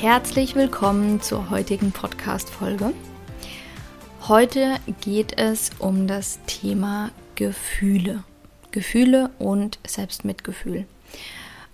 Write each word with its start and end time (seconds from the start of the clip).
Herzlich 0.00 0.54
willkommen 0.54 1.20
zur 1.20 1.50
heutigen 1.50 1.90
Podcast-Folge. 1.90 2.94
Heute 4.28 4.76
geht 5.00 5.36
es 5.36 5.72
um 5.80 6.06
das 6.06 6.38
Thema 6.46 7.10
Gefühle. 7.34 8.22
Gefühle 8.70 9.30
und 9.40 9.80
Selbstmitgefühl. 9.84 10.86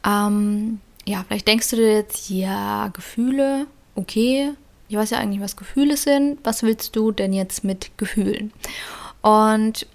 Ähm, 0.06 0.80
ja, 1.04 1.22
vielleicht 1.28 1.46
denkst 1.46 1.68
du 1.68 1.76
dir 1.76 1.92
jetzt, 1.92 2.30
ja, 2.30 2.88
Gefühle, 2.94 3.66
okay, 3.94 4.52
ich 4.88 4.96
weiß 4.96 5.10
ja 5.10 5.18
eigentlich, 5.18 5.42
was 5.42 5.56
Gefühle 5.56 5.98
sind. 5.98 6.38
Was 6.44 6.62
willst 6.62 6.96
du 6.96 7.12
denn 7.12 7.34
jetzt 7.34 7.62
mit 7.62 7.90
Gefühlen? 7.98 8.54
Und 9.20 9.86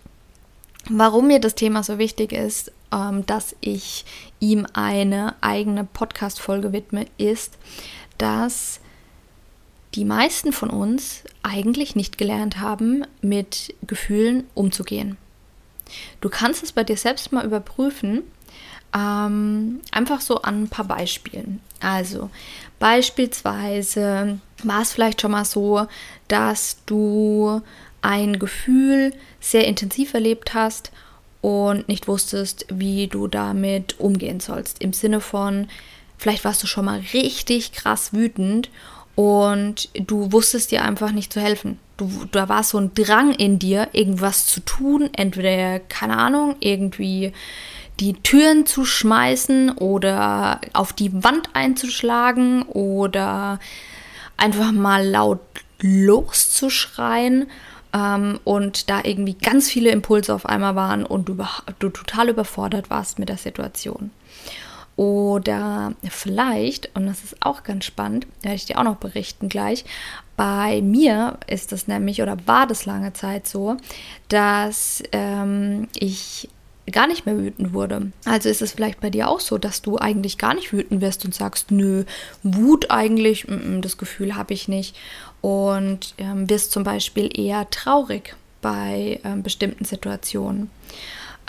warum 0.88 1.26
mir 1.26 1.40
das 1.40 1.56
Thema 1.56 1.82
so 1.82 1.98
wichtig 1.98 2.32
ist, 2.32 2.72
ähm, 2.92 3.26
dass 3.26 3.56
ich 3.62 4.06
ihm 4.40 4.68
eine 4.74 5.34
eigene 5.42 5.84
Podcast-Folge 5.84 6.74
widme, 6.74 7.08
ist, 7.18 7.58
dass 8.20 8.80
die 9.96 10.06
meisten 10.06 10.54
von 10.54 10.70
uns 10.70 11.24
eigentlich 11.42 11.96
nicht 11.96 12.18
gelernt 12.18 12.60
haben, 12.60 13.06
mit 13.22 13.74
Gefühlen 13.88 14.44
umzugehen. 14.54 15.18
Du 16.22 16.30
kannst 16.30 16.62
es 16.62 16.72
bei 16.72 16.84
dir 16.84 16.98
selbst 16.98 17.32
mal 17.32 17.44
überprüfen, 17.44 18.22
ähm, 18.94 19.82
einfach 19.92 20.22
so 20.22 20.42
an 20.42 20.64
ein 20.64 20.70
paar 20.70 20.86
Beispielen. 20.86 21.60
Also 21.80 22.30
beispielsweise 22.78 24.40
war 24.64 24.82
es 24.82 24.92
vielleicht 24.92 25.22
schon 25.22 25.32
mal 25.32 25.46
so, 25.46 25.88
dass 26.28 26.78
du 26.86 27.62
ein 28.02 28.40
Gefühl 28.40 29.14
sehr 29.40 29.68
intensiv 29.68 30.14
erlebt 30.14 30.54
hast 30.54 30.92
und 31.42 31.88
nicht 31.88 32.08
wusstest, 32.08 32.66
wie 32.70 33.08
du 33.08 33.28
damit 33.28 34.00
umgehen 34.00 34.40
sollst. 34.40 34.82
Im 34.82 34.94
Sinne 34.94 35.22
von, 35.22 35.68
vielleicht 36.20 36.46
warst 36.46 36.62
du 36.62 36.68
schon 36.68 36.86
mal 36.86 37.02
richtig 37.14 37.72
krass 37.72 38.14
wütend 38.14 38.70
und 39.16 39.90
du 39.96 40.32
wusstest 40.32 40.72
dir 40.72 40.84
einfach 40.84 41.12
nicht 41.12 41.34
zu 41.34 41.42
helfen. 41.42 41.80
Du, 41.98 42.10
da 42.32 42.48
war 42.48 42.64
so 42.64 42.78
ein 42.78 42.94
Drang 42.94 43.34
in 43.34 43.58
dir, 43.58 43.90
irgendwas 43.94 44.46
zu 44.46 44.60
tun, 44.60 45.10
entweder, 45.14 45.80
keine 45.80 46.18
Ahnung, 46.18 46.56
irgendwie 46.60 47.34
die 48.00 48.14
Türen 48.14 48.66
zu 48.66 48.86
schmeißen 48.86 49.72
oder 49.72 50.62
auf 50.74 50.94
die 50.94 51.24
Wand 51.24 51.50
einzuschlagen 51.54 52.64
oder 52.64 53.60
einfach 54.38 54.72
mal 54.72 55.06
laut 55.06 55.42
loszuschreien 55.82 57.48
ähm, 57.94 58.40
und 58.44 58.90
da 58.90 59.02
irgendwie 59.04 59.34
ganz 59.34 59.70
viele 59.70 59.90
Impulse 59.92 60.34
auf 60.34 60.46
einmal 60.46 60.76
waren 60.76 61.06
und 61.06 61.28
du, 61.28 61.38
du 61.80 61.90
total 61.90 62.30
überfordert 62.30 62.90
warst 62.90 63.20
mit 63.20 63.30
der 63.30 63.38
Situation. 63.38 64.12
Oder 65.00 65.94
vielleicht, 66.10 66.94
und 66.94 67.08
das 67.08 67.24
ist 67.24 67.38
auch 67.40 67.64
ganz 67.64 67.86
spannend, 67.86 68.28
werde 68.42 68.58
ich 68.58 68.66
dir 68.66 68.78
auch 68.78 68.84
noch 68.84 68.98
berichten 68.98 69.48
gleich, 69.48 69.86
bei 70.36 70.82
mir 70.82 71.38
ist 71.48 71.72
das 71.72 71.88
nämlich 71.88 72.22
oder 72.22 72.36
war 72.48 72.68
das 72.68 72.86
lange 72.86 73.14
Zeit 73.14 73.48
so, 73.48 73.78
dass 74.28 75.02
ähm, 75.14 75.88
ich 75.96 76.50
gar 76.92 77.08
nicht 77.08 77.26
mehr 77.26 77.38
wütend 77.38 77.72
wurde. 77.72 78.12
Also 78.26 78.50
ist 78.50 78.62
es 78.62 78.74
vielleicht 78.74 79.00
bei 79.00 79.10
dir 79.10 79.30
auch 79.30 79.40
so, 79.40 79.58
dass 79.58 79.82
du 79.82 79.98
eigentlich 79.98 80.38
gar 80.38 80.54
nicht 80.54 80.74
wütend 80.74 81.00
wirst 81.00 81.24
und 81.24 81.34
sagst, 81.34 81.72
nö, 81.72 82.04
Wut 82.44 82.92
eigentlich, 82.92 83.48
m 83.48 83.78
-m, 83.78 83.82
das 83.82 83.98
Gefühl 83.98 84.36
habe 84.36 84.54
ich 84.54 84.68
nicht. 84.68 84.98
Und 85.40 86.14
ähm, 86.18 86.50
wirst 86.50 86.74
zum 86.74 86.84
Beispiel 86.84 87.30
eher 87.34 87.70
traurig 87.70 88.36
bei 88.62 89.22
ähm, 89.24 89.44
bestimmten 89.44 89.86
Situationen. 89.86 90.70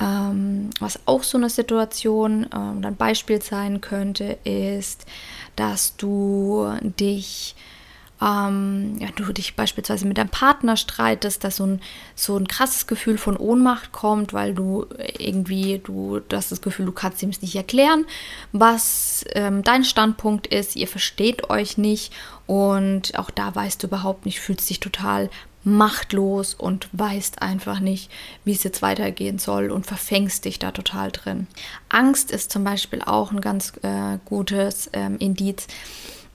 Ähm, 0.01 0.71
was 0.79 1.01
auch 1.07 1.23
so 1.23 1.37
eine 1.37 1.51
Situation 1.51 2.47
ähm, 2.55 2.85
ein 2.85 2.97
Beispiel 2.97 3.43
sein 3.43 3.81
könnte, 3.81 4.39
ist, 4.45 5.05
dass 5.57 5.97
du 5.97 6.73
dich 6.83 7.55
ähm, 8.23 8.97
ja, 8.99 9.09
du 9.17 9.33
dich 9.33 9.57
beispielsweise 9.57 10.07
mit 10.07 10.19
deinem 10.19 10.29
Partner 10.29 10.77
streitest, 10.77 11.43
dass 11.43 11.57
so 11.57 11.67
ein, 11.67 11.81
so 12.15 12.37
ein 12.37 12.47
krasses 12.49 12.87
Gefühl 12.87 13.17
von 13.17 13.37
Ohnmacht 13.37 13.93
kommt, 13.93 14.33
weil 14.35 14.55
du 14.55 14.87
irgendwie, 15.19 15.81
du, 15.83 16.21
du 16.21 16.37
hast 16.37 16.53
das 16.53 16.61
Gefühl, 16.61 16.87
du 16.87 16.93
kannst 16.93 17.23
ihm 17.23 17.31
es 17.31 17.41
nicht 17.41 17.57
erklären, 17.57 18.05
was 18.53 19.25
ähm, 19.33 19.63
dein 19.63 19.85
Standpunkt 19.85 20.49
ist, 20.49 20.77
ihr 20.77 20.89
versteht 20.89 21.49
euch 21.49 21.79
nicht 21.79 22.13
und 22.47 23.19
auch 23.19 23.31
da 23.31 23.55
weißt 23.55 23.83
du 23.83 23.87
überhaupt 23.87 24.27
nicht, 24.27 24.41
fühlst 24.41 24.69
dich 24.69 24.81
total 24.81 25.31
machtlos 25.63 26.55
und 26.55 26.89
weißt 26.93 27.43
einfach 27.43 27.81
nicht, 27.81 28.11
wie 28.45 28.53
es 28.53 28.63
jetzt 28.63 28.83
weitergehen 28.83 29.39
soll 29.39 29.71
und 29.71 29.87
verfängst 29.87 30.45
dich 30.45 30.59
da 30.59 30.71
total 30.71 31.11
drin. 31.11 31.47
Angst 31.89 32.31
ist 32.31 32.51
zum 32.51 32.65
Beispiel 32.65 33.03
auch 33.03 33.31
ein 33.31 33.41
ganz 33.41 33.73
äh, 33.83 34.19
gutes 34.25 34.91
ähm, 34.93 35.19
Indiz 35.19 35.67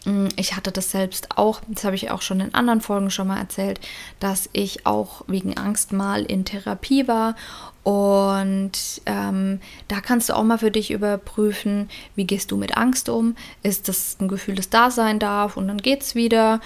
Mm, 0.06 0.28
ich 0.36 0.56
hatte 0.56 0.72
das 0.72 0.92
selbst 0.92 1.38
auch, 1.38 1.62
das 1.68 1.84
habe 1.84 1.96
ich 1.96 2.12
auch 2.12 2.22
schon 2.22 2.40
in 2.40 2.54
anderen 2.54 2.82
Folgen 2.82 3.10
schon 3.10 3.28
mal 3.28 3.40
erzählt, 3.40 3.80
dass 4.20 4.50
ich 4.54 4.86
auch 4.86 5.24
wegen 5.28 5.58
Angst 5.58 5.92
mal 5.92 6.24
in 6.24 6.46
Therapie 6.46 7.08
war. 7.08 7.36
Und 7.84 9.02
ähm, 9.06 9.60
da 9.88 10.02
kannst 10.02 10.30
du 10.30 10.36
auch 10.36 10.44
mal 10.44 10.58
für 10.58 10.72
dich 10.72 10.92
überprüfen, 10.92 11.90
wie 12.16 12.26
gehst 12.26 12.52
du 12.52 12.58
mit 12.58 12.78
Angst 12.78 13.10
um? 13.10 13.36
Ist 13.62 13.88
das 13.88 14.18
ein 14.20 14.28
Gefühl, 14.28 14.56
das 14.56 14.70
da 14.70 14.90
sein 14.90 15.20
darf 15.20 15.58
und 15.58 15.68
dann 15.68 15.78
geht 15.78 16.02
es 16.02 16.16
wieder? 16.16 16.62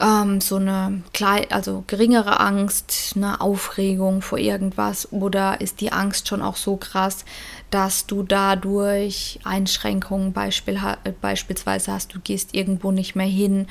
Ähm, 0.00 0.40
so 0.40 0.56
eine 0.56 1.02
klein, 1.12 1.46
also 1.50 1.84
geringere 1.86 2.40
Angst, 2.40 3.14
eine 3.16 3.40
Aufregung 3.40 4.22
vor 4.22 4.38
irgendwas 4.38 5.12
oder 5.12 5.60
ist 5.60 5.80
die 5.80 5.92
Angst 5.92 6.28
schon 6.28 6.42
auch 6.42 6.56
so 6.56 6.76
krass, 6.76 7.24
dass 7.70 8.06
du 8.06 8.22
dadurch 8.22 9.40
Einschränkungen 9.44 10.32
Beispiel, 10.32 10.80
beispielsweise 11.20 11.92
hast, 11.92 12.14
du 12.14 12.20
gehst 12.20 12.54
irgendwo 12.54 12.92
nicht 12.92 13.16
mehr 13.16 13.26
hin, 13.26 13.66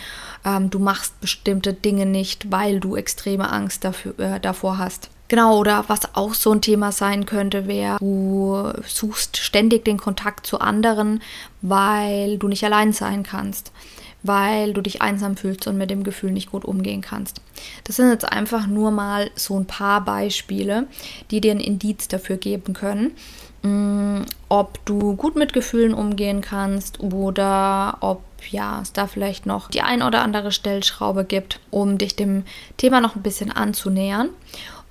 ähm, 0.45 0.69
du 0.69 0.79
machst 0.79 1.19
bestimmte 1.21 1.73
Dinge 1.73 2.05
nicht, 2.05 2.51
weil 2.51 2.79
du 2.79 2.95
extreme 2.95 3.49
Angst 3.49 3.83
dafür, 3.83 4.19
äh, 4.19 4.39
davor 4.39 4.77
hast. 4.77 5.09
Genau, 5.29 5.57
oder 5.57 5.83
was 5.87 6.15
auch 6.15 6.33
so 6.33 6.53
ein 6.53 6.61
Thema 6.61 6.93
sein 6.93 7.25
könnte, 7.25 7.67
wäre, 7.67 7.97
du 7.99 8.71
suchst 8.85 9.35
ständig 9.35 9.83
den 9.83 9.97
Kontakt 9.97 10.47
zu 10.47 10.61
anderen, 10.61 11.21
weil 11.61 12.37
du 12.37 12.47
nicht 12.47 12.63
allein 12.63 12.93
sein 12.93 13.23
kannst 13.23 13.73
weil 14.23 14.73
du 14.73 14.81
dich 14.81 15.01
einsam 15.01 15.37
fühlst 15.37 15.67
und 15.67 15.77
mit 15.77 15.89
dem 15.89 16.03
Gefühl 16.03 16.31
nicht 16.31 16.51
gut 16.51 16.65
umgehen 16.65 17.01
kannst. 17.01 17.41
Das 17.83 17.95
sind 17.95 18.09
jetzt 18.09 18.31
einfach 18.31 18.67
nur 18.67 18.91
mal 18.91 19.29
so 19.35 19.57
ein 19.59 19.65
paar 19.65 20.01
Beispiele, 20.01 20.87
die 21.31 21.41
dir 21.41 21.51
ein 21.51 21.59
Indiz 21.59 22.07
dafür 22.07 22.37
geben 22.37 22.73
können, 22.73 23.11
mm, 23.63 24.25
ob 24.49 24.83
du 24.85 25.15
gut 25.15 25.35
mit 25.35 25.53
Gefühlen 25.53 25.93
umgehen 25.93 26.41
kannst 26.41 26.99
oder 26.99 27.97
ob 28.01 28.21
ja, 28.49 28.81
es 28.81 28.93
da 28.93 29.07
vielleicht 29.07 29.45
noch 29.45 29.69
die 29.69 29.81
ein 29.81 30.01
oder 30.01 30.21
andere 30.21 30.51
Stellschraube 30.51 31.25
gibt, 31.25 31.59
um 31.71 31.97
dich 31.97 32.15
dem 32.15 32.43
Thema 32.77 33.01
noch 33.01 33.15
ein 33.15 33.23
bisschen 33.23 33.51
anzunähern. 33.51 34.29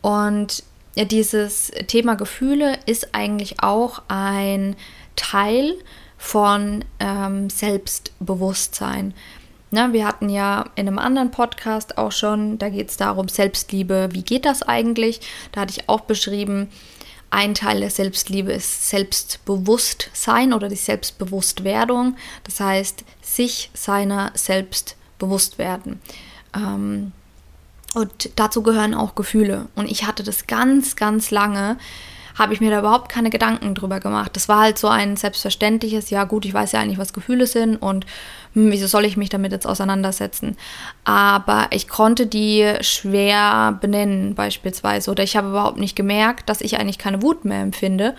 Und 0.02 0.62
dieses 0.96 1.70
Thema 1.88 2.14
Gefühle 2.14 2.78
ist 2.86 3.14
eigentlich 3.14 3.62
auch 3.62 4.02
ein 4.08 4.76
Teil 5.14 5.74
von 6.26 6.84
ähm, 6.98 7.48
Selbstbewusstsein. 7.50 9.14
Na, 9.70 9.92
wir 9.92 10.04
hatten 10.04 10.28
ja 10.28 10.64
in 10.74 10.88
einem 10.88 10.98
anderen 10.98 11.30
Podcast 11.30 11.98
auch 11.98 12.10
schon, 12.10 12.58
da 12.58 12.68
geht 12.68 12.90
es 12.90 12.96
darum, 12.96 13.28
Selbstliebe, 13.28 14.08
wie 14.10 14.24
geht 14.24 14.44
das 14.44 14.64
eigentlich? 14.64 15.20
Da 15.52 15.60
hatte 15.60 15.74
ich 15.78 15.88
auch 15.88 16.00
beschrieben, 16.00 16.68
ein 17.30 17.54
Teil 17.54 17.78
der 17.78 17.90
Selbstliebe 17.90 18.52
ist 18.52 18.88
Selbstbewusstsein 18.88 20.52
oder 20.52 20.68
die 20.68 20.74
Selbstbewusstwerdung. 20.74 22.16
Das 22.42 22.58
heißt, 22.58 23.04
sich 23.22 23.70
seiner 23.72 24.32
selbst 24.34 24.96
bewusst 25.18 25.58
werden. 25.58 26.00
Ähm, 26.56 27.12
und 27.94 28.30
dazu 28.34 28.64
gehören 28.64 28.94
auch 28.94 29.14
Gefühle. 29.14 29.68
Und 29.76 29.88
ich 29.88 30.06
hatte 30.06 30.24
das 30.24 30.48
ganz, 30.48 30.96
ganz 30.96 31.30
lange, 31.30 31.78
habe 32.38 32.52
ich 32.52 32.60
mir 32.60 32.70
da 32.70 32.80
überhaupt 32.80 33.08
keine 33.08 33.30
Gedanken 33.30 33.74
drüber 33.74 33.98
gemacht. 33.98 34.36
Das 34.36 34.48
war 34.48 34.60
halt 34.60 34.78
so 34.78 34.88
ein 34.88 35.16
selbstverständliches, 35.16 36.10
ja 36.10 36.24
gut, 36.24 36.44
ich 36.44 36.54
weiß 36.54 36.72
ja 36.72 36.80
eigentlich, 36.80 36.98
was 36.98 37.12
Gefühle 37.12 37.46
sind 37.46 37.76
und 37.76 38.06
hm, 38.52 38.70
wieso 38.70 38.86
soll 38.86 39.04
ich 39.04 39.16
mich 39.16 39.30
damit 39.30 39.52
jetzt 39.52 39.66
auseinandersetzen? 39.66 40.56
Aber 41.04 41.68
ich 41.70 41.88
konnte 41.88 42.26
die 42.26 42.74
schwer 42.80 43.78
benennen 43.80 44.34
beispielsweise 44.34 45.10
oder 45.10 45.22
ich 45.22 45.36
habe 45.36 45.48
überhaupt 45.48 45.78
nicht 45.78 45.96
gemerkt, 45.96 46.48
dass 46.48 46.60
ich 46.60 46.78
eigentlich 46.78 46.98
keine 46.98 47.22
Wut 47.22 47.44
mehr 47.44 47.62
empfinde. 47.62 48.14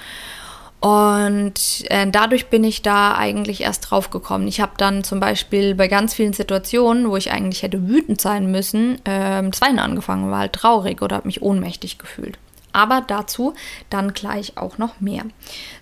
Und 0.79 1.85
äh, 1.89 2.07
dadurch 2.09 2.47
bin 2.47 2.63
ich 2.63 2.83
da 2.83 3.15
eigentlich 3.15 3.61
erst 3.61 3.89
drauf 3.89 4.11
gekommen. 4.11 4.47
Ich 4.47 4.61
habe 4.61 4.73
dann 4.77 5.03
zum 5.03 5.19
Beispiel 5.19 5.73
bei 5.73 5.87
ganz 5.87 6.13
vielen 6.13 6.33
Situationen, 6.33 7.09
wo 7.09 7.17
ich 7.17 7.31
eigentlich 7.31 7.63
hätte 7.63 7.87
wütend 7.87 8.21
sein 8.21 8.51
müssen, 8.51 9.03
äh, 9.05 9.41
das 9.43 9.61
angefangen, 9.61 10.29
war 10.29 10.39
halt 10.39 10.53
traurig 10.53 11.01
oder 11.01 11.15
habe 11.15 11.27
mich 11.27 11.41
ohnmächtig 11.41 11.97
gefühlt. 11.97 12.37
Aber 12.73 13.01
dazu 13.01 13.53
dann 13.89 14.13
gleich 14.13 14.57
auch 14.57 14.77
noch 14.77 14.99
mehr. 14.99 15.23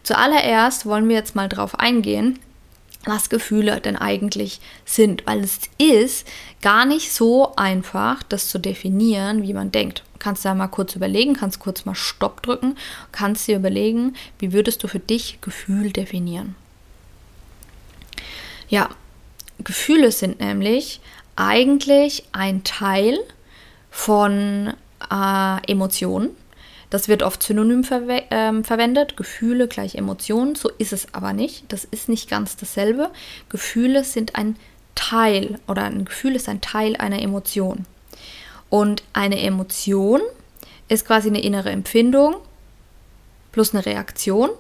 Zuallererst 0.04 0.86
wollen 0.86 1.10
wir 1.10 1.16
jetzt 1.16 1.36
mal 1.36 1.50
drauf 1.50 1.78
eingehen, 1.80 2.40
was 3.06 3.30
Gefühle 3.30 3.80
denn 3.82 3.98
eigentlich 3.98 4.60
sind, 4.84 5.26
weil 5.28 5.44
es 5.44 5.60
ist 5.78 6.28
gar 6.62 6.86
nicht 6.86 7.14
so 7.14 7.56
einfach, 7.56 8.24
das 8.24 8.48
zu 8.50 8.58
definieren, 8.58 9.44
wie 9.44 9.54
man 9.54 9.72
denkt. 9.72 10.04
Kannst 10.20 10.44
du 10.44 10.50
da 10.50 10.56
mal 10.56 10.68
kurz 10.68 10.96
überlegen, 10.96 11.36
kannst 11.36 11.60
kurz 11.60 11.86
mal 11.86 11.96
Stopp 11.96 12.42
drücken, 12.42 12.76
kannst 13.12 13.48
dir 13.48 13.58
überlegen, 13.58 14.16
wie 14.40 14.54
würdest 14.54 14.84
du 14.84 14.88
für 14.88 15.00
dich 15.00 15.40
Gefühl 15.42 15.92
definieren. 15.92 16.56
Ja, 18.68 18.90
Gefühle 19.64 20.12
sind 20.12 20.40
nämlich 20.40 21.00
eigentlich 21.36 22.24
ein 22.32 22.64
Teil 22.64 23.20
von 23.92 24.74
äh, 25.12 25.72
Emotionen. 25.72 26.36
Das 26.96 27.10
wird 27.10 27.24
oft 27.24 27.44
synonym 27.44 27.84
verwe 27.84 28.24
äh, 28.32 28.64
verwendet. 28.64 29.18
Gefühle 29.18 29.68
gleich 29.68 29.96
Emotionen. 29.96 30.56
So 30.56 30.70
ist 30.78 30.94
es 30.94 31.14
aber 31.14 31.34
nicht. 31.34 31.66
Das 31.68 31.84
ist 31.84 32.08
nicht 32.08 32.30
ganz 32.30 32.56
dasselbe. 32.56 33.12
Gefühle 33.50 34.06
sind 34.06 34.36
ein 34.36 34.56
Teil 34.96 35.60
oder 35.68 35.84
ein 35.84 36.06
Gefühl 36.06 36.38
ist 36.38 36.48
ein 36.48 36.62
Teil 36.62 36.96
einer 36.96 37.22
Emotion. 37.22 37.86
Und 38.70 39.04
eine 39.12 39.42
Emotion 39.42 40.22
ist 40.88 41.06
quasi 41.06 41.28
eine 41.28 41.42
innere 41.42 41.70
Empfindung 41.70 42.38
plus 43.52 43.74
eine 43.74 43.86
Reaktion. 43.86 44.52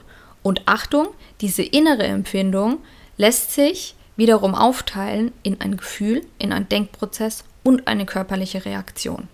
Und 0.44 0.64
Achtung, 0.66 1.08
diese 1.40 1.64
innere 1.64 2.04
Empfindung 2.04 2.80
lässt 3.16 3.54
sich 3.54 3.96
wiederum 4.18 4.56
aufteilen 4.56 5.32
in 5.42 5.62
ein 5.62 5.78
Gefühl, 5.78 6.26
in 6.38 6.52
einen 6.52 6.68
Denkprozess 6.68 7.46
und 7.64 7.88
eine 7.88 8.06
körperliche 8.06 8.66
Reaktion. 8.66 9.30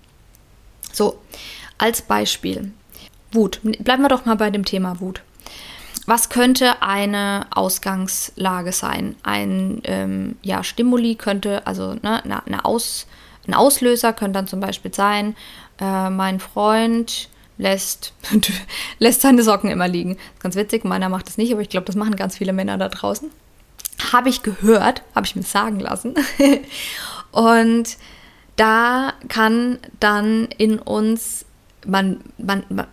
So, 0.94 1.20
als 1.80 2.04
Beispiel. 2.04 2.74
Wut. 3.32 3.60
Bleiben 3.64 4.02
wir 4.02 4.10
doch 4.10 4.26
mal 4.26 4.36
bei 4.36 4.50
dem 4.50 4.66
Thema 4.66 5.00
Wut. 5.00 5.22
Was 6.06 6.30
könnte 6.30 6.82
eine 6.82 7.46
Ausgangslage 7.52 8.72
sein? 8.72 9.16
Ein 9.24 9.82
ähm, 9.84 10.36
ja, 10.42 10.64
Stimuli 10.64 11.16
könnte, 11.16 11.66
also 11.68 11.94
ne, 12.02 12.24
eine, 12.24 12.46
eine 12.46 12.66
Aus, 12.66 13.08
ein 13.48 13.54
Auslöser 13.54 14.12
könnte 14.14 14.34
dann 14.34 14.48
zum 14.48 14.60
Beispiel 14.60 14.94
sein, 14.94 15.36
äh, 15.80 16.10
mein 16.10 16.40
Freund 16.40 17.30
lässt, 17.58 18.14
lässt 19.00 19.22
seine 19.22 19.44
Socken 19.44 19.70
immer 19.70 19.88
liegen. 19.88 20.18
Ganz 20.40 20.56
witzig, 20.56 20.84
meiner 20.84 21.10
macht 21.10 21.28
das 21.28 21.38
nicht, 21.38 21.52
aber 21.54 21.62
ich 21.62 21.70
glaube, 21.70 21.86
das 21.86 21.96
machen 21.96 22.16
ganz 22.16 22.38
viele 22.38 22.54
Männer 22.54 22.78
da 22.78 22.90
draußen. 22.90 23.30
Habe 24.12 24.30
ich 24.30 24.42
gehört, 24.42 25.04
habe 25.14 25.28
ich 25.28 25.36
mir 25.36 25.44
sagen 25.44 25.80
lassen. 25.80 26.16
Und 27.32 27.98
da 28.56 29.14
kann 29.30 29.78
dann 30.00 30.48
in 30.58 30.80
uns, 30.80 31.46
man, 31.86 32.22
man, 32.38 32.64
man 32.70 32.88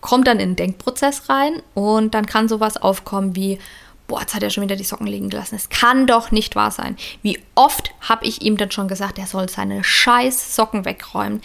kommt 0.00 0.26
dann 0.26 0.40
in 0.40 0.50
den 0.50 0.56
Denkprozess 0.56 1.28
rein 1.28 1.62
und 1.74 2.14
dann 2.14 2.26
kann 2.26 2.48
sowas 2.48 2.76
aufkommen 2.76 3.34
wie, 3.36 3.58
boah, 4.06 4.20
jetzt 4.20 4.34
hat 4.34 4.42
er 4.42 4.50
schon 4.50 4.64
wieder 4.64 4.76
die 4.76 4.84
Socken 4.84 5.06
liegen 5.06 5.28
gelassen. 5.28 5.54
Es 5.54 5.68
kann 5.68 6.06
doch 6.06 6.30
nicht 6.30 6.56
wahr 6.56 6.70
sein. 6.70 6.96
Wie 7.22 7.38
oft 7.54 7.92
habe 8.00 8.26
ich 8.26 8.42
ihm 8.42 8.56
dann 8.56 8.70
schon 8.70 8.88
gesagt, 8.88 9.18
er 9.18 9.26
soll 9.26 9.48
seine 9.48 9.84
scheiß 9.84 10.56
Socken 10.56 10.84
wegräumen. 10.84 11.42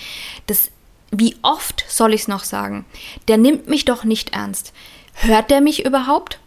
Das, 0.47 0.71
wie 1.11 1.35
oft 1.41 1.85
soll 1.87 2.13
ich 2.13 2.21
es 2.21 2.27
noch 2.27 2.43
sagen? 2.43 2.85
Der 3.27 3.37
nimmt 3.37 3.67
mich 3.67 3.85
doch 3.85 4.03
nicht 4.03 4.33
ernst. 4.33 4.73
Hört 5.15 5.51
der 5.51 5.61
mich 5.61 5.85
überhaupt? 5.85 6.39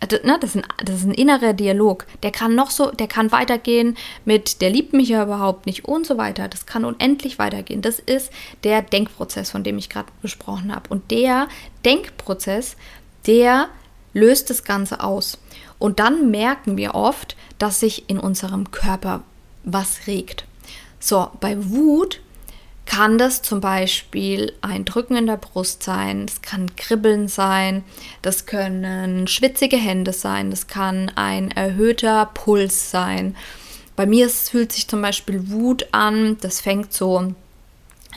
Also, 0.00 0.16
ne, 0.24 0.38
das, 0.40 0.54
ist 0.54 0.56
ein, 0.56 0.66
das 0.84 0.96
ist 0.96 1.06
ein 1.06 1.14
innerer 1.14 1.52
Dialog. 1.52 2.06
Der 2.22 2.30
kann 2.30 2.54
noch 2.54 2.70
so, 2.70 2.90
der 2.90 3.06
kann 3.06 3.32
weitergehen 3.32 3.96
mit, 4.24 4.60
der 4.60 4.70
liebt 4.70 4.92
mich 4.92 5.08
ja 5.08 5.22
überhaupt 5.22 5.66
nicht 5.66 5.84
und 5.84 6.06
so 6.06 6.18
weiter. 6.18 6.48
Das 6.48 6.66
kann 6.66 6.84
unendlich 6.84 7.38
weitergehen. 7.38 7.82
Das 7.82 7.98
ist 7.98 8.30
der 8.64 8.82
Denkprozess, 8.82 9.50
von 9.50 9.64
dem 9.64 9.78
ich 9.78 9.88
gerade 9.88 10.08
besprochen 10.22 10.74
habe. 10.74 10.88
Und 10.90 11.10
der 11.10 11.48
Denkprozess, 11.84 12.76
der 13.26 13.68
löst 14.12 14.50
das 14.50 14.64
Ganze 14.64 15.02
aus. 15.02 15.38
Und 15.78 15.98
dann 15.98 16.30
merken 16.30 16.76
wir 16.76 16.94
oft, 16.94 17.36
dass 17.58 17.80
sich 17.80 18.08
in 18.08 18.18
unserem 18.18 18.70
Körper 18.70 19.22
was 19.64 20.06
regt. 20.06 20.44
So, 21.00 21.28
bei 21.40 21.56
Wut 21.70 22.20
kann 22.86 23.18
das 23.18 23.42
zum 23.42 23.60
Beispiel 23.60 24.52
ein 24.62 24.84
Drücken 24.84 25.16
in 25.16 25.26
der 25.26 25.36
Brust 25.36 25.82
sein, 25.82 26.24
es 26.26 26.40
kann 26.40 26.74
Kribbeln 26.76 27.28
sein, 27.28 27.84
das 28.22 28.46
können 28.46 29.26
schwitzige 29.26 29.76
Hände 29.76 30.12
sein, 30.12 30.50
das 30.50 30.68
kann 30.68 31.10
ein 31.14 31.50
erhöhter 31.50 32.30
Puls 32.32 32.90
sein. 32.90 33.36
Bei 33.96 34.06
mir 34.06 34.30
fühlt 34.30 34.72
sich 34.72 34.88
zum 34.88 35.02
Beispiel 35.02 35.50
Wut 35.50 35.88
an, 35.92 36.38
das 36.40 36.60
fängt 36.60 36.92
so 36.92 37.34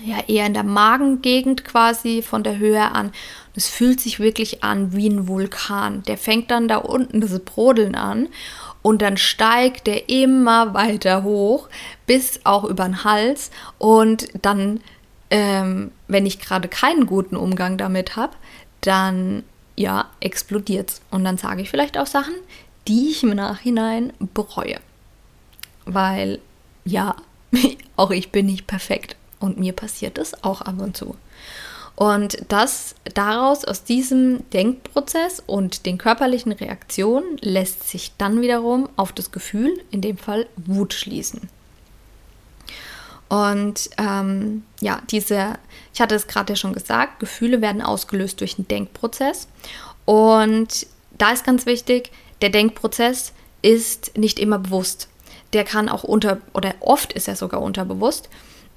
ja, 0.04 0.18
eher 0.27 0.45
in 0.45 0.54
der 0.54 0.63
Magengegend 0.63 1.66
quasi 1.66 2.21
von 2.21 2.44
der 2.44 2.57
Höhe 2.57 2.92
an. 2.92 3.12
Es 3.56 3.68
fühlt 3.68 4.00
sich 4.00 4.19
wirklich 4.19 4.63
an 4.63 4.94
wie 4.94 5.10
ein 5.10 5.27
Vulkan. 5.27 6.04
Der 6.04 6.18
fängt 6.18 6.51
dann 6.51 6.68
da 6.68 6.77
unten 6.77 7.19
das 7.19 7.38
Brodeln 7.39 7.95
an 7.95 8.30
und 8.81 9.02
dann 9.02 9.18
steigt 9.18 9.88
der 9.88 10.10
immer 10.10 10.74
weiter 10.74 11.24
hoch 11.24 11.70
bis 12.06 12.40
auch 12.44 12.64
über 12.64 12.86
den 12.86 13.04
Hals 13.04 13.52
und 13.78 14.28
dann, 14.42 14.81
ähm, 15.30 15.92
wenn 16.08 16.26
ich 16.26 16.40
gerade 16.40 16.68
keinen 16.68 17.06
guten 17.06 17.36
Umgang 17.36 17.78
damit 17.78 18.16
habe, 18.16 18.34
dann 18.81 19.44
ja, 19.76 20.10
explodiert's 20.20 21.02
und 21.10 21.24
dann 21.24 21.38
sage 21.38 21.62
ich 21.62 21.70
vielleicht 21.70 21.98
auch 21.98 22.08
Sachen, 22.08 22.36
die 22.88 23.10
ich 23.12 23.24
im 23.24 23.30
Nachhinein 23.30 24.12
bereue. 24.20 24.80
Weil 25.86 26.40
ja, 26.84 27.16
auch 27.96 28.12
ich 28.12 28.31
bin 28.31 28.48
nicht 28.48 28.68
perfekt 28.68 29.16
und 29.40 29.58
mir 29.58 29.74
passiert 29.74 30.18
es 30.18 30.44
auch 30.44 30.62
ab 30.62 30.80
und 30.80 30.98
zu. 30.98 31.16
Und 32.00 32.38
das 32.48 32.96
daraus, 33.13 33.66
aus 33.66 33.84
diesem 33.84 34.50
Denkprozess 34.51 35.44
und 35.46 35.86
den 35.86 35.98
körperlichen 35.98 36.54
Reaktionen, 36.54 37.38
lässt 37.42 37.90
sich 37.90 38.13
dann 38.18 38.40
wiederum 38.40 38.88
auf 38.96 39.12
das 39.12 39.31
Gefühl, 39.31 39.84
in 39.92 40.00
dem 40.00 40.18
Fall 40.18 40.47
Wut, 40.56 40.94
schließen. 40.94 41.50
Und 43.28 43.90
ähm, 43.97 44.64
ja, 44.80 45.02
diese, 45.12 45.56
ich 45.94 46.00
hatte 46.00 46.16
es 46.16 46.28
gerade 46.28 46.54
ja 46.54 46.56
schon 46.56 46.71
gesagt, 46.71 47.19
Gefühle 47.19 47.62
werden 47.62 47.81
ausgelöst 47.81 48.40
durch 48.40 48.57
einen 48.57 48.69
Denkprozess. 48.69 49.50
Und 50.06 50.88
da 51.18 51.31
ist 51.31 51.44
ganz 51.44 51.66
wichtig, 51.66 52.14
der 52.42 52.50
Denkprozess 52.50 53.33
ist 53.62 54.18
nicht 54.18 54.40
immer 54.40 54.59
bewusst. 54.59 55.09
Der 55.52 55.66
kann 55.66 55.90
auch 55.90 56.06
unter, 56.06 56.38
oder 56.54 56.76
oft 56.80 57.12
ist 57.12 57.28
er 57.28 57.35
sogar 57.35 57.62
unterbewusst. 57.62 58.30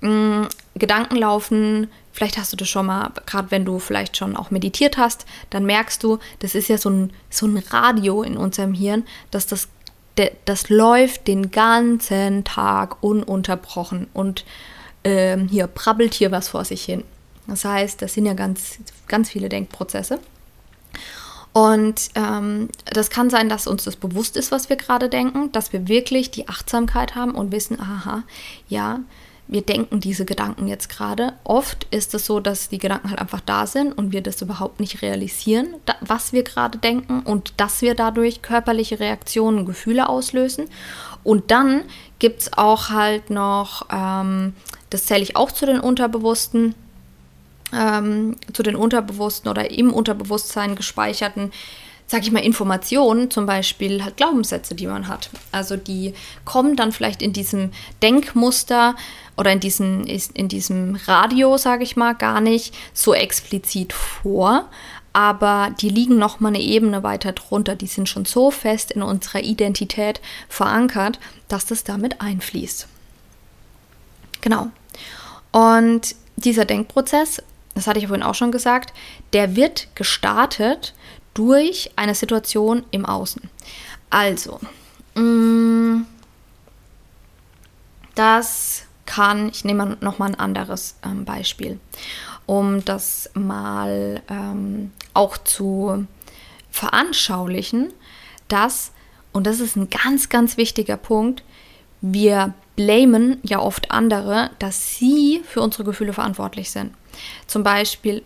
Mm, 0.02 0.49
Gedanken 0.75 1.16
laufen, 1.16 1.88
vielleicht 2.12 2.37
hast 2.37 2.52
du 2.52 2.56
das 2.56 2.68
schon 2.68 2.87
mal, 2.87 3.12
gerade 3.25 3.50
wenn 3.50 3.64
du 3.64 3.78
vielleicht 3.78 4.16
schon 4.16 4.37
auch 4.37 4.50
meditiert 4.50 4.99
hast, 4.99 5.26
dann 5.50 5.64
merkst 5.64 6.02
du, 6.02 6.18
das 6.40 6.54
ist 6.54 6.68
ja 6.68 6.76
so 6.76 6.90
ein, 6.90 7.12
so 7.30 7.47
ein 7.47 7.56
Radio 7.71 8.23
in 8.23 8.37
unserem 8.37 8.75
Hirn, 8.75 9.04
dass 9.30 9.47
das, 9.47 9.68
das 10.44 10.68
läuft 10.68 11.28
den 11.28 11.50
ganzen 11.50 12.44
Tag 12.44 13.02
ununterbrochen 13.02 14.09
und 14.12 14.44
ähm, 15.04 15.49
hier 15.49 15.66
prabbelt 15.66 16.14
hier 16.14 16.30
was 16.30 16.49
vor 16.49 16.64
sich 16.64 16.85
hin. 16.85 17.04
Das 17.47 17.64
heißt, 17.64 18.02
das 18.02 18.14
sind 18.14 18.26
ja 18.26 18.35
ganz, 18.35 18.78
ganz 19.09 19.30
viele 19.30 19.49
Denkprozesse. 19.49 20.18
Und 21.52 22.11
ähm, 22.14 22.71
das 22.87 23.11
kann 23.11 23.28
sein, 23.28 23.49
dass 23.49 23.66
uns 23.66 23.85
das 23.85 23.97
bewusst 23.97 24.37
ist, 24.37 24.52
was 24.52 24.68
wir 24.68 24.76
gerade 24.76 25.09
denken, 25.09 25.52
dass 25.52 25.73
wir 25.73 25.87
wirklich 25.87 26.30
die 26.30 26.49
Achtsamkeit 26.49 27.14
haben 27.14 27.35
und 27.35 27.52
wissen, 27.52 27.78
aha, 27.78 28.23
ja, 28.68 29.00
wir 29.49 29.62
denken 29.62 30.00
diese 30.00 30.25
Gedanken 30.25 30.68
jetzt 30.68 30.88
gerade. 30.88 31.34
Oft 31.44 31.87
ist 31.90 32.14
es 32.14 32.26
so, 32.26 32.40
dass 32.40 32.68
die 32.68 32.78
Gedanken 32.78 33.11
halt 33.11 33.18
einfach 33.18 33.40
da 33.40 33.66
sind 33.66 33.92
und 33.92 34.12
wir 34.12 34.22
das 34.22 34.40
überhaupt 34.40 34.80
nicht 34.80 35.02
realisieren, 35.02 35.75
was 36.00 36.32
wir 36.32 36.42
gerade 36.42 36.78
denken 36.78 37.20
und 37.20 37.54
dass 37.58 37.82
wir 37.82 37.94
dadurch 37.94 38.42
körperliche 38.42 39.00
Reaktionen, 39.00 39.66
Gefühle 39.66 40.08
auslösen. 40.08 40.66
Und 41.25 41.50
dann 41.50 41.82
gibt 42.18 42.42
es 42.42 42.52
auch 42.56 42.90
halt 42.90 43.30
noch, 43.30 43.87
ähm, 43.92 44.54
das 44.90 45.06
zähle 45.06 45.22
ich 45.22 45.37
auch 45.37 45.50
zu 45.50 45.66
den 45.66 45.80
Unterbewussten, 45.80 46.75
ähm, 47.72 48.37
zu 48.52 48.62
den 48.62 48.76
Unterbewussten 48.76 49.50
oder 49.50 49.70
im 49.70 49.92
Unterbewusstsein 49.92 50.76
gespeicherten 50.76 51.52
sag 52.12 52.25
ich 52.25 52.31
mal, 52.31 52.40
Informationen, 52.40 53.31
zum 53.31 53.47
Beispiel 53.47 54.04
halt 54.04 54.19
Glaubenssätze, 54.19 54.75
die 54.75 54.87
man 54.87 55.09
hat. 55.09 55.31
Also 55.50 55.78
die 55.78 56.12
kommen 56.45 56.76
dann 56.76 56.92
vielleicht 56.92 57.23
in 57.23 57.33
diesem 57.33 57.73
Denkmuster 58.02 58.95
oder 59.38 59.50
in 59.50 59.61
diesem, 59.61 60.04
in 60.04 60.49
diesem 60.49 60.97
Radio, 61.07 61.57
sage 61.57 61.85
ich 61.85 61.97
mal, 61.97 62.12
gar 62.14 62.42
nicht 62.42 62.75
so 62.92 63.14
explizit 63.14 63.95
vor. 63.95 64.69
aber 65.12 65.71
die 65.81 65.88
liegen 65.88 66.19
noch 66.19 66.40
mal 66.40 66.49
eine 66.49 66.61
Ebene 66.61 67.02
weiter 67.02 67.33
drunter. 67.33 67.76
Die 67.76 67.87
sind 67.87 68.09
schon 68.09 68.25
so 68.25 68.50
fest 68.50 68.90
in 68.90 69.02
unserer 69.02 69.40
Identität 69.40 70.21
verankert, 70.49 71.19
dass 71.49 71.66
das 71.66 71.85
damit 71.85 72.21
einfließt. 72.21 72.88
Genau. 74.40 74.69
Und 75.52 76.14
dieser 76.37 76.64
Denkprozess, 76.64 77.42
das 77.75 77.87
hatte 77.87 77.99
ich 77.99 78.07
vorhin 78.07 78.25
auch 78.25 78.35
schon 78.35 78.52
gesagt, 78.52 78.95
der 79.33 79.54
wird 79.54 79.88
gestartet 79.95 80.95
durch 81.34 81.90
eine 81.96 82.14
Situation 82.14 82.84
im 82.90 83.04
Außen. 83.06 83.42
Also, 84.10 84.60
mm, 85.14 86.02
das 88.14 88.84
kann, 89.06 89.48
ich 89.48 89.64
nehme 89.64 89.96
noch 90.00 90.18
mal 90.18 90.26
ein 90.26 90.38
anderes 90.38 90.96
ähm, 91.04 91.24
Beispiel, 91.24 91.80
um 92.46 92.84
das 92.84 93.30
mal 93.34 94.22
ähm, 94.28 94.92
auch 95.14 95.38
zu 95.38 96.06
veranschaulichen, 96.70 97.92
dass, 98.48 98.92
und 99.32 99.46
das 99.46 99.60
ist 99.60 99.76
ein 99.76 99.90
ganz, 99.90 100.28
ganz 100.28 100.56
wichtiger 100.56 100.96
Punkt, 100.96 101.42
wir 102.00 102.54
blamen 102.76 103.38
ja 103.42 103.60
oft 103.60 103.90
andere, 103.90 104.50
dass 104.58 104.96
sie 104.96 105.42
für 105.44 105.60
unsere 105.60 105.84
Gefühle 105.84 106.12
verantwortlich 106.12 106.70
sind. 106.70 106.94
Zum 107.46 107.62
Beispiel, 107.62 108.22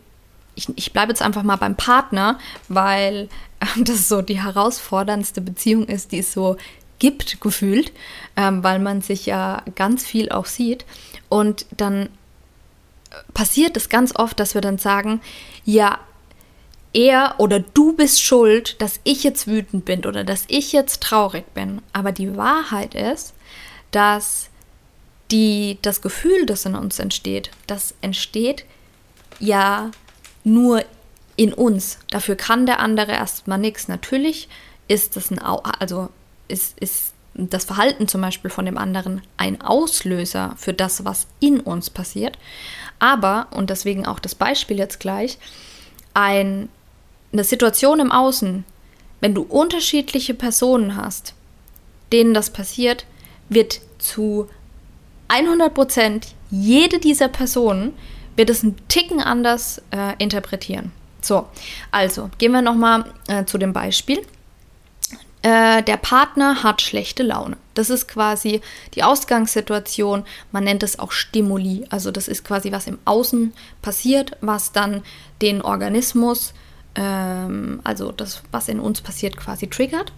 ich, 0.57 0.69
ich 0.75 0.93
bleibe 0.93 1.13
jetzt 1.13 1.23
einfach 1.23 1.45
mal 1.45 1.57
beim 1.57 1.77
Partner, 1.77 2.39
weil 2.69 3.29
äh, 3.61 3.83
das 3.85 4.09
so 4.09 4.23
die 4.23 4.43
herausforderndste 4.43 5.41
Beziehung 5.41 5.87
ist, 5.87 6.11
die 6.11 6.19
es 6.19 6.33
so 6.33 6.57
gibt, 6.99 7.41
gefühlt, 7.41 7.93
ähm, 8.37 8.65
weil 8.65 8.81
man 8.81 9.03
sich 9.03 9.27
ja 9.27 9.63
ganz 9.77 10.05
viel 10.05 10.31
auch 10.31 10.47
sieht. 10.47 10.85
Und 11.29 11.67
dann 11.77 12.09
passiert 13.35 13.77
es 13.77 13.89
ganz 13.89 14.15
oft, 14.17 14.41
dass 14.41 14.55
wir 14.55 14.61
dann 14.63 14.79
sagen, 14.79 15.21
ja, 15.65 15.99
er 16.93 17.35
oder 17.39 17.61
du 17.61 17.93
bist 17.93 18.23
schuld, 18.23 18.81
dass 18.81 19.01
ich 19.05 19.23
jetzt 19.23 19.47
wütend 19.47 19.85
bin 19.85 20.07
oder 20.07 20.25
dass 20.25 20.45
ich 20.49 20.73
jetzt 20.73 21.03
traurig 21.03 21.45
bin. 21.53 21.83
Aber 21.93 22.13
die 22.13 22.37
Wahrheit 22.37 22.95
ist, 22.95 23.35
dass 23.91 24.49
die, 25.31 25.79
das 25.83 26.01
Gefühl, 26.01 26.47
das 26.47 26.65
in 26.65 26.75
uns 26.75 26.99
entsteht, 26.99 27.51
das 27.67 27.95
entsteht 28.01 28.65
ja 29.39 29.91
nur 30.47 30.85
in 31.37 31.53
uns. 31.53 31.99
Dafür 32.11 32.37
kann 32.37 32.67
der 32.67 32.81
andere 32.81 33.13
erstmal 33.13 33.59
nichts. 33.59 33.89
Natürlich 33.89 34.49
ist 34.89 35.17
das 35.17 35.31
ein, 35.31 35.39
also 35.41 36.09
ist, 36.49 36.79
ist 36.79 37.13
das 37.35 37.65
Verhalten 37.65 38.09
zum 38.09 38.21
Beispiel 38.23 38.51
von 38.51 38.65
dem 38.65 38.79
anderen 38.79 39.21
ein 39.37 39.61
Auslöser 39.61 40.55
für 40.57 40.73
das, 40.73 41.05
was 41.05 41.27
in 41.41 41.61
uns 41.61 41.91
passiert. 41.91 42.39
Aber, 42.99 43.49
und 43.51 43.69
deswegen 43.69 44.07
auch 44.07 44.21
das 44.21 44.35
Beispiel 44.35 44.79
jetzt 44.79 45.01
gleich, 45.01 45.39
ein 46.15 46.69
eine 47.33 47.45
Situation 47.45 48.01
im 48.01 48.13
Außen, 48.13 48.65
wenn 49.21 49.35
du 49.35 49.43
unterschiedliche 49.43 50.35
Personen 50.35 50.97
hast, 50.97 51.35
denen 52.13 52.35
das 52.35 52.51
passiert, 52.51 53.05
wird 53.49 53.81
zu 53.99 54.49
100 55.29 55.75
Prozent 55.75 56.29
jede 56.51 56.99
dieser 56.99 57.29
Personen 57.29 57.95
wird 58.37 58.51
es 58.51 58.63
einen 58.63 58.77
Ticken 58.89 59.21
anders 59.21 59.83
äh, 59.91 60.15
interpretieren. 60.19 60.93
So, 61.21 61.47
also 61.91 62.31
gehen 62.39 62.53
wir 62.53 62.63
nochmal 62.63 63.05
äh, 63.29 63.45
zu 63.45 63.59
dem 63.59 63.73
Beispiel. 63.73 64.21
Äh, 65.43 65.83
der 65.83 65.97
Partner 65.97 66.63
hat 66.63 66.83
schlechte 66.83 67.23
Laune. 67.23 67.57
Das 67.75 67.91
ist 67.91 68.09
quasi 68.09 68.61
die 68.95 69.03
Ausgangssituation. 69.03 70.25
Man 70.53 70.65
nennt 70.65 70.83
es 70.83 70.99
auch 70.99 71.13
Stimuli. 71.13 71.87
Also 71.91 72.11
das 72.11 72.29
ist 72.29 72.45
quasi, 72.45 72.73
was 72.73 72.87
im 72.87 72.99
Außen 73.05 73.53
passiert, 73.83 74.37
was 74.41 74.73
dann 74.73 75.03
den 75.43 75.63
Organismus 75.63 76.55
ähm, 76.97 77.81
also 77.85 78.11
das, 78.11 78.43
was 78.51 78.69
in 78.69 78.81
uns 78.81 79.01
passiert, 79.01 79.37
quasi 79.37 79.69
triggert. 79.69 80.13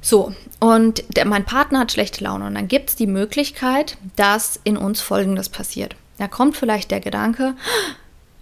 So, 0.00 0.34
und 0.60 1.02
der, 1.16 1.24
mein 1.24 1.44
Partner 1.44 1.80
hat 1.80 1.92
schlechte 1.92 2.24
Laune 2.24 2.46
und 2.46 2.54
dann 2.54 2.68
gibt 2.68 2.90
es 2.90 2.96
die 2.96 3.06
Möglichkeit, 3.06 3.96
dass 4.16 4.60
in 4.64 4.76
uns 4.76 5.00
Folgendes 5.00 5.48
passiert. 5.48 5.96
Da 6.18 6.28
kommt 6.28 6.56
vielleicht 6.56 6.90
der 6.90 7.00
Gedanke, 7.00 7.54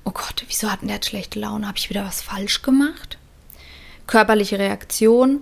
oh 0.05 0.11
Gott, 0.11 0.45
wieso 0.47 0.71
hat 0.71 0.83
denn 0.83 0.89
der 0.89 0.97
jetzt 0.97 1.09
schlechte 1.09 1.39
Laune? 1.39 1.67
Habe 1.67 1.79
ich 1.79 1.91
wieder 1.91 2.05
was 2.05 2.23
falsch 2.23 2.63
gemacht? 2.63 3.19
Körperliche 4.07 4.59
Reaktion 4.59 5.41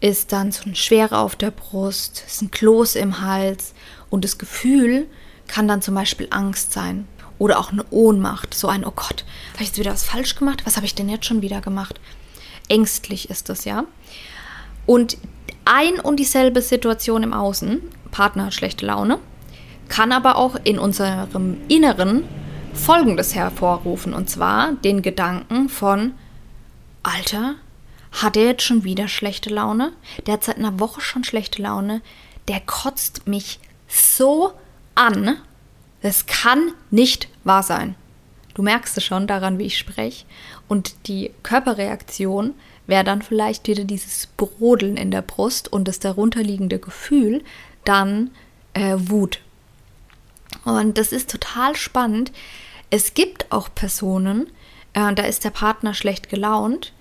ist 0.00 0.32
dann 0.32 0.52
so 0.52 0.64
eine 0.64 0.74
Schwere 0.74 1.18
auf 1.18 1.36
der 1.36 1.52
Brust, 1.52 2.24
ist 2.26 2.42
ein 2.42 2.50
Kloß 2.50 2.96
im 2.96 3.20
Hals 3.20 3.72
und 4.10 4.24
das 4.24 4.36
Gefühl 4.36 5.06
kann 5.46 5.68
dann 5.68 5.82
zum 5.82 5.94
Beispiel 5.94 6.26
Angst 6.30 6.72
sein 6.72 7.06
oder 7.38 7.58
auch 7.58 7.72
eine 7.72 7.84
Ohnmacht, 7.90 8.54
so 8.54 8.68
ein, 8.68 8.84
oh 8.84 8.90
Gott, 8.90 9.24
habe 9.52 9.62
ich 9.62 9.68
jetzt 9.68 9.78
wieder 9.78 9.92
was 9.92 10.04
falsch 10.04 10.34
gemacht? 10.34 10.62
Was 10.64 10.76
habe 10.76 10.86
ich 10.86 10.94
denn 10.94 11.08
jetzt 11.08 11.26
schon 11.26 11.42
wieder 11.42 11.60
gemacht? 11.60 12.00
Ängstlich 12.68 13.30
ist 13.30 13.48
das, 13.48 13.64
ja. 13.64 13.84
Und 14.86 15.16
ein 15.64 16.00
und 16.00 16.16
dieselbe 16.16 16.62
Situation 16.62 17.22
im 17.22 17.32
Außen, 17.32 17.80
Partner 18.10 18.50
schlechte 18.50 18.86
Laune, 18.86 19.18
kann 19.92 20.12
aber 20.12 20.36
auch 20.36 20.56
in 20.64 20.78
unserem 20.78 21.58
Inneren 21.68 22.24
Folgendes 22.74 23.34
hervorrufen, 23.34 24.14
und 24.14 24.30
zwar 24.30 24.72
den 24.72 25.02
Gedanken 25.02 25.68
von, 25.68 26.12
Alter, 27.02 27.54
hat 28.10 28.36
er 28.36 28.44
jetzt 28.44 28.62
schon 28.62 28.84
wieder 28.84 29.08
schlechte 29.08 29.50
Laune? 29.50 29.92
Der 30.26 30.34
hat 30.34 30.44
seit 30.44 30.58
einer 30.58 30.80
Woche 30.80 31.00
schon 31.00 31.24
schlechte 31.24 31.62
Laune. 31.62 32.02
Der 32.48 32.60
kotzt 32.60 33.26
mich 33.26 33.60
so 33.88 34.52
an 34.94 35.36
das 36.02 36.26
kann 36.26 36.72
nicht 36.90 37.28
wahr 37.44 37.62
sein. 37.62 37.94
Du 38.54 38.62
merkst 38.62 38.96
es 38.98 39.04
schon 39.04 39.26
daran, 39.26 39.58
wie 39.58 39.66
ich 39.66 39.78
spreche. 39.78 40.26
Und 40.68 41.06
die 41.06 41.30
Körperreaktion 41.42 42.54
wäre 42.86 43.04
dann 43.04 43.22
vielleicht 43.22 43.68
wieder 43.68 43.84
dieses 43.84 44.26
Brodeln 44.26 44.96
in 44.96 45.10
der 45.10 45.22
Brust 45.22 45.72
und 45.72 45.88
das 45.88 46.00
darunterliegende 46.00 46.78
Gefühl 46.78 47.42
dann 47.84 48.30
äh, 48.74 48.96
Wut. 48.98 49.40
Und 50.64 50.98
das 50.98 51.12
ist 51.12 51.30
total 51.30 51.76
spannend. 51.76 52.32
Es 52.90 53.14
gibt 53.14 53.50
auch 53.50 53.68
Personen, 53.74 54.50
äh, 54.92 55.14
da 55.14 55.22
ist 55.24 55.44
der 55.44 55.50
Partner 55.50 55.94
schlecht 55.94 56.28
gelaunt, 56.28 56.92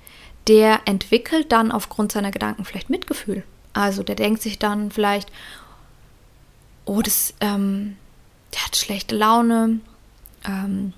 der 0.48 0.82
entwickelt 0.86 1.52
dann 1.52 1.72
aufgrund 1.72 2.12
seiner 2.12 2.32
Gedanken 2.32 2.66
vielleicht 2.66 2.90
Mitgefühl. 2.90 3.44
Also 3.74 4.04
der 4.04 4.16
denkt 4.16 4.42
sich 4.42 4.60
dann 4.60 4.92
vielleicht, 4.92 5.32
oh, 6.86 7.02
das, 7.02 7.34
ähm, 7.40 7.98
der 8.54 8.66
hat 8.66 8.76
schlechte 8.76 9.16
Laune. 9.16 9.80
Ähm, 10.46 10.94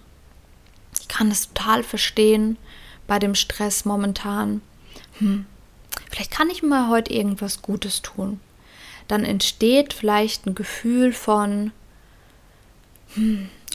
ich 0.99 1.07
kann 1.07 1.29
es 1.29 1.49
total 1.53 1.83
verstehen 1.83 2.57
bei 3.07 3.19
dem 3.19 3.35
Stress 3.35 3.85
momentan. 3.85 4.61
Hm, 5.19 5.45
vielleicht 6.09 6.31
kann 6.31 6.49
ich 6.49 6.63
mir 6.63 6.87
heute 6.87 7.13
irgendwas 7.13 7.61
Gutes 7.61 8.01
tun. 8.01 8.39
Dann 9.07 9.25
entsteht 9.25 9.93
vielleicht 9.93 10.45
ein 10.45 10.55
Gefühl 10.55 11.11
von, 11.11 11.71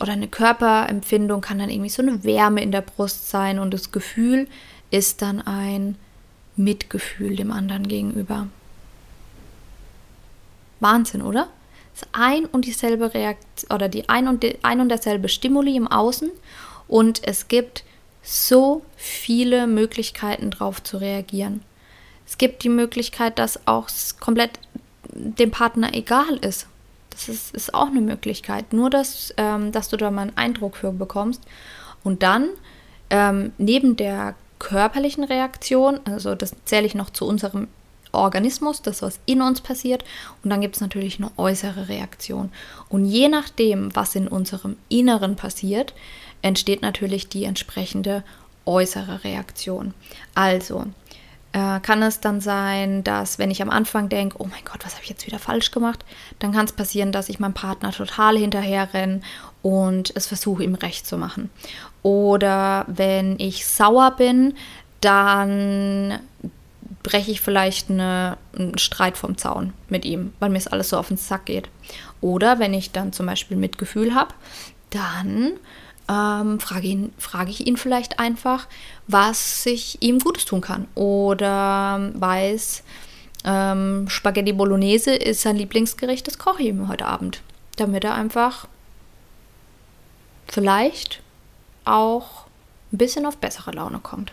oder 0.00 0.12
eine 0.12 0.28
Körperempfindung 0.28 1.40
kann 1.40 1.58
dann 1.58 1.70
irgendwie 1.70 1.90
so 1.90 2.02
eine 2.02 2.24
Wärme 2.24 2.62
in 2.62 2.72
der 2.72 2.82
Brust 2.82 3.30
sein 3.30 3.58
und 3.58 3.72
das 3.72 3.92
Gefühl 3.92 4.48
ist 4.90 5.22
dann 5.22 5.40
ein 5.40 5.96
Mitgefühl 6.56 7.36
dem 7.36 7.52
anderen 7.52 7.86
gegenüber. 7.86 8.48
Wahnsinn, 10.80 11.22
oder? 11.22 11.48
ist 11.98 12.08
ein 12.12 12.46
und 12.46 12.64
dieselbe 12.64 13.12
Reaktion 13.12 13.70
oder 13.74 13.88
die 13.88 14.08
ein 14.08 14.28
und, 14.28 14.42
die, 14.42 14.58
ein 14.62 14.80
und 14.80 14.88
derselbe 14.88 15.28
Stimuli 15.28 15.76
im 15.76 15.88
Außen 15.88 16.30
und 16.86 17.26
es 17.26 17.48
gibt 17.48 17.84
so 18.22 18.82
viele 18.96 19.66
Möglichkeiten 19.66 20.50
darauf 20.50 20.82
zu 20.82 20.98
reagieren. 20.98 21.62
Es 22.26 22.38
gibt 22.38 22.62
die 22.62 22.68
Möglichkeit, 22.68 23.38
dass 23.38 23.66
auch 23.66 23.88
komplett 24.20 24.60
dem 25.12 25.50
Partner 25.50 25.94
egal 25.94 26.36
ist. 26.36 26.66
Das 27.10 27.28
ist, 27.28 27.54
ist 27.54 27.74
auch 27.74 27.88
eine 27.88 28.00
Möglichkeit. 28.00 28.72
Nur, 28.72 28.90
dass, 28.90 29.34
ähm, 29.36 29.72
dass 29.72 29.88
du 29.88 29.96
da 29.96 30.10
mal 30.10 30.22
einen 30.22 30.36
Eindruck 30.36 30.76
für 30.76 30.92
bekommst. 30.92 31.42
Und 32.04 32.22
dann, 32.22 32.48
ähm, 33.10 33.52
neben 33.58 33.96
der 33.96 34.34
körperlichen 34.58 35.24
Reaktion, 35.24 36.00
also 36.04 36.34
das 36.34 36.54
zähle 36.64 36.86
ich 36.86 36.94
noch 36.94 37.10
zu 37.10 37.26
unserem 37.26 37.68
Organismus, 38.12 38.82
das, 38.82 39.02
was 39.02 39.20
in 39.26 39.42
uns 39.42 39.60
passiert. 39.60 40.04
Und 40.42 40.50
dann 40.50 40.60
gibt 40.60 40.76
es 40.76 40.80
natürlich 40.80 41.18
eine 41.18 41.30
äußere 41.36 41.88
Reaktion. 41.88 42.50
Und 42.88 43.04
je 43.04 43.28
nachdem, 43.28 43.94
was 43.94 44.14
in 44.14 44.28
unserem 44.28 44.76
Inneren 44.88 45.36
passiert, 45.36 45.94
entsteht 46.42 46.82
natürlich 46.82 47.28
die 47.28 47.44
entsprechende 47.44 48.22
äußere 48.64 49.24
Reaktion. 49.24 49.94
Also 50.34 50.84
äh, 51.52 51.80
kann 51.80 52.02
es 52.02 52.20
dann 52.20 52.40
sein, 52.40 53.04
dass 53.04 53.38
wenn 53.38 53.50
ich 53.50 53.62
am 53.62 53.70
Anfang 53.70 54.08
denke, 54.08 54.36
oh 54.38 54.46
mein 54.46 54.64
Gott, 54.64 54.84
was 54.84 54.94
habe 54.94 55.04
ich 55.04 55.10
jetzt 55.10 55.26
wieder 55.26 55.38
falsch 55.38 55.70
gemacht, 55.70 56.04
dann 56.38 56.52
kann 56.52 56.66
es 56.66 56.72
passieren, 56.72 57.12
dass 57.12 57.28
ich 57.28 57.40
meinem 57.40 57.54
Partner 57.54 57.92
total 57.92 58.36
hinterher 58.36 58.92
renne 58.92 59.20
und 59.62 60.12
es 60.14 60.26
versuche, 60.26 60.64
ihm 60.64 60.74
recht 60.74 61.06
zu 61.06 61.16
machen. 61.16 61.50
Oder 62.02 62.84
wenn 62.88 63.38
ich 63.38 63.66
sauer 63.66 64.12
bin, 64.12 64.54
dann 65.00 66.18
breche 67.02 67.30
ich 67.30 67.40
vielleicht 67.40 67.90
eine, 67.90 68.36
einen 68.56 68.78
Streit 68.78 69.16
vom 69.16 69.38
Zaun 69.38 69.72
mit 69.88 70.04
ihm, 70.04 70.32
weil 70.40 70.50
mir 70.50 70.58
es 70.58 70.66
alles 70.66 70.90
so 70.90 70.98
auf 70.98 71.08
den 71.08 71.16
Sack 71.16 71.46
geht. 71.46 71.68
Oder 72.20 72.58
wenn 72.58 72.74
ich 72.74 72.92
dann 72.92 73.12
zum 73.12 73.26
Beispiel 73.26 73.56
Mitgefühl 73.56 74.14
habe, 74.14 74.34
dann 74.90 75.52
ähm, 76.08 76.58
frage, 76.60 76.86
ihn, 76.86 77.12
frage 77.18 77.50
ich 77.50 77.66
ihn 77.66 77.76
vielleicht 77.76 78.18
einfach, 78.18 78.66
was 79.06 79.66
ich 79.66 80.02
ihm 80.02 80.18
Gutes 80.18 80.44
tun 80.44 80.60
kann. 80.60 80.88
Oder 80.94 82.10
weiß, 82.14 82.82
ähm, 83.44 84.08
Spaghetti 84.08 84.52
Bolognese 84.52 85.14
ist 85.14 85.42
sein 85.42 85.56
Lieblingsgericht, 85.56 86.26
das 86.26 86.38
koche 86.38 86.62
ich 86.62 86.68
ihm 86.68 86.88
heute 86.88 87.06
Abend. 87.06 87.42
Damit 87.76 88.04
er 88.04 88.14
einfach 88.14 88.66
vielleicht 90.46 91.22
auch 91.84 92.46
ein 92.92 92.98
bisschen 92.98 93.26
auf 93.26 93.36
bessere 93.36 93.72
Laune 93.72 93.98
kommt. 93.98 94.32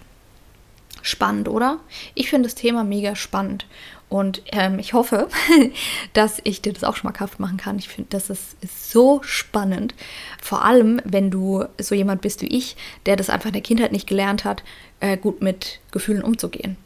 Spannend, 1.01 1.47
oder? 1.49 1.79
Ich 2.15 2.29
finde 2.29 2.47
das 2.47 2.55
Thema 2.55 2.83
mega 2.83 3.15
spannend. 3.15 3.67
Und 4.07 4.43
ähm, 4.51 4.79
ich 4.79 4.93
hoffe, 4.93 5.27
dass 6.13 6.39
ich 6.43 6.61
dir 6.61 6.73
das 6.73 6.83
auch 6.83 6.95
schmackhaft 6.95 7.39
machen 7.39 7.57
kann. 7.57 7.79
Ich 7.79 7.89
finde, 7.89 8.09
das 8.11 8.29
ist, 8.29 8.55
ist, 8.61 8.91
so 8.91 9.21
spannend. 9.23 9.95
Vor 10.41 10.63
allem, 10.63 11.01
wenn 11.03 11.31
du 11.31 11.65
so 11.79 11.95
jemand 11.95 12.21
bist 12.21 12.41
wie 12.41 12.47
ich, 12.47 12.77
der 13.05 13.15
das 13.15 13.29
einfach 13.29 13.47
in 13.47 13.53
der 13.53 13.61
Kindheit 13.61 13.91
nicht 13.91 14.07
gelernt 14.07 14.45
hat, 14.45 14.63
äh, 14.99 15.17
gut 15.17 15.41
mit 15.41 15.79
Gefühlen 15.91 16.23
umzugehen. 16.23 16.77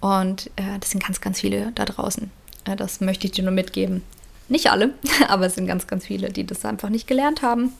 Und 0.00 0.48
äh, 0.56 0.78
das 0.78 0.90
sind 0.90 1.02
ganz, 1.02 1.20
ganz 1.20 1.40
viele 1.40 1.72
da 1.74 1.84
draußen. 1.84 2.30
Äh, 2.66 2.76
das 2.76 3.00
möchte 3.00 3.26
ich 3.26 3.32
dir 3.32 3.44
nur 3.44 3.52
mitgeben. 3.52 4.02
Nicht 4.48 4.70
alle, 4.70 4.94
aber 5.28 5.46
es 5.46 5.54
sind 5.54 5.66
ganz, 5.66 5.86
ganz 5.86 6.04
viele, 6.06 6.30
die 6.30 6.44
das 6.44 6.64
einfach 6.64 6.90
nicht 6.90 7.06
gelernt 7.06 7.42
haben. 7.42 7.72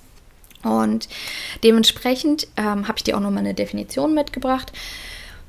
Und 0.62 1.09
dementsprechend 1.62 2.49
ähm, 2.57 2.88
habe 2.88 2.99
ich 2.99 3.05
dir 3.05 3.17
auch 3.17 3.21
nochmal 3.21 3.41
eine 3.41 3.55
Definition 3.55 4.15
mitgebracht. 4.15 4.73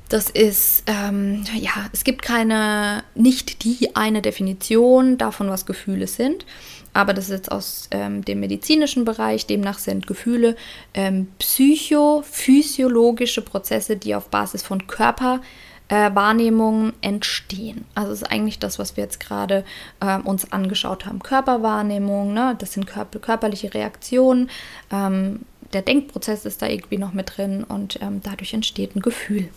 Das 0.08 0.30
ist, 0.30 0.84
ähm, 0.86 1.44
ja, 1.54 1.90
es 1.92 2.02
gibt 2.02 2.22
keine, 2.22 3.04
nicht 3.14 3.62
die 3.64 3.94
eine 3.94 4.22
Definition 4.22 5.18
davon, 5.18 5.50
was 5.50 5.66
Gefühle 5.66 6.06
sind. 6.06 6.46
Aber 6.94 7.12
das 7.12 7.26
ist 7.26 7.32
jetzt 7.32 7.52
aus 7.52 7.88
ähm, 7.90 8.24
dem 8.24 8.40
medizinischen 8.40 9.04
Bereich. 9.04 9.46
Demnach 9.46 9.78
sind 9.78 10.06
Gefühle 10.06 10.56
ähm, 10.94 11.28
psychophysiologische 11.38 13.42
Prozesse, 13.42 13.96
die 13.96 14.14
auf 14.14 14.30
Basis 14.30 14.62
von 14.62 14.86
Körperwahrnehmungen 14.86 16.94
äh, 17.02 17.08
entstehen. 17.08 17.84
Also 17.94 18.12
ist 18.12 18.32
eigentlich 18.32 18.58
das, 18.58 18.78
was 18.78 18.96
wir 18.96 19.04
jetzt 19.04 19.20
gerade 19.20 19.66
äh, 20.00 20.16
uns 20.18 20.50
angeschaut 20.50 21.04
haben. 21.04 21.22
Körperwahrnehmung, 21.22 22.32
ne? 22.32 22.56
das 22.58 22.72
sind 22.72 22.86
körper 22.86 23.18
körperliche 23.18 23.74
Reaktionen. 23.74 24.48
Ähm, 24.90 25.40
der 25.74 25.82
Denkprozess 25.82 26.46
ist 26.46 26.62
da 26.62 26.66
irgendwie 26.66 26.96
noch 26.96 27.12
mit 27.12 27.36
drin 27.36 27.62
und 27.62 28.00
ähm, 28.00 28.22
dadurch 28.22 28.54
entsteht 28.54 28.96
ein 28.96 29.02
Gefühl. 29.02 29.50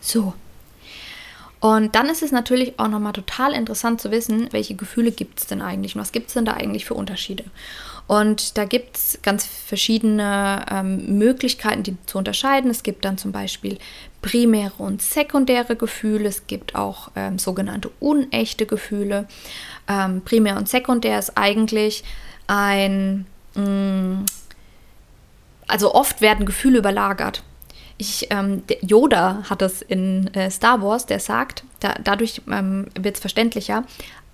So. 0.00 0.34
Und 1.60 1.94
dann 1.94 2.06
ist 2.06 2.22
es 2.22 2.32
natürlich 2.32 2.78
auch 2.78 2.88
nochmal 2.88 3.12
total 3.12 3.52
interessant 3.52 4.00
zu 4.00 4.10
wissen, 4.10 4.48
welche 4.50 4.74
Gefühle 4.74 5.12
gibt 5.12 5.40
es 5.40 5.46
denn 5.46 5.60
eigentlich 5.60 5.94
und 5.94 6.00
was 6.00 6.12
gibt 6.12 6.28
es 6.28 6.34
denn 6.34 6.46
da 6.46 6.54
eigentlich 6.54 6.86
für 6.86 6.94
Unterschiede. 6.94 7.44
Und 8.06 8.56
da 8.56 8.64
gibt 8.64 8.96
es 8.96 9.18
ganz 9.22 9.44
verschiedene 9.44 10.64
ähm, 10.70 11.18
Möglichkeiten, 11.18 11.82
die 11.82 11.96
zu 12.06 12.16
unterscheiden. 12.16 12.70
Es 12.70 12.82
gibt 12.82 13.04
dann 13.04 13.18
zum 13.18 13.30
Beispiel 13.30 13.78
primäre 14.22 14.72
und 14.78 15.02
sekundäre 15.02 15.76
Gefühle. 15.76 16.28
Es 16.28 16.46
gibt 16.46 16.74
auch 16.74 17.10
ähm, 17.14 17.38
sogenannte 17.38 17.90
unechte 18.00 18.64
Gefühle. 18.64 19.28
Ähm, 19.86 20.22
primär 20.22 20.56
und 20.56 20.68
sekundär 20.68 21.18
ist 21.18 21.36
eigentlich 21.36 22.02
ein, 22.46 23.26
mh, 23.54 23.62
mm, 23.64 24.26
also 25.68 25.94
oft 25.94 26.20
werden 26.22 26.46
Gefühle 26.46 26.78
überlagert 26.78 27.44
ich, 28.00 28.28
ähm, 28.30 28.62
Yoda 28.80 29.42
hat 29.50 29.60
es 29.60 29.82
in 29.82 30.32
äh, 30.34 30.50
Star 30.50 30.80
Wars, 30.80 31.04
der 31.04 31.20
sagt, 31.20 31.64
da, 31.80 31.94
dadurch 32.02 32.40
ähm, 32.50 32.86
wird 32.98 33.16
es 33.16 33.20
verständlicher, 33.20 33.84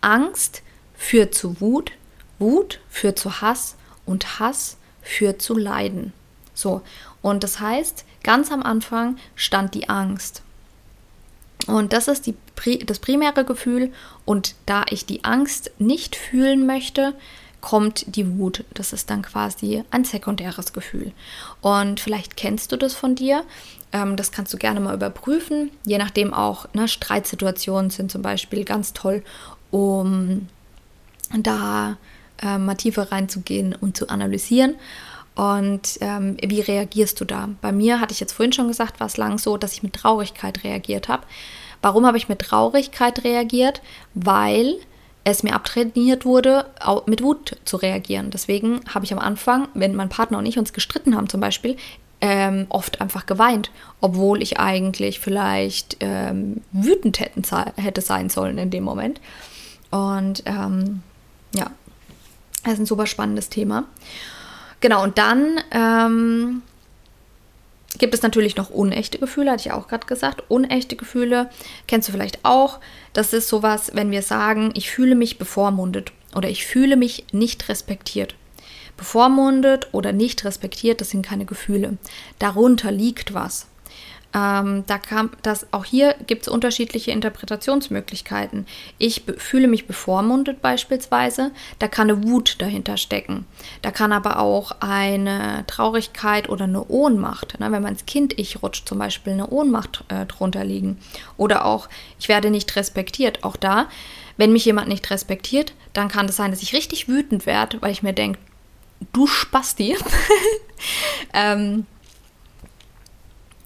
Angst 0.00 0.62
führt 0.94 1.34
zu 1.34 1.60
Wut, 1.60 1.90
Wut 2.38 2.80
führt 2.88 3.18
zu 3.18 3.40
Hass 3.40 3.74
und 4.04 4.38
Hass 4.38 4.76
führt 5.02 5.42
zu 5.42 5.56
Leiden. 5.56 6.12
So, 6.54 6.82
und 7.22 7.42
das 7.42 7.58
heißt, 7.58 8.04
ganz 8.22 8.52
am 8.52 8.62
Anfang 8.62 9.16
stand 9.34 9.74
die 9.74 9.88
Angst. 9.88 10.42
Und 11.66 11.92
das 11.92 12.06
ist 12.06 12.26
die, 12.26 12.36
das 12.86 13.00
primäre 13.00 13.44
Gefühl. 13.44 13.92
Und 14.24 14.54
da 14.66 14.84
ich 14.88 15.06
die 15.06 15.24
Angst 15.24 15.72
nicht 15.78 16.14
fühlen 16.14 16.66
möchte, 16.66 17.14
kommt 17.66 18.14
die 18.14 18.38
Wut. 18.38 18.62
Das 18.74 18.92
ist 18.92 19.10
dann 19.10 19.22
quasi 19.22 19.82
ein 19.90 20.04
sekundäres 20.04 20.72
Gefühl. 20.72 21.10
Und 21.60 21.98
vielleicht 21.98 22.36
kennst 22.36 22.70
du 22.70 22.76
das 22.76 22.94
von 22.94 23.16
dir. 23.16 23.42
Ähm, 23.90 24.14
das 24.14 24.30
kannst 24.30 24.54
du 24.54 24.56
gerne 24.56 24.78
mal 24.78 24.94
überprüfen. 24.94 25.72
Je 25.84 25.98
nachdem 25.98 26.32
auch, 26.32 26.72
ne, 26.74 26.86
Streitsituationen 26.86 27.90
sind 27.90 28.12
zum 28.12 28.22
Beispiel 28.22 28.64
ganz 28.64 28.92
toll, 28.92 29.24
um 29.72 30.46
da 31.36 31.96
äh, 32.40 32.56
mal 32.56 32.76
tiefer 32.76 33.10
reinzugehen 33.10 33.74
und 33.74 33.96
zu 33.96 34.10
analysieren. 34.10 34.76
Und 35.34 35.98
ähm, 36.02 36.36
wie 36.40 36.60
reagierst 36.60 37.20
du 37.20 37.24
da? 37.24 37.48
Bei 37.62 37.72
mir 37.72 38.00
hatte 38.00 38.12
ich 38.12 38.20
jetzt 38.20 38.34
vorhin 38.34 38.52
schon 38.52 38.68
gesagt, 38.68 39.00
war 39.00 39.08
es 39.08 39.16
lang 39.16 39.38
so, 39.38 39.56
dass 39.56 39.72
ich 39.72 39.82
mit 39.82 39.94
Traurigkeit 39.94 40.62
reagiert 40.62 41.08
habe. 41.08 41.24
Warum 41.82 42.06
habe 42.06 42.16
ich 42.16 42.28
mit 42.28 42.38
Traurigkeit 42.38 43.24
reagiert? 43.24 43.82
Weil 44.14 44.76
es 45.26 45.42
mir 45.42 45.54
abtrainiert 45.54 46.24
wurde, 46.24 46.66
mit 47.06 47.20
Wut 47.20 47.56
zu 47.64 47.76
reagieren. 47.76 48.30
Deswegen 48.30 48.80
habe 48.94 49.04
ich 49.04 49.12
am 49.12 49.18
Anfang, 49.18 49.66
wenn 49.74 49.96
mein 49.96 50.08
Partner 50.08 50.38
und 50.38 50.46
ich 50.46 50.56
uns 50.56 50.72
gestritten 50.72 51.16
haben 51.16 51.28
zum 51.28 51.40
Beispiel, 51.40 51.76
ähm, 52.20 52.66
oft 52.68 53.00
einfach 53.00 53.26
geweint, 53.26 53.72
obwohl 54.00 54.40
ich 54.40 54.60
eigentlich 54.60 55.18
vielleicht 55.18 55.96
ähm, 55.98 56.62
wütend 56.70 57.18
hätten, 57.18 57.42
hätte 57.74 58.02
sein 58.02 58.30
sollen 58.30 58.56
in 58.56 58.70
dem 58.70 58.84
Moment. 58.84 59.20
Und 59.90 60.44
ähm, 60.46 61.02
ja, 61.52 61.72
das 62.62 62.74
ist 62.74 62.78
ein 62.78 62.86
super 62.86 63.06
spannendes 63.06 63.48
Thema. 63.48 63.82
Genau, 64.78 65.02
und 65.02 65.18
dann 65.18 65.58
ähm, 65.72 66.62
gibt 67.98 68.14
es 68.14 68.22
natürlich 68.22 68.56
noch 68.56 68.70
unechte 68.70 69.18
Gefühle, 69.18 69.52
hatte 69.52 69.68
ich 69.68 69.72
auch 69.72 69.88
gerade 69.88 70.06
gesagt. 70.06 70.44
Unechte 70.48 70.96
Gefühle 70.96 71.50
kennst 71.86 72.08
du 72.08 72.12
vielleicht 72.12 72.44
auch. 72.44 72.80
Das 73.12 73.32
ist 73.32 73.48
sowas, 73.48 73.92
wenn 73.94 74.10
wir 74.10 74.22
sagen, 74.22 74.72
ich 74.74 74.90
fühle 74.90 75.14
mich 75.14 75.38
bevormundet 75.38 76.12
oder 76.34 76.48
ich 76.48 76.66
fühle 76.66 76.96
mich 76.96 77.24
nicht 77.32 77.68
respektiert. 77.68 78.34
Bevormundet 78.96 79.88
oder 79.92 80.12
nicht 80.12 80.44
respektiert, 80.44 81.00
das 81.00 81.10
sind 81.10 81.24
keine 81.24 81.44
Gefühle. 81.44 81.98
Darunter 82.38 82.90
liegt 82.90 83.34
was. 83.34 83.66
Ähm, 84.34 84.84
da 84.86 84.98
kam 84.98 85.30
das, 85.42 85.66
auch 85.72 85.84
hier 85.84 86.14
gibt 86.26 86.42
es 86.42 86.48
unterschiedliche 86.48 87.10
Interpretationsmöglichkeiten. 87.10 88.66
Ich 88.98 89.22
fühle 89.38 89.68
mich 89.68 89.86
bevormundet 89.86 90.60
beispielsweise, 90.60 91.52
da 91.78 91.88
kann 91.88 92.10
eine 92.10 92.22
Wut 92.24 92.56
dahinter 92.60 92.96
stecken. 92.96 93.46
Da 93.82 93.90
kann 93.90 94.12
aber 94.12 94.38
auch 94.40 94.72
eine 94.80 95.64
Traurigkeit 95.66 96.48
oder 96.48 96.64
eine 96.64 96.84
Ohnmacht, 96.86 97.58
ne, 97.60 97.72
wenn 97.72 97.82
man 97.82 97.92
ins 97.92 98.06
Kind-Ich 98.06 98.62
rutscht, 98.62 98.86
zum 98.88 98.98
Beispiel 98.98 99.32
eine 99.32 99.48
Ohnmacht 99.48 100.04
äh, 100.08 100.26
drunter 100.26 100.64
liegen. 100.64 100.98
Oder 101.36 101.64
auch, 101.64 101.88
ich 102.18 102.28
werde 102.28 102.50
nicht 102.50 102.74
respektiert. 102.76 103.44
Auch 103.44 103.56
da, 103.56 103.86
wenn 104.36 104.52
mich 104.52 104.64
jemand 104.64 104.88
nicht 104.88 105.08
respektiert, 105.10 105.72
dann 105.92 106.08
kann 106.08 106.26
es 106.26 106.32
das 106.32 106.36
sein, 106.36 106.50
dass 106.50 106.62
ich 106.62 106.74
richtig 106.74 107.08
wütend 107.08 107.46
werde, 107.46 107.80
weil 107.80 107.92
ich 107.92 108.02
mir 108.02 108.12
denke, 108.12 108.38
du 109.12 109.26
Spasti. 109.26 109.96
ähm, 111.32 111.86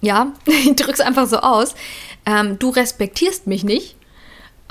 ja, 0.01 0.33
ich 0.45 0.75
drücke 0.75 0.93
es 0.93 1.01
einfach 1.01 1.27
so 1.27 1.37
aus, 1.37 1.75
ähm, 2.25 2.59
du 2.59 2.69
respektierst 2.69 3.47
mich 3.47 3.63
nicht, 3.63 3.95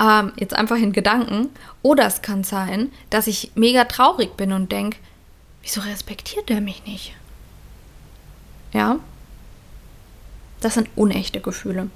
ähm, 0.01 0.33
jetzt 0.37 0.53
einfach 0.53 0.77
in 0.77 0.93
Gedanken. 0.93 1.49
Oder 1.81 2.05
es 2.07 2.21
kann 2.21 2.43
sein, 2.43 2.91
dass 3.09 3.27
ich 3.27 3.51
mega 3.55 3.85
traurig 3.85 4.35
bin 4.37 4.51
und 4.51 4.71
denke, 4.71 4.97
wieso 5.61 5.81
respektiert 5.81 6.49
er 6.49 6.61
mich 6.61 6.85
nicht? 6.85 7.13
Ja, 8.73 8.99
das 10.61 10.75
sind 10.75 10.89
unechte 10.95 11.41
Gefühle. 11.41 11.89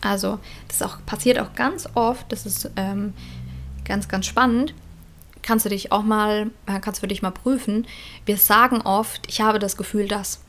Also, 0.00 0.38
das 0.68 0.82
auch, 0.82 0.98
passiert 1.04 1.38
auch 1.38 1.54
ganz 1.54 1.88
oft, 1.94 2.30
das 2.32 2.46
ist 2.46 2.70
ähm, 2.76 3.12
ganz, 3.84 4.08
ganz 4.08 4.26
spannend. 4.26 4.74
Kannst 5.42 5.64
du 5.64 5.70
dich 5.70 5.90
auch 5.90 6.02
mal, 6.02 6.50
äh, 6.66 6.80
kannst 6.80 7.02
du 7.02 7.06
dich 7.06 7.22
mal 7.22 7.30
prüfen. 7.30 7.86
Wir 8.24 8.36
sagen 8.36 8.82
oft, 8.82 9.26
ich 9.28 9.40
habe 9.40 9.58
das 9.58 9.76
Gefühl, 9.76 10.06
dass. 10.08 10.40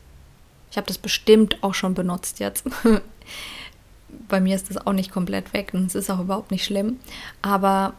Ich 0.72 0.78
habe 0.78 0.86
das 0.86 0.96
bestimmt 0.96 1.62
auch 1.62 1.74
schon 1.74 1.92
benutzt 1.92 2.40
jetzt. 2.40 2.64
Bei 4.28 4.40
mir 4.40 4.56
ist 4.56 4.70
das 4.70 4.86
auch 4.86 4.94
nicht 4.94 5.12
komplett 5.12 5.52
weg 5.52 5.70
und 5.74 5.84
es 5.86 5.94
ist 5.94 6.10
auch 6.10 6.20
überhaupt 6.20 6.50
nicht 6.50 6.64
schlimm. 6.64 6.98
Aber 7.42 7.92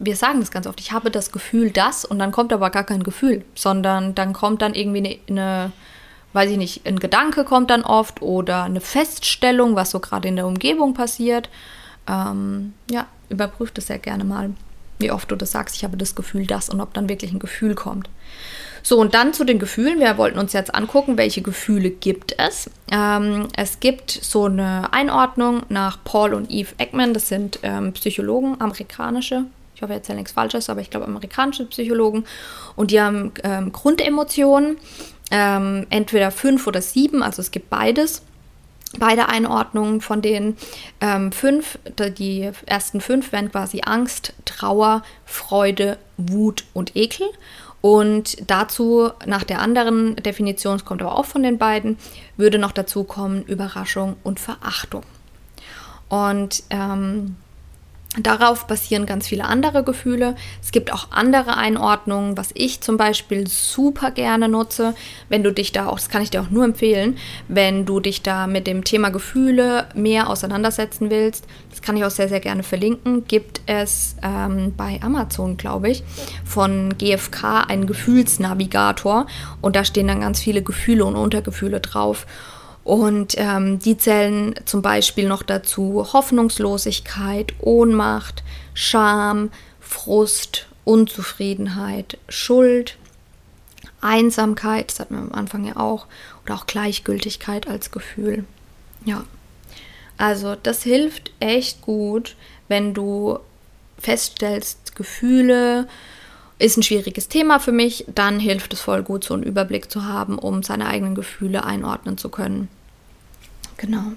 wir 0.00 0.16
sagen 0.16 0.40
das 0.40 0.50
ganz 0.50 0.66
oft. 0.66 0.80
Ich 0.80 0.90
habe 0.90 1.12
das 1.12 1.30
Gefühl, 1.30 1.70
dass 1.70 2.04
und 2.04 2.18
dann 2.18 2.32
kommt 2.32 2.52
aber 2.52 2.70
gar 2.70 2.82
kein 2.82 3.04
Gefühl, 3.04 3.44
sondern 3.54 4.16
dann 4.16 4.32
kommt 4.32 4.60
dann 4.60 4.74
irgendwie 4.74 4.98
eine, 4.98 5.18
eine 5.28 5.72
weiß 6.32 6.50
ich 6.50 6.56
nicht, 6.56 6.84
ein 6.84 6.98
Gedanke 6.98 7.44
kommt 7.44 7.70
dann 7.70 7.84
oft 7.84 8.22
oder 8.22 8.64
eine 8.64 8.80
Feststellung, 8.80 9.76
was 9.76 9.90
so 9.90 10.00
gerade 10.00 10.26
in 10.26 10.34
der 10.34 10.48
Umgebung 10.48 10.94
passiert. 10.94 11.48
Ähm, 12.08 12.74
ja, 12.90 13.06
überprüf 13.28 13.70
das 13.70 13.86
sehr 13.86 14.00
gerne 14.00 14.24
mal, 14.24 14.50
wie 14.98 15.10
oft 15.10 15.30
du 15.30 15.36
das 15.36 15.52
sagst. 15.52 15.76
Ich 15.76 15.84
habe 15.84 15.96
das 15.96 16.14
Gefühl, 16.14 16.46
dass 16.46 16.68
und 16.68 16.80
ob 16.80 16.94
dann 16.94 17.08
wirklich 17.08 17.32
ein 17.32 17.38
Gefühl 17.38 17.74
kommt. 17.74 18.08
So, 18.82 18.98
und 18.98 19.14
dann 19.14 19.34
zu 19.34 19.44
den 19.44 19.58
Gefühlen. 19.58 20.00
Wir 20.00 20.18
wollten 20.18 20.38
uns 20.38 20.52
jetzt 20.52 20.74
angucken, 20.74 21.18
welche 21.18 21.42
Gefühle 21.42 21.90
gibt 21.90 22.34
es. 22.38 22.70
Ähm, 22.90 23.48
es 23.56 23.80
gibt 23.80 24.10
so 24.10 24.44
eine 24.44 24.92
Einordnung 24.92 25.62
nach 25.68 25.98
Paul 26.04 26.32
und 26.34 26.50
Eve 26.50 26.74
Ekman. 26.78 27.12
Das 27.12 27.28
sind 27.28 27.58
ähm, 27.62 27.92
Psychologen, 27.92 28.60
amerikanische. 28.60 29.44
Ich 29.74 29.82
hoffe, 29.82 29.92
ich 29.92 29.98
erzähle 29.98 30.18
nichts 30.18 30.32
Falsches, 30.32 30.70
aber 30.70 30.80
ich 30.80 30.90
glaube 30.90 31.06
amerikanische 31.06 31.66
Psychologen. 31.66 32.24
Und 32.76 32.90
die 32.90 33.00
haben 33.00 33.32
ähm, 33.42 33.72
Grundemotionen. 33.72 34.78
ähm, 35.30 35.86
entweder 35.90 36.30
fünf 36.30 36.66
oder 36.66 36.80
sieben, 36.80 37.22
also 37.22 37.42
es 37.42 37.50
gibt 37.50 37.68
beides. 37.70 38.22
Beide 38.98 39.28
Einordnungen 39.28 40.00
von 40.00 40.22
den 40.22 40.56
ähm, 41.00 41.30
fünf, 41.30 41.78
die 42.18 42.50
ersten 42.64 43.00
fünf 43.00 43.32
wären 43.32 43.50
quasi 43.50 43.82
Angst, 43.84 44.32
Trauer, 44.46 45.02
Freude, 45.26 45.98
Wut 46.16 46.64
und 46.72 46.96
Ekel. 46.96 47.26
Und 47.80 48.50
dazu, 48.50 49.10
nach 49.26 49.44
der 49.44 49.60
anderen 49.60 50.16
Definition, 50.16 50.76
es 50.76 50.84
kommt 50.84 51.02
aber 51.02 51.16
auch 51.16 51.26
von 51.26 51.42
den 51.42 51.58
beiden, 51.58 51.98
würde 52.36 52.58
noch 52.58 52.72
dazu 52.72 53.04
kommen 53.04 53.44
Überraschung 53.44 54.16
und 54.24 54.40
Verachtung. 54.40 55.02
Und 56.08 56.62
ähm, 56.70 57.36
Darauf 58.16 58.66
basieren 58.66 59.04
ganz 59.04 59.28
viele 59.28 59.44
andere 59.44 59.84
Gefühle. 59.84 60.34
Es 60.62 60.72
gibt 60.72 60.92
auch 60.94 61.08
andere 61.10 61.58
Einordnungen, 61.58 62.38
was 62.38 62.50
ich 62.54 62.80
zum 62.80 62.96
Beispiel 62.96 63.46
super 63.46 64.10
gerne 64.10 64.48
nutze, 64.48 64.94
wenn 65.28 65.42
du 65.42 65.52
dich 65.52 65.72
da 65.72 65.88
auch, 65.88 65.96
das 65.96 66.08
kann 66.08 66.22
ich 66.22 66.30
dir 66.30 66.40
auch 66.40 66.48
nur 66.48 66.64
empfehlen, 66.64 67.18
wenn 67.48 67.84
du 67.84 68.00
dich 68.00 68.22
da 68.22 68.46
mit 68.46 68.66
dem 68.66 68.82
Thema 68.82 69.10
Gefühle 69.10 69.88
mehr 69.94 70.30
auseinandersetzen 70.30 71.10
willst. 71.10 71.46
Das 71.68 71.82
kann 71.82 71.98
ich 71.98 72.04
auch 72.04 72.10
sehr, 72.10 72.30
sehr 72.30 72.40
gerne 72.40 72.62
verlinken. 72.62 73.26
Gibt 73.28 73.60
es 73.66 74.16
ähm, 74.22 74.72
bei 74.74 74.98
Amazon, 75.02 75.58
glaube 75.58 75.90
ich, 75.90 76.02
von 76.46 76.96
GFK 76.96 77.66
einen 77.68 77.86
Gefühlsnavigator 77.86 79.26
und 79.60 79.76
da 79.76 79.84
stehen 79.84 80.08
dann 80.08 80.22
ganz 80.22 80.40
viele 80.40 80.62
Gefühle 80.62 81.04
und 81.04 81.14
Untergefühle 81.14 81.80
drauf. 81.80 82.26
Und 82.88 83.34
ähm, 83.36 83.78
die 83.80 83.98
zählen 83.98 84.54
zum 84.64 84.80
Beispiel 84.80 85.28
noch 85.28 85.42
dazu 85.42 86.06
Hoffnungslosigkeit, 86.14 87.52
Ohnmacht, 87.60 88.42
Scham, 88.72 89.50
Frust, 89.78 90.68
Unzufriedenheit, 90.84 92.16
Schuld, 92.30 92.96
Einsamkeit, 94.00 94.90
das 94.90 95.00
hatten 95.00 95.16
wir 95.16 95.20
am 95.20 95.32
Anfang 95.32 95.66
ja 95.66 95.76
auch, 95.76 96.06
oder 96.46 96.54
auch 96.54 96.64
Gleichgültigkeit 96.64 97.68
als 97.68 97.90
Gefühl. 97.90 98.46
Ja, 99.04 99.24
also 100.16 100.54
das 100.54 100.82
hilft 100.82 101.30
echt 101.40 101.82
gut, 101.82 102.36
wenn 102.68 102.94
du 102.94 103.38
feststellst, 103.98 104.96
Gefühle 104.96 105.88
ist 106.58 106.78
ein 106.78 106.82
schwieriges 106.82 107.28
Thema 107.28 107.58
für 107.58 107.72
mich, 107.72 108.06
dann 108.14 108.40
hilft 108.40 108.72
es 108.72 108.80
voll 108.80 109.02
gut, 109.02 109.24
so 109.24 109.34
einen 109.34 109.42
Überblick 109.42 109.90
zu 109.90 110.06
haben, 110.06 110.38
um 110.38 110.62
seine 110.62 110.86
eigenen 110.86 111.14
Gefühle 111.14 111.64
einordnen 111.64 112.16
zu 112.16 112.30
können. 112.30 112.70
Genau. 113.78 114.12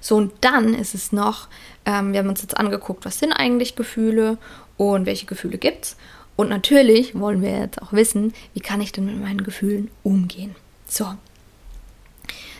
So, 0.00 0.16
und 0.16 0.32
dann 0.40 0.74
ist 0.74 0.94
es 0.94 1.12
noch, 1.12 1.48
ähm, 1.84 2.12
wir 2.12 2.20
haben 2.20 2.28
uns 2.28 2.42
jetzt 2.42 2.56
angeguckt, 2.56 3.04
was 3.04 3.18
sind 3.18 3.32
eigentlich 3.32 3.74
Gefühle 3.74 4.38
und 4.76 5.06
welche 5.06 5.26
Gefühle 5.26 5.58
gibt 5.58 5.86
es. 5.86 5.96
Und 6.36 6.48
natürlich 6.48 7.18
wollen 7.18 7.42
wir 7.42 7.58
jetzt 7.58 7.82
auch 7.82 7.92
wissen, 7.92 8.32
wie 8.54 8.60
kann 8.60 8.80
ich 8.80 8.92
denn 8.92 9.06
mit 9.06 9.20
meinen 9.20 9.44
Gefühlen 9.44 9.90
umgehen. 10.02 10.54
So. 10.86 11.06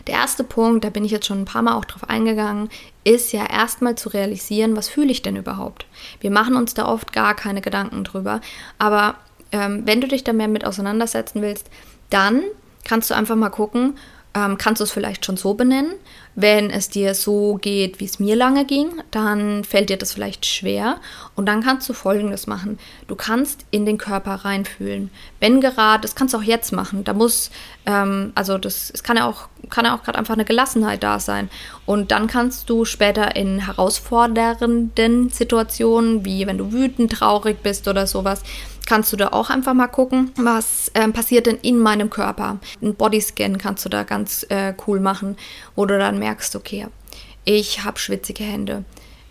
Der 0.07 0.15
erste 0.15 0.43
Punkt, 0.43 0.83
da 0.83 0.89
bin 0.89 1.05
ich 1.05 1.11
jetzt 1.11 1.25
schon 1.25 1.41
ein 1.41 1.45
paar 1.45 1.61
Mal 1.61 1.75
auch 1.75 1.85
drauf 1.85 2.09
eingegangen, 2.09 2.69
ist 3.05 3.31
ja 3.31 3.45
erstmal 3.45 3.95
zu 3.95 4.09
realisieren, 4.09 4.75
was 4.75 4.89
fühle 4.89 5.11
ich 5.11 5.21
denn 5.21 5.37
überhaupt. 5.37 5.85
Wir 6.19 6.29
machen 6.29 6.55
uns 6.55 6.73
da 6.73 6.87
oft 6.87 7.13
gar 7.13 7.35
keine 7.35 7.61
Gedanken 7.61 8.03
drüber, 8.03 8.41
aber 8.77 9.15
ähm, 9.53 9.83
wenn 9.85 10.01
du 10.01 10.07
dich 10.07 10.23
da 10.23 10.33
mehr 10.33 10.49
mit 10.49 10.65
auseinandersetzen 10.65 11.41
willst, 11.41 11.69
dann 12.09 12.43
kannst 12.83 13.09
du 13.09 13.13
einfach 13.13 13.35
mal 13.35 13.49
gucken, 13.49 13.97
ähm, 14.33 14.57
kannst 14.57 14.81
du 14.81 14.83
es 14.83 14.91
vielleicht 14.91 15.25
schon 15.25 15.37
so 15.37 15.53
benennen. 15.53 15.93
Wenn 16.35 16.69
es 16.71 16.89
dir 16.89 17.13
so 17.13 17.59
geht, 17.61 17.99
wie 17.99 18.05
es 18.05 18.19
mir 18.19 18.35
lange 18.35 18.65
ging, 18.65 18.89
dann 19.11 19.63
fällt 19.63 19.89
dir 19.89 19.97
das 19.97 20.13
vielleicht 20.13 20.45
schwer. 20.45 20.97
Und 21.35 21.45
dann 21.45 21.61
kannst 21.63 21.87
du 21.87 21.93
Folgendes 21.93 22.47
machen. 22.47 22.79
Du 23.07 23.15
kannst 23.15 23.65
in 23.69 23.85
den 23.85 23.97
Körper 23.97 24.35
reinfühlen. 24.45 25.11
Wenn 25.39 25.61
gerade, 25.61 26.01
das 26.01 26.15
kannst 26.15 26.33
du 26.33 26.39
auch 26.39 26.43
jetzt 26.43 26.71
machen. 26.71 27.03
Da 27.03 27.13
muss, 27.13 27.51
ähm, 27.85 28.31
also 28.33 28.57
das, 28.57 28.91
es 28.91 29.03
kann 29.03 29.17
ja 29.17 29.27
auch, 29.27 29.47
kann 29.69 29.85
ja 29.85 29.95
auch 29.95 30.03
gerade 30.03 30.17
einfach 30.17 30.33
eine 30.33 30.45
Gelassenheit 30.45 31.03
da 31.03 31.19
sein. 31.19 31.49
Und 31.85 32.11
dann 32.11 32.27
kannst 32.27 32.69
du 32.69 32.85
später 32.85 33.35
in 33.35 33.59
herausfordernden 33.59 35.29
Situationen, 35.29 36.25
wie 36.25 36.47
wenn 36.47 36.57
du 36.57 36.71
wütend, 36.71 37.11
traurig 37.11 37.61
bist 37.61 37.87
oder 37.87 38.07
sowas, 38.07 38.41
kannst 38.85 39.13
du 39.13 39.17
da 39.17 39.29
auch 39.29 39.49
einfach 39.49 39.73
mal 39.73 39.87
gucken, 39.87 40.31
was 40.37 40.89
äh, 40.93 41.07
passiert 41.09 41.45
denn 41.45 41.57
in 41.57 41.79
meinem 41.79 42.09
Körper. 42.09 42.59
Ein 42.81 42.95
Bodyscan 42.95 43.57
kannst 43.57 43.85
du 43.85 43.89
da 43.89 44.03
ganz 44.03 44.45
äh, 44.49 44.73
cool 44.87 44.99
machen, 44.99 45.37
wo 45.75 45.85
du 45.85 45.97
dann 45.97 46.19
merkst, 46.19 46.55
okay, 46.55 46.87
ich 47.45 47.83
habe 47.83 47.99
schwitzige 47.99 48.43
Hände. 48.43 48.83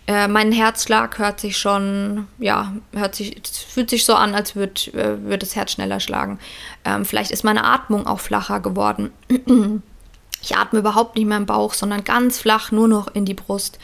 Äh, 0.06 0.26
mein 0.26 0.50
Herzschlag 0.50 1.18
hört 1.18 1.40
sich 1.40 1.56
schon, 1.56 2.26
ja, 2.38 2.72
hört 2.92 3.14
sich, 3.14 3.40
fühlt 3.68 3.88
sich 3.88 4.04
so 4.04 4.14
an, 4.14 4.34
als 4.34 4.56
würde 4.56 4.92
äh, 4.92 5.22
würd 5.22 5.42
das 5.42 5.54
Herz 5.54 5.72
schneller 5.72 6.00
schlagen. 6.00 6.38
Ähm, 6.84 7.04
vielleicht 7.04 7.30
ist 7.30 7.44
meine 7.44 7.64
Atmung 7.64 8.06
auch 8.06 8.20
flacher 8.20 8.60
geworden. 8.60 9.10
Ich 10.44 10.56
atme 10.56 10.80
überhaupt 10.80 11.14
nicht 11.14 11.26
mehr 11.26 11.36
im 11.36 11.46
Bauch, 11.46 11.72
sondern 11.72 12.02
ganz 12.02 12.40
flach 12.40 12.72
nur 12.72 12.88
noch 12.88 13.06
in 13.14 13.24
die 13.24 13.32
Brust 13.32 13.78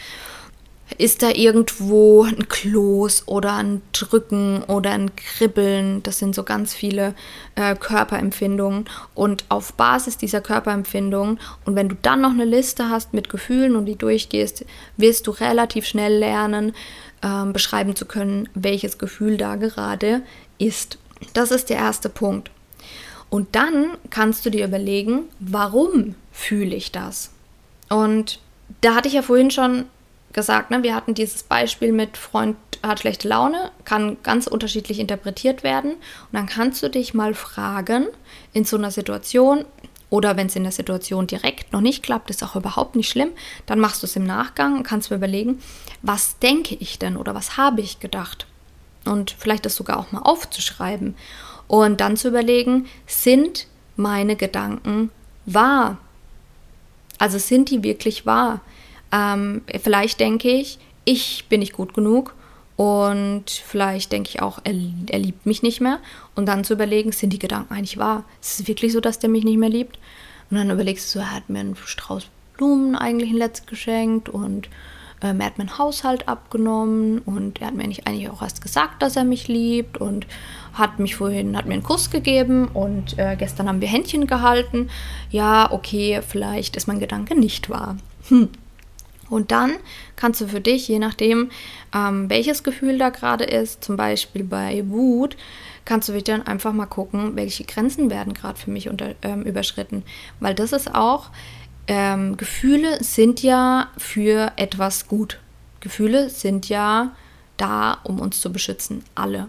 ist 0.96 1.22
da 1.22 1.30
irgendwo 1.30 2.22
ein 2.24 2.48
Kloß 2.48 3.24
oder 3.26 3.54
ein 3.56 3.82
Drücken 3.92 4.62
oder 4.64 4.92
ein 4.92 5.14
Kribbeln. 5.16 6.02
Das 6.02 6.18
sind 6.18 6.34
so 6.34 6.44
ganz 6.44 6.72
viele 6.72 7.14
äh, 7.56 7.74
Körperempfindungen. 7.76 8.86
Und 9.14 9.44
auf 9.50 9.74
Basis 9.74 10.16
dieser 10.16 10.40
Körperempfindungen 10.40 11.38
und 11.66 11.76
wenn 11.76 11.88
du 11.88 11.96
dann 12.00 12.22
noch 12.22 12.30
eine 12.30 12.46
Liste 12.46 12.88
hast 12.88 13.12
mit 13.12 13.28
Gefühlen 13.28 13.76
und 13.76 13.84
die 13.84 13.96
durchgehst, 13.96 14.64
wirst 14.96 15.26
du 15.26 15.32
relativ 15.32 15.84
schnell 15.84 16.16
lernen, 16.16 16.72
äh, 17.22 17.44
beschreiben 17.52 17.94
zu 17.94 18.06
können, 18.06 18.48
welches 18.54 18.98
Gefühl 18.98 19.36
da 19.36 19.56
gerade 19.56 20.22
ist. 20.58 20.98
Das 21.34 21.50
ist 21.50 21.68
der 21.68 21.76
erste 21.76 22.08
Punkt. 22.08 22.50
Und 23.30 23.54
dann 23.54 23.90
kannst 24.08 24.46
du 24.46 24.50
dir 24.50 24.64
überlegen, 24.64 25.24
warum 25.38 26.14
fühle 26.32 26.74
ich 26.74 26.92
das? 26.92 27.30
Und 27.90 28.40
da 28.80 28.94
hatte 28.94 29.08
ich 29.08 29.14
ja 29.14 29.22
vorhin 29.22 29.50
schon 29.50 29.84
gesagt, 30.38 30.70
ne, 30.70 30.84
wir 30.84 30.94
hatten 30.94 31.14
dieses 31.14 31.42
Beispiel 31.42 31.92
mit 31.92 32.16
Freund 32.16 32.56
hat 32.86 33.00
schlechte 33.00 33.26
Laune, 33.26 33.72
kann 33.84 34.18
ganz 34.22 34.46
unterschiedlich 34.46 35.00
interpretiert 35.00 35.64
werden. 35.64 35.94
Und 35.94 36.32
dann 36.32 36.46
kannst 36.46 36.80
du 36.80 36.88
dich 36.88 37.12
mal 37.12 37.34
fragen, 37.34 38.06
in 38.52 38.64
so 38.64 38.76
einer 38.76 38.92
Situation, 38.92 39.64
oder 40.10 40.36
wenn 40.36 40.46
es 40.46 40.54
in 40.54 40.62
der 40.62 40.70
Situation 40.70 41.26
direkt 41.26 41.72
noch 41.72 41.80
nicht 41.80 42.04
klappt, 42.04 42.30
ist 42.30 42.44
auch 42.44 42.54
überhaupt 42.54 42.94
nicht 42.94 43.08
schlimm, 43.08 43.30
dann 43.66 43.80
machst 43.80 44.04
du 44.04 44.06
es 44.06 44.14
im 44.14 44.22
Nachgang 44.24 44.76
und 44.76 44.84
kannst 44.84 45.10
mir 45.10 45.16
überlegen, 45.16 45.60
was 46.02 46.38
denke 46.38 46.76
ich 46.76 47.00
denn 47.00 47.16
oder 47.16 47.34
was 47.34 47.56
habe 47.56 47.80
ich 47.80 47.98
gedacht? 47.98 48.46
Und 49.04 49.34
vielleicht 49.36 49.66
das 49.66 49.74
sogar 49.74 49.98
auch 49.98 50.12
mal 50.12 50.22
aufzuschreiben. 50.22 51.16
Und 51.66 52.00
dann 52.00 52.16
zu 52.16 52.28
überlegen, 52.28 52.86
sind 53.08 53.66
meine 53.96 54.36
Gedanken 54.36 55.10
wahr? 55.46 55.98
Also 57.18 57.38
sind 57.38 57.70
die 57.70 57.82
wirklich 57.82 58.24
wahr? 58.24 58.60
Ähm, 59.12 59.62
vielleicht 59.80 60.20
denke 60.20 60.48
ich, 60.50 60.78
ich 61.04 61.46
bin 61.48 61.60
nicht 61.60 61.72
gut 61.72 61.94
genug 61.94 62.34
und 62.76 63.50
vielleicht 63.50 64.12
denke 64.12 64.30
ich 64.30 64.42
auch, 64.42 64.60
er, 64.62 64.74
er, 65.08 65.18
liebt 65.18 65.46
mich 65.46 65.62
nicht 65.62 65.80
mehr. 65.80 65.98
Und 66.34 66.46
dann 66.46 66.64
zu 66.64 66.74
überlegen, 66.74 67.12
sind 67.12 67.32
die 67.32 67.38
Gedanken 67.38 67.74
eigentlich 67.74 67.98
wahr? 67.98 68.24
Ist 68.40 68.60
es 68.60 68.68
wirklich 68.68 68.92
so, 68.92 69.00
dass 69.00 69.18
der 69.18 69.30
mich 69.30 69.44
nicht 69.44 69.58
mehr 69.58 69.68
liebt? 69.68 69.98
Und 70.50 70.58
dann 70.58 70.70
überlegst 70.70 71.06
du 71.14 71.18
so, 71.18 71.24
er 71.24 71.34
hat 71.34 71.48
mir 71.50 71.60
einen 71.60 71.76
Strauß 71.76 72.26
Blumen 72.56 72.94
eigentlich 72.96 73.30
ein 73.30 73.36
letztes 73.36 73.66
geschenkt 73.66 74.28
und 74.28 74.68
ähm, 75.22 75.40
er 75.40 75.46
hat 75.46 75.58
meinen 75.58 75.78
Haushalt 75.78 76.28
abgenommen 76.28 77.20
und 77.20 77.60
er 77.60 77.68
hat 77.68 77.74
mir 77.74 77.86
nicht 77.86 78.06
eigentlich 78.06 78.30
auch 78.30 78.42
erst 78.42 78.60
gesagt, 78.60 79.02
dass 79.02 79.16
er 79.16 79.24
mich 79.24 79.48
liebt 79.48 79.98
und 79.98 80.26
hat 80.74 80.98
mich 80.98 81.16
vorhin, 81.16 81.56
hat 81.56 81.66
mir 81.66 81.74
einen 81.74 81.82
Kuss 81.82 82.10
gegeben 82.10 82.68
und 82.68 83.18
äh, 83.18 83.36
gestern 83.36 83.68
haben 83.68 83.80
wir 83.80 83.88
Händchen 83.88 84.26
gehalten. 84.26 84.90
Ja, 85.30 85.72
okay, 85.72 86.20
vielleicht 86.26 86.76
ist 86.76 86.86
mein 86.86 87.00
Gedanke 87.00 87.38
nicht 87.38 87.70
wahr. 87.70 87.96
Hm. 88.28 88.50
Und 89.28 89.50
dann 89.50 89.74
kannst 90.16 90.40
du 90.40 90.48
für 90.48 90.60
dich, 90.60 90.88
je 90.88 90.98
nachdem, 90.98 91.50
ähm, 91.94 92.30
welches 92.30 92.62
Gefühl 92.62 92.98
da 92.98 93.10
gerade 93.10 93.44
ist, 93.44 93.84
zum 93.84 93.96
Beispiel 93.96 94.44
bei 94.44 94.82
Wut, 94.88 95.36
kannst 95.84 96.08
du 96.08 96.12
dich 96.12 96.24
dann 96.24 96.46
einfach 96.46 96.72
mal 96.72 96.86
gucken, 96.86 97.36
welche 97.36 97.64
Grenzen 97.64 98.10
werden 98.10 98.34
gerade 98.34 98.58
für 98.58 98.70
mich 98.70 98.88
unter, 98.88 99.14
ähm, 99.22 99.42
überschritten. 99.42 100.02
Weil 100.40 100.54
das 100.54 100.72
ist 100.72 100.94
auch, 100.94 101.30
ähm, 101.86 102.36
Gefühle 102.36 103.02
sind 103.02 103.42
ja 103.42 103.88
für 103.96 104.52
etwas 104.56 105.08
gut. 105.08 105.38
Gefühle 105.80 106.28
sind 106.28 106.68
ja 106.68 107.12
da, 107.56 107.98
um 108.04 108.20
uns 108.20 108.40
zu 108.40 108.52
beschützen. 108.52 109.04
Alle. 109.14 109.48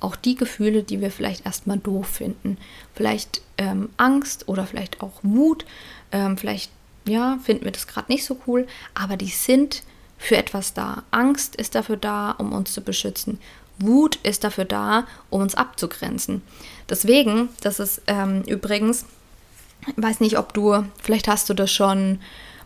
Auch 0.00 0.14
die 0.14 0.36
Gefühle, 0.36 0.82
die 0.82 1.00
wir 1.00 1.10
vielleicht 1.10 1.46
erstmal 1.46 1.78
doof 1.78 2.06
finden. 2.06 2.58
Vielleicht 2.94 3.40
ähm, 3.56 3.88
Angst 3.96 4.48
oder 4.48 4.66
vielleicht 4.66 5.02
auch 5.02 5.20
Wut. 5.22 5.64
Ähm, 6.12 6.36
vielleicht 6.36 6.70
ja, 7.08 7.38
finden 7.42 7.64
wir 7.64 7.72
das 7.72 7.86
gerade 7.86 8.10
nicht 8.10 8.24
so 8.24 8.38
cool, 8.46 8.66
aber 8.94 9.16
die 9.16 9.28
sind 9.28 9.82
für 10.18 10.36
etwas 10.36 10.74
da. 10.74 11.04
Angst 11.10 11.56
ist 11.56 11.74
dafür 11.74 11.96
da, 11.96 12.32
um 12.32 12.52
uns 12.52 12.72
zu 12.72 12.80
beschützen. 12.80 13.38
Wut 13.78 14.16
ist 14.16 14.44
dafür 14.44 14.64
da, 14.64 15.06
um 15.30 15.40
uns 15.40 15.54
abzugrenzen. 15.54 16.42
Deswegen, 16.88 17.48
das 17.60 17.78
ist 17.78 18.02
ähm, 18.08 18.42
übrigens, 18.42 19.04
weiß 19.96 20.20
nicht, 20.20 20.38
ob 20.38 20.52
du, 20.52 20.84
vielleicht 21.00 21.28
hast 21.28 21.48
du 21.48 21.54
das 21.54 21.70
schon 21.70 22.20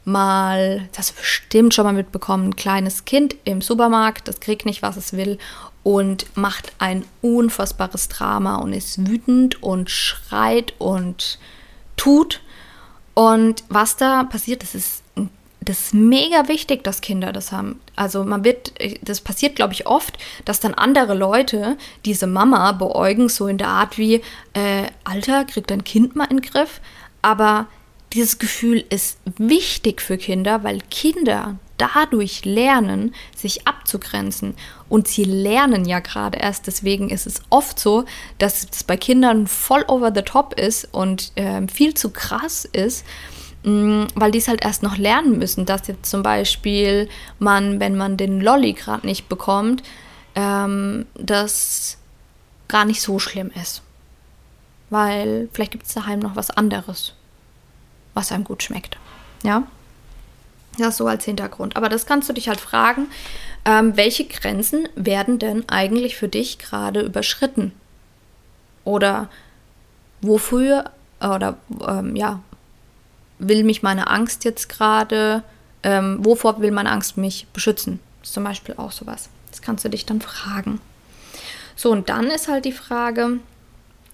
mal, 0.05 0.89
das 0.93 1.11
hast 1.11 1.17
bestimmt 1.17 1.75
schon 1.75 1.85
mal 1.85 1.93
mitbekommen, 1.93 2.49
ein 2.49 2.57
kleines 2.57 3.05
Kind 3.05 3.37
im 3.45 3.61
Supermarkt, 3.61 4.27
das 4.27 4.41
kriegt 4.41 4.67
nicht, 4.67 4.83
was 4.83 4.97
es 4.97 5.13
will 5.13 5.39
und 5.83 6.37
macht 6.37 6.73
ein 6.79 7.05
unfassbares 7.21 8.09
Drama 8.09 8.57
und 8.57 8.73
ist 8.73 9.07
wütend 9.07 9.63
und 9.63 9.91
schreit 9.91 10.75
und 10.79 11.39
tut. 11.97 12.41
Und 13.15 13.65
was 13.69 13.97
da 13.97 14.25
passiert, 14.25 14.63
das 14.63 14.75
ist, 14.75 15.03
das 15.61 15.79
ist 15.81 15.95
mega 15.95 16.49
wichtig, 16.49 16.83
dass 16.83 17.01
Kinder 17.01 17.33
das 17.33 17.53
haben. 17.53 17.81
Also 17.95 18.25
man 18.25 18.45
wird, 18.45 18.73
das 19.03 19.21
passiert, 19.21 19.55
glaube 19.57 19.75
ich, 19.75 19.87
oft, 19.87 20.19
dass 20.45 20.61
dann 20.61 20.75
andere 20.75 21.15
Leute 21.15 21.77
diese 22.05 22.27
Mama 22.27 22.73
beäugen, 22.73 23.29
so 23.29 23.47
in 23.47 23.59
der 23.59 23.69
Art 23.69 23.99
wie, 23.99 24.23
äh, 24.55 24.87
Alter, 25.05 25.45
kriegt 25.45 25.71
dein 25.71 25.85
Kind 25.85 26.17
mal 26.17 26.25
in 26.25 26.39
den 26.39 26.51
Griff. 26.51 26.81
Aber 27.21 27.67
dieses 28.13 28.39
Gefühl 28.39 28.85
ist 28.89 29.19
wichtig 29.39 30.01
für 30.03 30.19
Kinder, 30.19 30.65
weil 30.65 30.81
Kinder 30.91 31.57
dadurch 31.79 32.45
lernen, 32.45 33.15
sich 33.35 33.67
abzugrenzen. 33.67 34.55
Und 34.89 35.09
sie 35.09 35.25
lernen 35.25 35.85
ja 35.85 36.01
gerade 36.01 36.39
erst. 36.39 36.67
Deswegen 36.67 37.11
ist 37.11 37.27
es 37.27 37.43
oft 37.51 37.79
so, 37.79 38.05
dass 38.39 38.67
es 38.71 38.85
bei 38.85 38.97
Kindern 38.97 39.47
voll 39.47 39.85
over 39.89 40.13
the 40.15 40.23
top 40.23 40.59
ist 40.59 40.89
und 40.93 41.33
äh, 41.37 41.67
viel 41.69 41.95
zu 41.95 42.11
krass 42.11 42.65
ist, 42.65 43.05
mm, 43.65 44.05
weil 44.15 44.31
die 44.31 44.39
es 44.39 44.49
halt 44.49 44.65
erst 44.65 44.83
noch 44.83 44.97
lernen 44.97 45.39
müssen. 45.39 45.67
Dass 45.67 45.87
jetzt 45.89 46.11
zum 46.11 46.23
Beispiel 46.23 47.09
man, 47.39 47.81
wenn 47.81 47.97
man 47.97 48.17
den 48.17 48.41
Lolly 48.41 48.75
gerade 48.75 49.07
nicht 49.07 49.29
bekommt, 49.29 49.83
ähm, 50.35 51.07
das 51.15 51.99
gar 52.69 52.85
nicht 52.85 53.03
so 53.03 53.19
schlimm 53.19 53.51
ist. 53.61 53.83
Weil 54.91 55.49
vielleicht 55.53 55.73
gibt 55.73 55.87
es 55.87 55.95
daheim 55.95 56.19
noch 56.19 56.37
was 56.37 56.51
anderes, 56.51 57.15
was 58.15 58.31
einem 58.31 58.45
gut 58.45 58.63
schmeckt. 58.63 58.99
Ja? 59.43 59.65
Das 60.79 60.97
so 60.97 61.07
als 61.07 61.25
Hintergrund. 61.25 61.77
Aber 61.77 61.89
das 61.89 62.07
kannst 62.07 62.29
du 62.29 62.33
dich 62.33 62.49
halt 62.49 62.61
fragen, 62.61 63.09
ähm, 63.65 63.97
welche 63.97 64.25
Grenzen 64.25 64.89
werden 64.95 65.39
denn 65.39 65.69
eigentlich 65.69 66.17
für 66.17 66.29
dich 66.29 66.59
gerade 66.59 67.01
überschritten? 67.01 67.73
Oder 68.85 69.29
wofür, 70.21 70.91
oder 71.21 71.57
ähm, 71.87 72.17
ja, 72.17 72.41
will 73.39 73.65
mich 73.65 73.83
meine 73.83 74.09
Angst 74.09 74.45
jetzt 74.45 74.69
gerade, 74.69 75.43
ähm, 75.83 76.25
wovor 76.25 76.61
will 76.61 76.71
meine 76.71 76.91
Angst 76.91 77.17
mich 77.17 77.47
beschützen? 77.53 78.01
Das 78.21 78.31
ist 78.31 78.35
zum 78.35 78.45
Beispiel 78.45 78.75
auch 78.79 78.93
sowas. 78.93 79.29
Das 79.51 79.63
kannst 79.63 79.85
du 79.85 79.89
dich 79.89 80.07
dann 80.07 80.21
fragen. 80.21 80.81
So, 81.77 81.91
und 81.91 82.09
dann 82.09 82.27
ist 82.27 82.49
halt 82.49 82.65
die 82.65 82.73
Frage, 82.73 83.39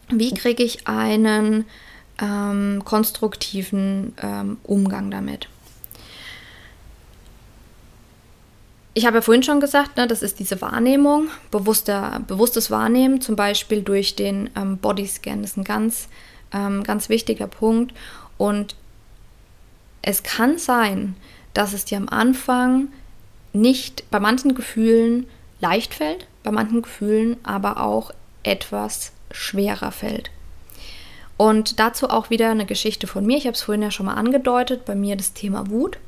wie 0.09 0.33
kriege 0.33 0.63
ich 0.63 0.89
einen 0.89 1.67
ähm, 2.21 2.83
konstruktiven 2.85 4.15
ähm, 4.23 4.59
Umgang 4.65 5.11
damit? 5.11 5.49
Ich 8.99 9.07
habe 9.07 9.19
ja 9.19 9.23
vorhin 9.23 9.45
schon 9.45 9.61
gesagt, 9.61 9.97
ne, 9.97 10.09
das 10.09 10.23
ist 10.23 10.41
diese 10.41 10.61
Wahrnehmung, 10.61 11.29
bewusster, 11.53 12.21
bewusstes 12.27 12.69
Wahrnehmen, 12.69 13.21
zum 13.21 13.37
Beispiel 13.37 13.83
durch 13.83 14.17
den 14.17 14.51
ähm, 14.57 14.79
Bodyscan. 14.79 15.41
Das 15.41 15.53
ist 15.53 15.57
ein 15.57 15.63
ganz, 15.63 16.09
ähm, 16.53 16.83
ganz 16.83 17.09
wichtiger 17.09 17.47
Punkt. 17.47 17.95
Und 18.39 18.75
es 20.03 20.25
kann 20.25 20.59
sein, 20.59 21.15
dass 21.55 21.75
es 21.75 21.85
dir 21.85 21.97
am 21.97 22.09
Anfang 22.09 22.89
nicht 23.53 24.11
bei 24.11 24.19
manchen 24.19 24.57
Gefühlen 24.57 25.29
leicht 25.61 25.95
fällt, 25.95 26.27
bei 26.43 26.51
manchen 26.51 26.83
Gefühlen 26.83 27.37
aber 27.45 27.81
auch 27.81 28.11
etwas 28.43 29.13
schwerer 29.31 29.93
fällt. 29.93 30.33
Und 31.37 31.79
dazu 31.79 32.11
auch 32.11 32.31
wieder 32.31 32.51
eine 32.51 32.67
Geschichte 32.67 33.07
von 33.07 33.25
mir. 33.25 33.37
Ich 33.37 33.45
habe 33.47 33.55
es 33.55 33.63
vorhin 33.63 33.83
ja 33.83 33.93
schon 33.93 34.07
mal 34.07 34.15
angedeutet, 34.15 34.85
bei 34.87 34.97
mir 34.97 35.15
das 35.15 35.35
Thema 35.35 35.71
Wut. 35.71 35.99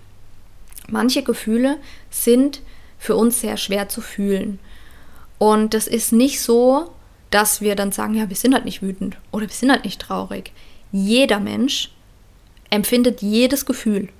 Manche 0.88 1.22
Gefühle 1.22 1.76
sind 2.10 2.62
für 3.00 3.16
uns 3.16 3.40
sehr 3.40 3.56
schwer 3.56 3.88
zu 3.88 4.02
fühlen. 4.02 4.60
Und 5.38 5.72
das 5.72 5.88
ist 5.88 6.12
nicht 6.12 6.40
so, 6.42 6.92
dass 7.30 7.62
wir 7.62 7.74
dann 7.74 7.92
sagen, 7.92 8.14
ja, 8.14 8.28
wir 8.28 8.36
sind 8.36 8.54
halt 8.54 8.66
nicht 8.66 8.82
wütend 8.82 9.16
oder 9.32 9.48
wir 9.48 9.54
sind 9.54 9.70
halt 9.70 9.84
nicht 9.84 10.00
traurig. 10.00 10.52
Jeder 10.92 11.40
Mensch 11.40 11.90
empfindet 12.68 13.22
jedes 13.22 13.64
Gefühl. 13.64 14.10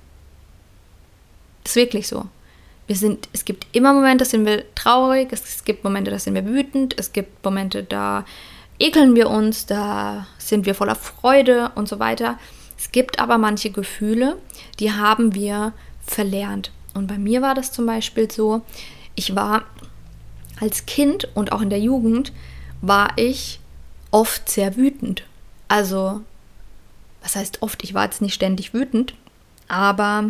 Das 1.63 1.73
ist 1.73 1.75
wirklich 1.75 2.07
so. 2.07 2.25
Wir 2.87 2.95
sind, 2.95 3.29
es 3.33 3.45
gibt 3.45 3.67
immer 3.71 3.93
Momente, 3.93 4.23
da 4.23 4.29
sind 4.29 4.47
wir 4.47 4.63
traurig, 4.73 5.31
es 5.31 5.63
gibt 5.63 5.83
Momente, 5.83 6.09
da 6.09 6.17
sind 6.17 6.33
wir 6.33 6.45
wütend, 6.45 6.95
es 6.97 7.13
gibt 7.13 7.45
Momente, 7.45 7.83
da 7.83 8.25
ekeln 8.79 9.15
wir 9.15 9.29
uns, 9.29 9.67
da 9.67 10.25
sind 10.39 10.65
wir 10.65 10.73
voller 10.73 10.95
Freude 10.95 11.71
und 11.75 11.87
so 11.87 11.99
weiter. 11.99 12.39
Es 12.79 12.91
gibt 12.91 13.19
aber 13.19 13.37
manche 13.37 13.69
Gefühle, 13.69 14.37
die 14.79 14.91
haben 14.91 15.35
wir 15.35 15.73
verlernt. 16.03 16.71
Und 16.93 17.07
bei 17.07 17.17
mir 17.17 17.41
war 17.41 17.55
das 17.55 17.71
zum 17.71 17.85
Beispiel 17.85 18.29
so, 18.31 18.61
ich 19.15 19.35
war 19.35 19.63
als 20.59 20.85
Kind 20.85 21.29
und 21.33 21.51
auch 21.51 21.61
in 21.61 21.69
der 21.69 21.79
Jugend, 21.79 22.31
war 22.81 23.13
ich 23.17 23.59
oft 24.11 24.49
sehr 24.49 24.75
wütend. 24.75 25.23
Also, 25.67 26.21
was 27.21 27.35
heißt 27.35 27.61
oft? 27.61 27.83
Ich 27.83 27.93
war 27.93 28.05
jetzt 28.05 28.21
nicht 28.21 28.33
ständig 28.33 28.73
wütend, 28.73 29.15
aber 29.67 30.29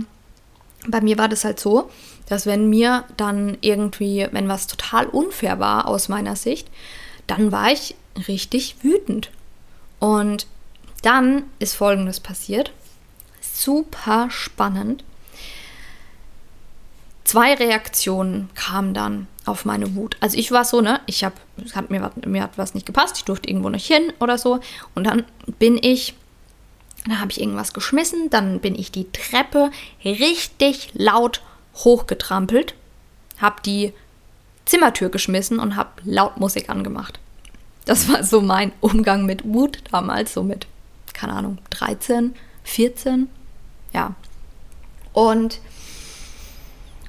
bei 0.87 1.01
mir 1.01 1.17
war 1.17 1.29
das 1.29 1.43
halt 1.43 1.59
so, 1.59 1.89
dass 2.27 2.45
wenn 2.45 2.69
mir 2.69 3.05
dann 3.17 3.57
irgendwie, 3.61 4.27
wenn 4.31 4.47
was 4.47 4.67
total 4.67 5.07
unfair 5.07 5.59
war 5.59 5.87
aus 5.87 6.09
meiner 6.09 6.35
Sicht, 6.35 6.67
dann 7.27 7.51
war 7.51 7.71
ich 7.71 7.95
richtig 8.27 8.83
wütend. 8.83 9.31
Und 9.99 10.47
dann 11.01 11.43
ist 11.59 11.75
Folgendes 11.75 12.19
passiert. 12.19 12.71
Super 13.41 14.29
spannend 14.29 15.03
zwei 17.31 17.53
Reaktionen 17.53 18.49
kamen 18.55 18.93
dann 18.93 19.27
auf 19.45 19.63
meine 19.63 19.95
Wut. 19.95 20.17
Also 20.19 20.37
ich 20.37 20.51
war 20.51 20.65
so, 20.65 20.81
ne, 20.81 20.99
ich 21.05 21.23
habe, 21.23 21.35
hat 21.73 21.89
mir, 21.89 22.11
mir 22.25 22.43
hat 22.43 22.57
was 22.57 22.73
nicht 22.73 22.85
gepasst, 22.85 23.15
ich 23.17 23.23
durfte 23.23 23.47
irgendwo 23.47 23.69
nicht 23.69 23.87
hin 23.87 24.11
oder 24.19 24.37
so. 24.37 24.59
Und 24.95 25.05
dann 25.05 25.23
bin 25.57 25.79
ich, 25.81 26.13
dann 27.05 27.21
habe 27.21 27.31
ich 27.31 27.39
irgendwas 27.39 27.71
geschmissen, 27.71 28.29
dann 28.29 28.59
bin 28.59 28.75
ich 28.75 28.91
die 28.91 29.09
Treppe 29.13 29.71
richtig 30.03 30.89
laut 30.93 31.41
hochgetrampelt, 31.75 32.75
habe 33.37 33.61
die 33.65 33.93
Zimmertür 34.65 35.07
geschmissen 35.07 35.57
und 35.59 35.77
habe 35.77 35.89
laut 36.03 36.37
Musik 36.37 36.69
angemacht. 36.69 37.17
Das 37.85 38.09
war 38.09 38.25
so 38.25 38.41
mein 38.41 38.73
Umgang 38.81 39.25
mit 39.25 39.45
Wut 39.45 39.79
damals, 39.89 40.33
so 40.33 40.43
mit, 40.43 40.67
keine 41.13 41.31
Ahnung, 41.31 41.59
13, 41.69 42.35
14, 42.65 43.29
ja. 43.93 44.15
Und 45.13 45.61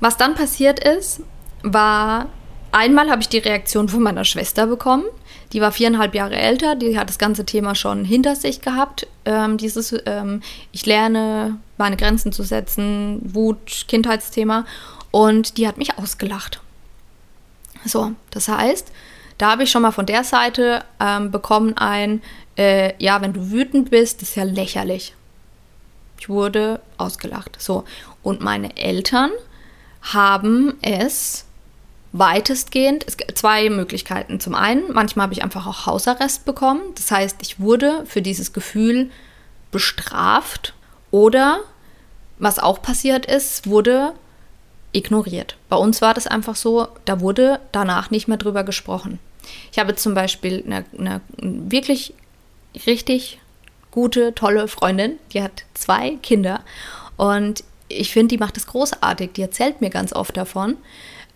was 0.03 0.17
dann 0.17 0.35
passiert 0.35 0.83
ist, 0.83 1.21
war, 1.63 2.29
einmal 2.73 3.09
habe 3.09 3.23
ich 3.23 3.29
die 3.29 3.39
Reaktion 3.39 3.89
von 3.89 4.03
meiner 4.03 4.25
Schwester 4.25 4.67
bekommen. 4.67 5.05
Die 5.53 5.61
war 5.61 5.71
viereinhalb 5.71 6.13
Jahre 6.17 6.35
älter, 6.35 6.75
die 6.75 6.99
hat 6.99 7.09
das 7.09 7.19
ganze 7.19 7.47
Thema 7.47 7.77
schon 7.77 8.05
hinter 8.05 8.35
sich 8.35 8.61
gehabt. 8.61 9.07
Ähm, 9.25 9.59
dieses, 9.59 9.95
ähm, 10.07 10.43
ich 10.73 10.87
lerne, 10.87 11.61
meine 11.79 11.97
Grenzen 11.97 12.33
zu 12.33 12.43
setzen, 12.43 13.21
Wut, 13.23 13.85
Kindheitsthema. 13.87 14.65
Und 15.13 15.57
die 15.57 15.69
hat 15.69 15.79
mich 15.79 15.97
ausgelacht. 15.97 16.61
So, 17.85 18.11
das 18.33 18.49
heißt, 18.49 18.91
da 19.39 19.53
habe 19.53 19.63
ich 19.63 19.71
schon 19.71 19.83
mal 19.83 19.93
von 19.93 20.07
der 20.07 20.25
Seite 20.25 20.85
ähm, 20.99 21.31
bekommen 21.31 21.77
ein, 21.77 22.23
äh, 22.59 22.93
ja, 22.99 23.23
wenn 23.23 23.35
du 23.35 23.53
wütend 23.53 23.91
bist, 23.91 24.21
ist 24.23 24.35
ja 24.35 24.43
lächerlich. 24.43 25.15
Ich 26.19 26.29
wurde 26.29 26.81
ausgelacht. 26.99 27.63
So, 27.63 27.85
und 28.25 28.41
meine 28.41 28.77
Eltern 28.77 29.31
haben 30.03 30.75
es 30.83 31.47
weitestgehend, 32.13 33.05
es 33.07 33.17
gibt 33.17 33.39
zwei 33.39 33.71
Möglichkeiten. 33.71 34.39
Zum 34.39 34.55
einen, 34.55 34.93
manchmal 34.93 35.25
habe 35.25 35.35
ich 35.35 35.43
einfach 35.43 35.67
auch 35.67 35.87
Hausarrest 35.87 36.45
bekommen. 36.45 36.83
Das 36.95 37.11
heißt, 37.11 37.39
ich 37.41 37.59
wurde 37.59 38.05
für 38.07 38.21
dieses 38.21 38.53
Gefühl 38.53 39.11
bestraft 39.71 40.75
oder, 41.11 41.61
was 42.39 42.59
auch 42.59 42.83
passiert 42.83 43.27
ist, 43.27 43.67
wurde 43.67 44.13
ignoriert. 44.93 45.57
Bei 45.71 45.77
uns 45.77 46.03
war 46.03 46.13
das 46.13 46.27
einfach 46.27 46.57
so, 46.57 46.89
da 47.07 47.21
wurde 47.21 47.61
danach 47.73 48.11
nicht 48.11 48.29
mehr 48.29 48.37
drüber 48.37 48.63
gesprochen. 48.63 49.19
Ich 49.73 49.79
habe 49.79 49.97
zum 49.97 50.15
Beispiel 50.15 50.63
eine, 50.67 50.85
eine 50.99 51.21
wirklich 51.39 52.15
richtig 52.87 53.41
gute, 53.91 54.35
tolle 54.35 54.69
Freundin, 54.69 55.19
die 55.33 55.43
hat 55.43 55.65
zwei 55.75 56.17
Kinder 56.23 56.61
und 57.17 57.65
ich 57.99 58.13
finde, 58.13 58.29
die 58.29 58.39
macht 58.39 58.57
es 58.57 58.67
großartig. 58.67 59.33
Die 59.35 59.43
erzählt 59.43 59.81
mir 59.81 59.91
ganz 59.91 60.13
oft 60.13 60.37
davon. 60.37 60.77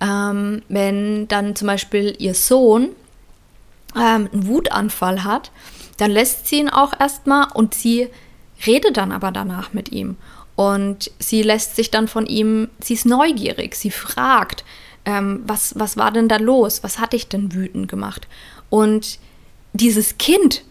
Ähm, 0.01 0.63
wenn 0.69 1.29
dann 1.29 1.57
zum 1.57 1.69
Beispiel 1.69 2.15
ihr 2.19 2.35
Sohn 2.35 2.91
ähm, 3.95 4.29
einen 4.33 4.47
Wutanfall 4.47 5.25
hat, 5.25 5.51
dann 5.97 6.11
lässt 6.11 6.47
sie 6.47 6.61
ihn 6.61 6.69
auch 6.69 6.93
erstmal 6.99 7.49
und 7.55 7.75
sie 7.75 8.09
redet 8.67 8.97
dann 8.97 9.13
aber 9.13 9.31
danach 9.33 9.73
mit 9.73 9.93
ihm. 9.93 10.17
Und 10.55 11.11
sie 11.19 11.43
lässt 11.43 11.77
sich 11.77 11.91
dann 11.91 12.09
von 12.09 12.27
ihm, 12.27 12.69
sie 12.81 12.95
ist 12.95 13.07
neugierig, 13.07 13.75
sie 13.75 13.91
fragt, 13.91 14.65
ähm, 15.05 15.43
was, 15.47 15.79
was 15.79 15.97
war 15.97 16.11
denn 16.11 16.29
da 16.29 16.37
los? 16.37 16.83
Was 16.83 16.99
hatte 16.99 17.17
ich 17.17 17.29
denn 17.29 17.53
wütend 17.53 17.89
gemacht? 17.89 18.27
Und 18.71 19.19
dieses 19.73 20.19
Kind 20.19 20.63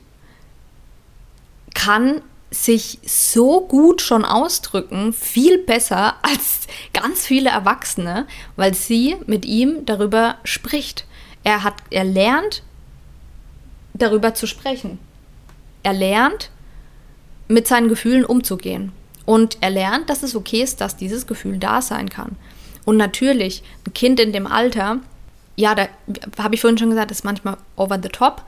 kann 1.74 2.22
sich 2.64 3.00
so 3.06 3.62
gut 3.62 4.02
schon 4.02 4.26
ausdrücken, 4.26 5.14
viel 5.14 5.58
besser 5.58 6.16
als 6.22 6.68
ganz 6.94 7.26
viele 7.26 7.50
Erwachsene, 7.50 8.28
weil 8.56 8.74
sie 8.74 9.18
mit 9.28 9.46
ihm 9.46 9.86
darüber 9.86 10.38
spricht. 10.44 11.06
Er 11.44 11.64
hat, 11.64 11.76
er 11.90 12.04
lernt 12.04 12.64
darüber 13.94 14.34
zu 14.34 14.48
sprechen. 14.48 15.00
Er 15.84 15.94
lernt 15.94 16.50
mit 17.48 17.68
seinen 17.68 17.90
Gefühlen 17.90 18.26
umzugehen. 18.26 18.92
Und 19.26 19.58
er 19.62 19.70
lernt, 19.70 20.10
dass 20.10 20.24
es 20.24 20.36
okay 20.36 20.62
ist, 20.62 20.82
dass 20.82 20.98
dieses 20.98 21.28
Gefühl 21.28 21.58
da 21.58 21.82
sein 21.82 22.10
kann. 22.10 22.36
Und 22.86 22.98
natürlich, 22.98 23.64
ein 23.88 23.94
Kind 23.94 24.20
in 24.20 24.34
dem 24.34 24.48
Alter, 24.48 25.00
ja, 25.56 25.74
da 25.74 25.88
habe 26.38 26.56
ich 26.56 26.62
vorhin 26.62 26.78
schon 26.78 26.90
gesagt, 26.90 27.12
ist 27.12 27.24
manchmal 27.24 27.58
over 27.76 28.00
the 28.02 28.10
top, 28.10 28.44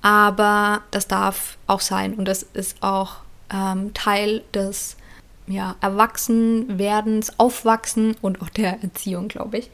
aber 0.00 0.82
das 0.90 1.06
darf 1.06 1.58
auch 1.66 1.80
sein 1.80 2.14
und 2.14 2.26
das 2.26 2.42
ist 2.42 2.82
auch 2.82 3.16
ähm, 3.52 3.92
Teil 3.94 4.42
des 4.54 4.96
ja, 5.46 5.76
Erwachsenwerdens, 5.80 7.38
Aufwachsen 7.38 8.16
und 8.22 8.40
auch 8.42 8.48
der 8.48 8.82
Erziehung, 8.82 9.28
glaube 9.28 9.58
ich. 9.58 9.70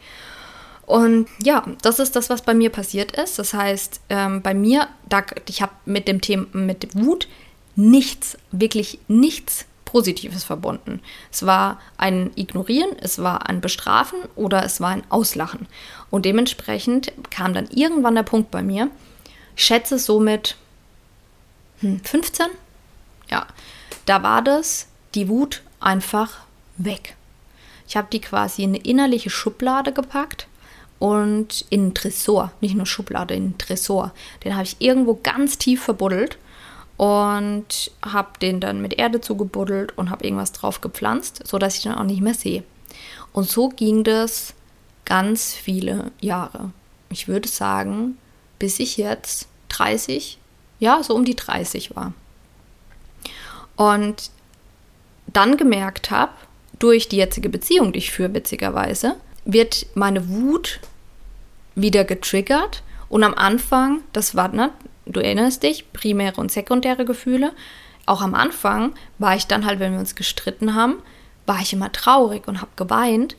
Und 0.87 1.29
ja, 1.43 1.65
das 1.83 1.99
ist 1.99 2.17
das, 2.17 2.31
was 2.31 2.43
bei 2.43 2.55
mir 2.55 2.71
passiert 2.71 3.13
ist. 3.13 3.39
Das 3.39 3.53
heißt, 3.53 4.01
ähm, 4.09 4.41
bei 4.41 4.55
mir, 4.55 4.89
da, 5.09 5.23
ich 5.47 5.61
habe 5.61 5.73
mit 5.85 6.09
dem 6.09 6.23
Thema, 6.23 6.47
mit 6.53 6.95
Wut 6.95 7.29
nichts, 7.77 8.39
wirklich 8.51 8.99
nichts 9.07 9.67
Positives 9.85 10.45
verbunden. 10.45 11.01
Es 11.31 11.47
war 11.47 11.79
ein 11.97 12.31
Ignorieren, 12.37 12.91
es 13.01 13.23
war 13.23 13.49
ein 13.49 13.61
Bestrafen 13.61 14.19
oder 14.35 14.65
es 14.65 14.81
war 14.81 14.91
ein 14.91 15.03
Auslachen. 15.11 15.67
Und 16.11 16.25
dementsprechend 16.25 17.13
kam 17.31 17.55
dann 17.55 17.69
irgendwann 17.71 18.15
der 18.15 18.23
Punkt 18.23 18.51
bei 18.51 18.63
mir, 18.63 18.91
ich 19.57 19.65
schätze 19.65 19.99
somit 19.99 20.57
hm, 21.81 22.01
15, 22.03 22.47
ja, 23.31 23.47
da 24.07 24.23
war 24.23 24.43
das, 24.43 24.89
die 25.15 25.29
Wut 25.29 25.63
einfach 25.81 26.39
weg. 26.77 27.17
Ich 27.87 27.97
habe 27.97 28.09
die 28.13 28.21
quasi 28.21 28.63
in 28.63 28.75
eine 28.75 28.85
innerliche 28.85 29.31
Schublade 29.31 29.93
gepackt 29.93 30.47
und 30.99 31.65
in 31.71 31.81
einen 31.83 31.95
Tresor, 31.95 32.53
nicht 32.61 32.75
nur 32.75 32.87
Schublade, 32.87 33.35
in 33.35 33.45
einen 33.45 33.59
Tresor. 33.59 34.13
Den 34.45 34.55
habe 34.55 34.65
ich 34.65 34.77
irgendwo 34.81 35.19
ganz 35.23 35.59
tief 35.59 35.83
verbuddelt 35.83 36.39
und 36.97 37.91
habe 38.03 38.39
den 38.41 38.61
dann 38.61 38.83
mit 38.83 38.95
Erde 38.95 39.21
zugebuddelt 39.21 39.97
und 39.97 40.11
habe 40.11 40.25
irgendwas 40.25 40.53
drauf 40.53 40.81
gepflanzt, 40.81 41.47
sodass 41.47 41.77
ich 41.77 41.83
den 41.83 41.95
auch 41.95 42.05
nicht 42.05 42.21
mehr 42.21 42.35
sehe. 42.35 42.65
Und 43.33 43.49
so 43.49 43.69
ging 43.69 44.05
das 44.05 44.55
ganz 45.05 45.55
viele 45.55 46.11
Jahre. 46.21 46.73
Ich 47.09 47.29
würde 47.29 47.49
sagen, 47.49 48.19
bis 48.59 48.81
ich 48.81 48.97
jetzt 48.97 49.49
30, 49.69 50.39
ja, 50.81 51.03
so 51.03 51.15
um 51.15 51.25
die 51.25 51.37
30 51.37 51.95
war. 51.97 52.13
Und 53.79 54.33
dann 55.29 55.57
gemerkt 55.57 56.11
habe, 56.11 56.33
durch 56.81 57.09
die 57.09 57.17
jetzige 57.17 57.49
Beziehung, 57.49 57.93
die 57.93 58.01
ich 58.01 58.11
führe, 58.11 58.35
witzigerweise, 58.35 59.15
wird 59.45 59.87
meine 59.95 60.29
Wut 60.29 60.81
wieder 61.77 62.03
getriggert. 62.03 62.83
Und 63.09 63.23
am 63.23 63.35
Anfang, 63.35 64.01
das 64.13 64.35
war, 64.35 64.49
ne, 64.49 64.73
du 65.07 65.21
erinnerst 65.21 65.63
dich, 65.63 65.93
primäre 65.93 66.41
und 66.41 66.51
sekundäre 66.51 67.05
Gefühle. 67.05 67.53
Auch 68.05 68.21
am 68.21 68.35
Anfang 68.35 68.95
war 69.19 69.37
ich 69.37 69.47
dann 69.47 69.65
halt, 69.65 69.79
wenn 69.79 69.93
wir 69.93 70.01
uns 70.01 70.17
gestritten 70.17 70.75
haben, 70.75 70.97
war 71.47 71.61
ich 71.61 71.73
immer 71.73 71.93
traurig 71.93 72.49
und 72.49 72.61
habe 72.61 72.73
geweint. 72.75 73.37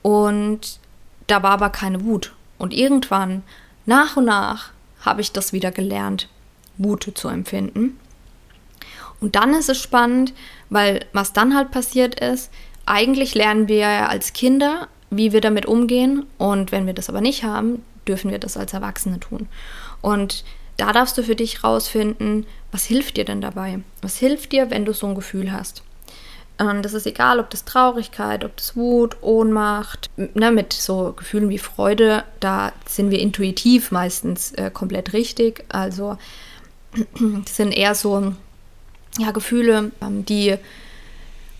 Und 0.00 0.80
da 1.26 1.42
war 1.42 1.50
aber 1.50 1.68
keine 1.68 2.02
Wut. 2.02 2.32
Und 2.56 2.72
irgendwann, 2.72 3.42
nach 3.84 4.16
und 4.16 4.24
nach, 4.24 4.70
habe 5.02 5.20
ich 5.20 5.32
das 5.32 5.52
wieder 5.52 5.70
gelernt, 5.70 6.28
Wut 6.78 7.12
zu 7.14 7.28
empfinden. 7.28 7.98
Und 9.22 9.36
dann 9.36 9.54
ist 9.54 9.68
es 9.68 9.80
spannend, 9.80 10.34
weil 10.68 11.06
was 11.12 11.32
dann 11.32 11.54
halt 11.56 11.70
passiert 11.70 12.18
ist, 12.20 12.50
eigentlich 12.84 13.34
lernen 13.34 13.68
wir 13.68 13.76
ja 13.76 14.08
als 14.08 14.32
Kinder, 14.32 14.88
wie 15.10 15.32
wir 15.32 15.40
damit 15.40 15.64
umgehen. 15.64 16.26
Und 16.38 16.72
wenn 16.72 16.86
wir 16.86 16.92
das 16.92 17.08
aber 17.08 17.20
nicht 17.20 17.44
haben, 17.44 17.84
dürfen 18.06 18.30
wir 18.32 18.40
das 18.40 18.56
als 18.56 18.72
Erwachsene 18.72 19.20
tun. 19.20 19.48
Und 20.00 20.44
da 20.76 20.92
darfst 20.92 21.16
du 21.16 21.22
für 21.22 21.36
dich 21.36 21.62
rausfinden, 21.62 22.46
was 22.72 22.84
hilft 22.84 23.16
dir 23.16 23.24
denn 23.24 23.40
dabei? 23.40 23.78
Was 24.00 24.16
hilft 24.16 24.50
dir, 24.52 24.70
wenn 24.70 24.84
du 24.84 24.92
so 24.92 25.06
ein 25.06 25.14
Gefühl 25.14 25.52
hast? 25.52 25.84
Und 26.58 26.82
das 26.82 26.92
ist 26.92 27.06
egal, 27.06 27.38
ob 27.38 27.50
das 27.50 27.64
Traurigkeit, 27.64 28.44
ob 28.44 28.56
das 28.56 28.76
Wut, 28.76 29.16
Ohnmacht, 29.20 30.10
ne, 30.16 30.50
mit 30.50 30.72
so 30.72 31.12
Gefühlen 31.16 31.48
wie 31.48 31.58
Freude, 31.58 32.24
da 32.40 32.72
sind 32.86 33.10
wir 33.10 33.20
intuitiv 33.20 33.90
meistens 33.92 34.52
äh, 34.52 34.70
komplett 34.72 35.12
richtig. 35.12 35.64
Also 35.68 36.18
sind 37.46 37.72
eher 37.72 37.94
so 37.94 38.34
ja, 39.18 39.30
Gefühle, 39.30 39.92
ähm, 40.00 40.24
die 40.24 40.56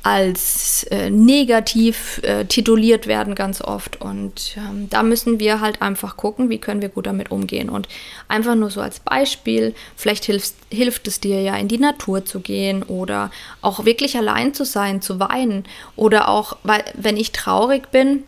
als 0.03 0.85
äh, 0.91 1.11
negativ 1.11 2.21
äh, 2.25 2.45
tituliert 2.45 3.07
werden 3.07 3.35
ganz 3.35 3.63
oft. 3.63 4.01
Und 4.01 4.57
ähm, 4.57 4.89
da 4.91 5.03
müssen 5.03 5.39
wir 5.39 5.61
halt 5.61 5.81
einfach 5.81 6.17
gucken, 6.17 6.51
wie 6.51 6.59
können 6.59 6.83
wir 6.83 6.89
gut 6.89 7.07
damit 7.07 7.31
umgehen. 7.31 7.71
Und 7.71 7.87
einfach 8.27 8.57
nur 8.57 8.71
so 8.71 8.81
als 8.81 8.99
Beispiel, 8.99 9.75
vielleicht 9.97 10.25
hilft, 10.25 10.55
hilft 10.71 11.07
es 11.07 11.21
dir 11.21 11.41
ja, 11.41 11.57
in 11.57 11.69
die 11.69 11.79
Natur 11.79 12.25
zu 12.25 12.41
gehen 12.41 12.83
oder 12.83 13.31
auch 13.61 13.85
wirklich 13.85 14.17
allein 14.17 14.55
zu 14.55 14.65
sein, 14.65 15.03
zu 15.03 15.21
weinen. 15.21 15.65
Oder 15.95 16.29
auch, 16.29 16.57
weil, 16.65 16.83
wenn 16.95 17.17
ich 17.17 17.31
traurig 17.31 17.93
bin, 17.93 18.25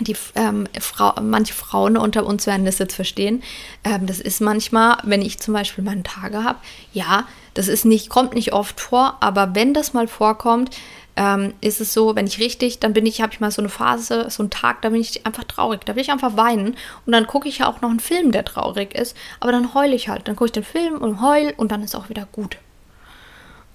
die 0.00 0.16
ähm, 0.34 0.66
Frau, 0.80 1.14
manche 1.20 1.54
Frauen 1.54 1.96
unter 1.96 2.26
uns 2.26 2.46
werden 2.46 2.66
das 2.66 2.78
jetzt 2.78 2.94
verstehen. 2.94 3.42
Ähm, 3.84 4.06
das 4.06 4.20
ist 4.20 4.40
manchmal, 4.40 4.98
wenn 5.04 5.22
ich 5.22 5.38
zum 5.38 5.54
Beispiel 5.54 5.84
meine 5.84 6.02
Tage 6.02 6.44
habe, 6.44 6.58
ja, 6.92 7.26
das 7.54 7.68
ist 7.68 7.84
nicht, 7.84 8.10
kommt 8.10 8.34
nicht 8.34 8.52
oft 8.52 8.80
vor, 8.80 9.16
aber 9.20 9.54
wenn 9.54 9.72
das 9.72 9.94
mal 9.94 10.08
vorkommt, 10.08 10.76
ähm, 11.16 11.54
ist 11.62 11.80
es 11.80 11.94
so, 11.94 12.14
wenn 12.14 12.26
ich 12.26 12.38
richtig, 12.38 12.78
dann 12.78 12.92
bin 12.92 13.06
ich, 13.06 13.22
habe 13.22 13.32
ich 13.32 13.40
mal 13.40 13.50
so 13.50 13.62
eine 13.62 13.70
Phase, 13.70 14.26
so 14.28 14.42
einen 14.42 14.50
Tag, 14.50 14.82
da 14.82 14.90
bin 14.90 15.00
ich 15.00 15.24
einfach 15.24 15.44
traurig, 15.44 15.80
da 15.86 15.94
will 15.94 16.02
ich 16.02 16.12
einfach 16.12 16.36
weinen 16.36 16.76
und 17.06 17.12
dann 17.12 17.26
gucke 17.26 17.48
ich 17.48 17.58
ja 17.58 17.68
auch 17.68 17.80
noch 17.80 17.88
einen 17.88 18.00
Film, 18.00 18.32
der 18.32 18.44
traurig 18.44 18.94
ist, 18.94 19.16
aber 19.40 19.52
dann 19.52 19.72
heule 19.72 19.94
ich 19.94 20.08
halt, 20.08 20.28
dann 20.28 20.36
gucke 20.36 20.48
ich 20.48 20.52
den 20.52 20.64
Film 20.64 20.98
und 20.98 21.22
heul 21.22 21.54
und 21.56 21.72
dann 21.72 21.82
ist 21.82 21.96
auch 21.96 22.10
wieder 22.10 22.28
gut. 22.30 22.58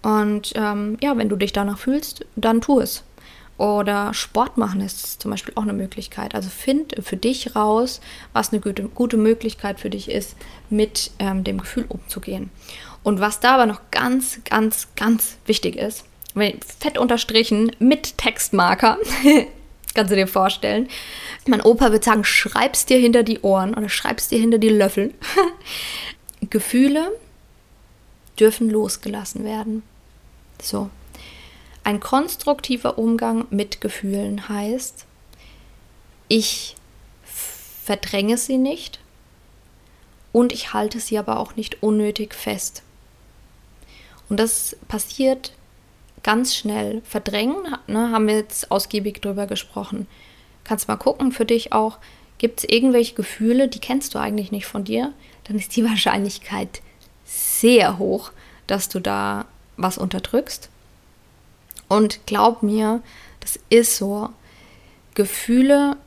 Und 0.04 0.54
ähm, 0.56 0.98
ja, 1.02 1.18
wenn 1.18 1.30
du 1.30 1.36
dich 1.36 1.54
danach 1.54 1.78
fühlst, 1.78 2.26
dann 2.36 2.62
tu 2.62 2.80
es. 2.80 3.04
Oder 3.62 4.16
Sport 4.16 4.58
machen 4.58 4.82
ist 4.82 5.22
zum 5.22 5.30
Beispiel 5.30 5.54
auch 5.56 5.62
eine 5.62 5.74
Möglichkeit. 5.74 6.34
Also 6.34 6.50
find 6.50 6.96
für 7.00 7.16
dich 7.16 7.56
raus, 7.56 8.02
was 8.34 8.52
eine 8.52 8.60
gute, 8.60 8.86
gute 8.86 9.18
Möglichkeit 9.18 9.80
für 9.80 9.92
dich 9.92 10.10
ist, 10.10 10.36
mit 10.72 11.12
ähm, 11.20 11.44
dem 11.44 11.60
Gefühl 11.60 11.86
umzugehen. 11.88 12.50
Und 13.04 13.20
was 13.20 13.40
da 13.40 13.52
aber 13.54 13.68
noch 13.68 13.80
ganz, 13.92 14.40
ganz, 14.46 14.88
ganz 14.96 15.38
wichtig 15.46 15.76
ist, 15.76 16.06
fett 16.80 16.98
unterstrichen 16.98 17.72
mit 17.78 18.18
Textmarker, 18.18 18.98
kannst 19.94 20.12
du 20.12 20.16
dir 20.16 20.26
vorstellen. 20.26 20.90
Mein 21.46 21.62
Opa 21.62 21.92
würde 21.92 22.04
sagen, 22.04 22.24
schreib's 22.24 22.88
dir 22.88 22.98
hinter 22.98 23.22
die 23.22 23.42
Ohren 23.42 23.76
oder 23.76 23.90
schreib's 23.90 24.28
dir 24.28 24.40
hinter 24.40 24.58
die 24.58 24.70
Löffel. 24.70 25.14
Gefühle 26.50 27.12
dürfen 28.40 28.72
losgelassen 28.72 29.46
werden. 29.46 29.84
So, 30.60 30.90
ein 31.84 32.00
konstruktiver 32.00 32.98
Umgang 32.98 33.46
mit 33.50 33.82
Gefühlen 33.82 34.48
heißt, 34.50 35.06
ich 36.28 36.76
verdränge 37.24 38.38
sie 38.38 38.58
nicht 38.58 39.00
und 40.32 40.54
ich 40.54 40.74
halte 40.74 41.00
sie 41.00 41.18
aber 41.18 41.40
auch 41.40 41.56
nicht 41.56 41.84
unnötig 41.84 42.34
fest. 42.34 42.84
Und 44.30 44.40
das 44.40 44.78
passiert 44.88 45.54
ganz 46.24 46.56
schnell. 46.56 47.02
Verdrängen, 47.04 47.76
ne, 47.88 48.12
haben 48.12 48.28
wir 48.28 48.36
jetzt 48.36 48.72
ausgiebig 48.72 49.22
drüber 49.22 49.48
gesprochen. 49.48 50.08
Kannst 50.64 50.88
mal 50.88 50.96
gucken 50.96 51.32
für 51.32 51.46
dich 51.46 51.74
auch, 51.74 51.98
gibt 52.38 52.60
es 52.60 52.70
irgendwelche 52.70 53.16
Gefühle, 53.16 53.68
die 53.68 53.80
kennst 53.80 54.16
du 54.16 54.20
eigentlich 54.20 54.52
nicht 54.52 54.68
von 54.68 54.84
dir, 54.84 55.14
dann 55.46 55.58
ist 55.58 55.76
die 55.76 55.84
Wahrscheinlichkeit 55.90 56.82
sehr 57.26 57.98
hoch, 57.98 58.32
dass 58.68 58.90
du 58.90 59.00
da 59.00 59.46
was 59.78 59.98
unterdrückst. 59.98 60.70
Und 61.92 62.26
glaub 62.26 62.64
mir, 62.64 63.02
das 63.42 63.60
ist 63.70 63.98
so. 63.98 64.30
Gefühle, 65.14 65.98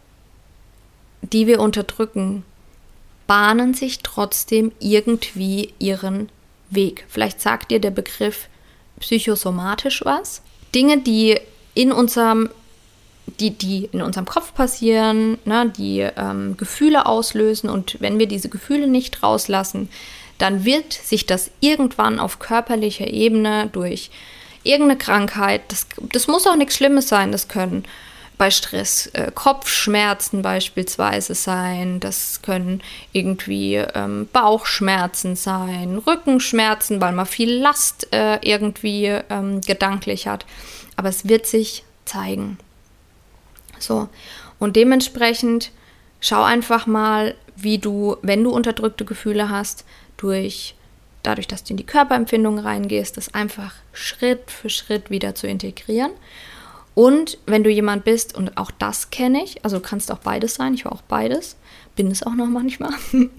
die 1.21 1.47
wir 1.47 1.61
unterdrücken, 1.61 2.43
bahnen 3.27 3.75
sich 3.75 3.99
trotzdem 3.99 4.73
irgendwie 4.81 5.75
ihren 5.79 6.31
Weg. 6.71 7.05
Vielleicht 7.07 7.43
sagt 7.43 7.71
dir 7.71 7.81
der 7.81 7.91
Begriff 7.91 8.49
psychosomatisch 8.99 10.07
was. 10.07 10.41
Dinge, 10.75 11.03
die 11.03 11.39
in 11.75 11.93
unserem, 11.93 12.49
die, 13.39 13.51
die 13.51 13.91
in 13.93 14.01
unserem 14.01 14.25
Kopf 14.25 14.55
passieren, 14.55 15.37
ne, 15.45 15.71
die 15.77 16.01
ähm, 16.01 16.57
Gefühle 16.57 17.05
auslösen 17.05 17.69
und 17.69 18.01
wenn 18.01 18.19
wir 18.19 18.27
diese 18.27 18.49
Gefühle 18.49 18.87
nicht 18.87 19.23
rauslassen, 19.23 19.91
dann 20.39 20.65
wird 20.65 20.95
sich 20.95 21.27
das 21.27 21.51
irgendwann 21.61 22.21
auf 22.21 22.39
körperlicher 22.39 23.09
Ebene 23.09 23.69
durch 23.71 24.11
irgendeine 24.65 24.99
Krankheit, 24.99 25.63
das, 25.69 25.87
das 26.13 26.27
muss 26.27 26.47
auch 26.47 26.57
nichts 26.57 26.77
Schlimmes 26.77 27.09
sein, 27.09 27.33
das 27.33 27.49
können 27.49 27.85
bei 28.37 28.51
Stress 28.51 29.07
äh, 29.13 29.31
Kopfschmerzen 29.33 30.43
beispielsweise 30.43 31.35
sein, 31.35 32.01
das 32.01 32.43
können 32.43 32.83
irgendwie 33.13 33.77
ähm, 33.77 34.29
Bauchschmerzen 34.33 35.37
sein, 35.37 35.99
Rückenschmerzen, 35.99 37.01
weil 37.01 37.13
man 37.13 37.27
viel 37.27 37.53
Last 37.53 38.09
äh, 38.13 38.39
irgendwie 38.43 39.07
ähm, 39.07 39.61
gedanklich 39.61 40.27
hat. 40.27 40.47
Aber 40.97 41.09
es 41.09 41.29
wird 41.29 41.47
sich 41.47 41.85
zeigen. 42.05 42.59
So, 43.79 44.09
und 44.59 44.77
dementsprechend 44.77 45.71
schau 46.21 46.43
einfach 46.43 46.87
mal, 46.87 47.35
wie 47.57 47.79
du, 47.79 48.17
wenn 48.23 48.43
du 48.43 48.51
unterdrückte 48.51 49.05
Gefühle 49.05 49.49
hast, 49.49 49.85
durch 50.17 50.75
dadurch, 51.27 51.49
dass 51.49 51.65
du 51.65 51.73
in 51.73 51.77
die 51.77 51.87
Körperempfindung 51.87 52.59
reingehst, 52.59 53.17
das 53.17 53.35
einfach 53.35 53.75
Schritt 53.93 54.51
für 54.51 54.71
Schritt 54.71 55.11
wieder 55.11 55.35
zu 55.35 55.47
integrieren. 55.47 56.13
Und 56.95 57.39
wenn 57.47 57.65
du 57.65 57.71
jemand 57.71 58.05
bist, 58.05 58.37
und 58.37 58.57
auch 58.57 58.71
das 58.71 59.11
kenne 59.11 59.43
ich, 59.43 59.65
also 59.65 59.79
du 59.79 59.83
kannst 59.83 60.13
auch 60.13 60.19
beides 60.19 60.55
sein, 60.55 60.75
ich 60.75 60.85
war 60.85 60.93
auch 60.93 61.03
beides, 61.03 61.57
bin 61.97 62.11
es 62.11 62.23
auch 62.23 62.35
noch 62.35 62.47
manchmal, 62.47 62.93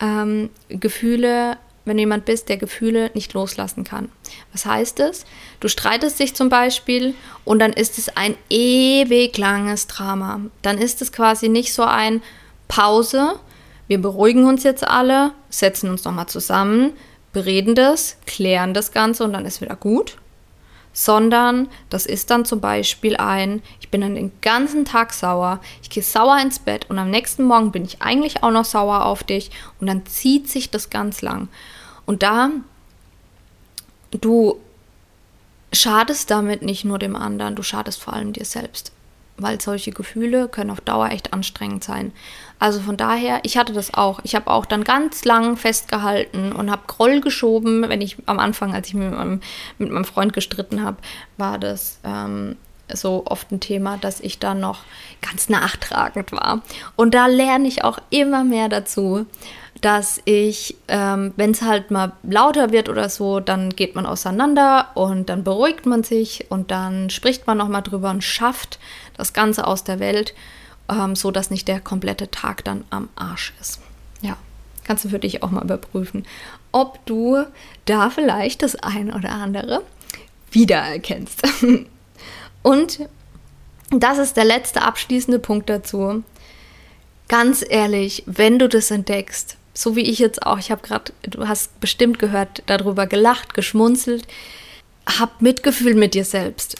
ähm, 0.00 0.48
Gefühle, 0.68 1.58
wenn 1.84 1.98
du 1.98 2.02
jemand 2.02 2.24
bist, 2.24 2.48
der 2.48 2.56
Gefühle 2.56 3.10
nicht 3.12 3.34
loslassen 3.34 3.84
kann. 3.84 4.08
Was 4.52 4.64
heißt 4.64 5.00
es? 5.00 5.26
Du 5.60 5.68
streitest 5.68 6.18
dich 6.18 6.34
zum 6.34 6.48
Beispiel 6.48 7.14
und 7.44 7.58
dann 7.58 7.74
ist 7.74 7.98
es 7.98 8.16
ein 8.16 8.36
ewig 8.48 9.36
langes 9.36 9.86
Drama. 9.86 10.40
Dann 10.62 10.78
ist 10.78 11.02
es 11.02 11.12
quasi 11.12 11.50
nicht 11.50 11.74
so 11.74 11.82
ein 11.82 12.22
Pause, 12.68 13.38
wir 13.86 14.00
beruhigen 14.00 14.46
uns 14.46 14.62
jetzt 14.62 14.86
alle, 14.86 15.32
setzen 15.50 15.90
uns 15.90 16.04
nochmal 16.04 16.26
zusammen, 16.26 16.94
bereden 17.34 17.74
das, 17.74 18.16
klären 18.26 18.72
das 18.72 18.92
Ganze 18.92 19.24
und 19.24 19.34
dann 19.34 19.44
ist 19.44 19.60
wieder 19.60 19.76
gut 19.76 20.16
sondern 20.94 21.68
das 21.90 22.06
ist 22.06 22.30
dann 22.30 22.46
zum 22.46 22.60
Beispiel 22.60 23.16
ein, 23.16 23.62
ich 23.80 23.90
bin 23.90 24.00
dann 24.00 24.14
den 24.14 24.32
ganzen 24.40 24.84
Tag 24.86 25.12
sauer, 25.12 25.60
ich 25.82 25.90
gehe 25.90 26.04
sauer 26.04 26.38
ins 26.40 26.60
Bett 26.60 26.88
und 26.88 26.98
am 26.98 27.10
nächsten 27.10 27.42
Morgen 27.42 27.72
bin 27.72 27.84
ich 27.84 28.00
eigentlich 28.00 28.42
auch 28.42 28.52
noch 28.52 28.64
sauer 28.64 29.04
auf 29.04 29.24
dich 29.24 29.50
und 29.80 29.88
dann 29.88 30.06
zieht 30.06 30.48
sich 30.48 30.70
das 30.70 30.90
ganz 30.90 31.20
lang. 31.20 31.48
Und 32.06 32.22
da, 32.22 32.50
du 34.12 34.60
schadest 35.72 36.30
damit 36.30 36.62
nicht 36.62 36.84
nur 36.84 37.00
dem 37.00 37.16
anderen, 37.16 37.56
du 37.56 37.64
schadest 37.64 38.00
vor 38.00 38.14
allem 38.14 38.32
dir 38.32 38.44
selbst 38.44 38.92
weil 39.36 39.60
solche 39.60 39.90
Gefühle 39.90 40.48
können 40.48 40.70
auf 40.70 40.80
Dauer 40.80 41.10
echt 41.10 41.32
anstrengend 41.32 41.82
sein. 41.82 42.12
Also 42.64 42.80
von 42.80 42.96
daher, 42.96 43.40
ich 43.42 43.58
hatte 43.58 43.74
das 43.74 43.92
auch. 43.92 44.20
Ich 44.22 44.34
habe 44.34 44.50
auch 44.50 44.64
dann 44.64 44.84
ganz 44.84 45.26
lang 45.26 45.58
festgehalten 45.58 46.50
und 46.50 46.70
habe 46.70 46.84
Groll 46.86 47.20
geschoben. 47.20 47.86
Wenn 47.86 48.00
ich 48.00 48.16
am 48.24 48.38
Anfang, 48.38 48.72
als 48.72 48.88
ich 48.88 48.94
mit 48.94 49.10
meinem, 49.10 49.42
mit 49.76 49.90
meinem 49.90 50.06
Freund 50.06 50.32
gestritten 50.32 50.82
habe, 50.82 50.96
war 51.36 51.58
das 51.58 51.98
ähm, 52.04 52.56
so 52.90 53.24
oft 53.26 53.52
ein 53.52 53.60
Thema, 53.60 53.98
dass 53.98 54.18
ich 54.18 54.38
dann 54.38 54.60
noch 54.60 54.80
ganz 55.20 55.50
nachtragend 55.50 56.32
war. 56.32 56.62
Und 56.96 57.12
da 57.12 57.26
lerne 57.26 57.68
ich 57.68 57.84
auch 57.84 57.98
immer 58.08 58.44
mehr 58.44 58.70
dazu 58.70 59.26
dass 59.80 60.18
ich, 60.24 60.76
ähm, 60.88 61.34
wenn 61.36 61.50
es 61.50 61.60
halt 61.60 61.90
mal 61.90 62.12
lauter 62.22 62.72
wird 62.72 62.88
oder 62.88 63.10
so, 63.10 63.40
dann 63.40 63.68
geht 63.68 63.94
man 63.94 64.06
auseinander 64.06 64.88
und 64.94 65.28
dann 65.28 65.44
beruhigt 65.44 65.84
man 65.84 66.02
sich 66.02 66.46
und 66.48 66.70
dann 66.70 67.10
spricht 67.10 67.46
man 67.46 67.58
nochmal 67.58 67.82
drüber 67.82 68.08
und 68.08 68.24
schafft 68.24 68.78
das 69.14 69.34
Ganze 69.34 69.66
aus 69.66 69.84
der 69.84 70.00
Welt, 70.00 70.32
ähm, 70.88 71.16
so 71.16 71.30
dass 71.30 71.50
nicht 71.50 71.68
der 71.68 71.80
komplette 71.80 72.30
Tag 72.30 72.64
dann 72.64 72.84
am 72.90 73.08
Arsch 73.16 73.52
ist. 73.60 73.80
Ja, 74.20 74.36
kannst 74.84 75.04
du 75.04 75.08
für 75.08 75.18
dich 75.18 75.42
auch 75.42 75.50
mal 75.50 75.64
überprüfen, 75.64 76.26
ob 76.72 77.04
du 77.06 77.44
da 77.84 78.10
vielleicht 78.10 78.62
das 78.62 78.76
ein 78.76 79.12
oder 79.12 79.30
andere 79.30 79.82
wiedererkennst. 80.50 81.42
und 82.62 83.00
das 83.90 84.18
ist 84.18 84.36
der 84.36 84.44
letzte 84.44 84.82
abschließende 84.82 85.38
Punkt 85.38 85.68
dazu. 85.68 86.22
Ganz 87.28 87.64
ehrlich, 87.66 88.22
wenn 88.26 88.58
du 88.58 88.68
das 88.68 88.90
entdeckst, 88.90 89.56
so 89.72 89.96
wie 89.96 90.02
ich 90.02 90.18
jetzt 90.18 90.46
auch, 90.46 90.58
ich 90.58 90.70
habe 90.70 90.86
gerade, 90.86 91.12
du 91.22 91.48
hast 91.48 91.80
bestimmt 91.80 92.18
gehört, 92.18 92.62
darüber 92.66 93.06
gelacht, 93.06 93.54
geschmunzelt. 93.54 94.26
Hab 95.06 95.42
Mitgefühl 95.42 95.94
mit 95.94 96.14
dir 96.14 96.24
selbst. 96.24 96.76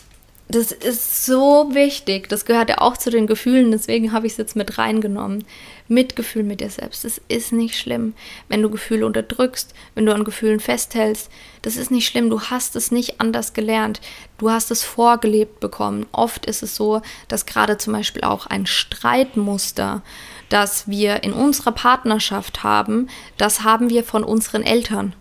Das 0.48 0.72
ist 0.72 1.24
so 1.24 1.70
wichtig. 1.72 2.28
Das 2.28 2.44
gehört 2.44 2.68
ja 2.68 2.78
auch 2.80 2.96
zu 2.96 3.10
den 3.10 3.26
Gefühlen, 3.26 3.70
deswegen 3.70 4.12
habe 4.12 4.26
ich 4.26 4.32
es 4.32 4.38
jetzt 4.38 4.56
mit 4.56 4.78
reingenommen. 4.78 5.44
Mitgefühl 5.88 6.44
mit 6.44 6.60
dir 6.60 6.70
selbst. 6.70 7.04
Das 7.04 7.20
ist 7.28 7.52
nicht 7.52 7.78
schlimm, 7.78 8.14
wenn 8.48 8.62
du 8.62 8.70
Gefühle 8.70 9.04
unterdrückst, 9.04 9.74
wenn 9.94 10.06
du 10.06 10.14
an 10.14 10.24
Gefühlen 10.24 10.60
festhältst. 10.60 11.30
Das 11.62 11.76
ist 11.76 11.90
nicht 11.90 12.06
schlimm. 12.06 12.30
Du 12.30 12.40
hast 12.40 12.76
es 12.76 12.90
nicht 12.90 13.20
anders 13.20 13.52
gelernt. 13.52 14.00
Du 14.38 14.50
hast 14.50 14.70
es 14.70 14.82
vorgelebt 14.82 15.60
bekommen. 15.60 16.06
Oft 16.12 16.46
ist 16.46 16.62
es 16.62 16.76
so, 16.76 17.02
dass 17.28 17.46
gerade 17.46 17.76
zum 17.76 17.92
Beispiel 17.92 18.22
auch 18.22 18.46
ein 18.46 18.66
Streitmuster 18.66 20.02
das 20.48 20.88
wir 20.88 21.24
in 21.24 21.32
unserer 21.32 21.72
Partnerschaft 21.72 22.62
haben, 22.62 23.08
das 23.36 23.64
haben 23.64 23.90
wir 23.90 24.04
von 24.04 24.24
unseren 24.24 24.62
Eltern. 24.62 25.14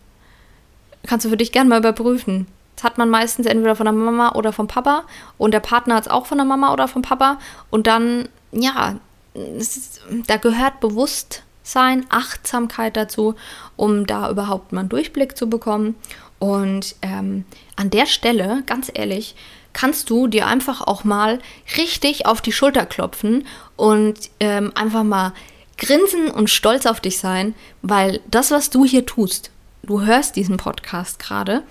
Kannst 1.08 1.26
du 1.26 1.30
für 1.30 1.38
dich 1.38 1.52
gerne 1.52 1.70
mal 1.70 1.80
überprüfen. 1.80 2.48
Hat 2.84 2.98
man 2.98 3.10
meistens 3.10 3.46
entweder 3.46 3.76
von 3.76 3.86
der 3.86 3.94
Mama 3.94 4.34
oder 4.34 4.54
vom 4.54 4.68
Papa 4.68 5.04
und 5.38 5.54
der 5.54 5.60
Partner 5.60 5.96
hat 5.96 6.04
es 6.04 6.12
auch 6.12 6.26
von 6.26 6.38
der 6.38 6.46
Mama 6.46 6.74
oder 6.74 6.88
vom 6.88 7.02
Papa 7.02 7.40
und 7.70 7.88
dann, 7.88 8.30
ja, 8.52 8.96
ist, 9.34 10.02
da 10.28 10.38
gehört 10.38 10.80
Bewusstsein, 10.80 12.06
Achtsamkeit 12.10 12.96
dazu, 12.96 13.36
um 13.76 14.06
da 14.06 14.30
überhaupt 14.30 14.74
mal 14.74 14.82
einen 14.82 14.90
Durchblick 14.90 15.38
zu 15.38 15.50
bekommen. 15.50 15.96
Und 16.40 16.96
ähm, 17.02 17.46
an 17.78 17.90
der 17.90 18.06
Stelle, 18.06 18.64
ganz 18.66 18.92
ehrlich, 18.94 19.36
kannst 19.72 20.10
du 20.10 20.28
dir 20.28 20.48
einfach 20.48 20.82
auch 20.82 21.04
mal 21.04 21.40
richtig 21.78 22.26
auf 22.26 22.42
die 22.42 22.52
Schulter 22.52 22.86
klopfen 22.86 23.48
und 23.76 24.30
ähm, 24.40 24.72
einfach 24.76 25.04
mal 25.04 25.34
grinsen 25.78 26.30
und 26.30 26.50
stolz 26.50 26.86
auf 26.86 27.00
dich 27.00 27.18
sein, 27.18 27.56
weil 27.82 28.22
das, 28.30 28.52
was 28.52 28.70
du 28.70 28.86
hier 28.86 29.06
tust, 29.06 29.50
du 29.82 30.02
hörst 30.02 30.36
diesen 30.36 30.58
Podcast 30.58 31.20
gerade 31.20 31.64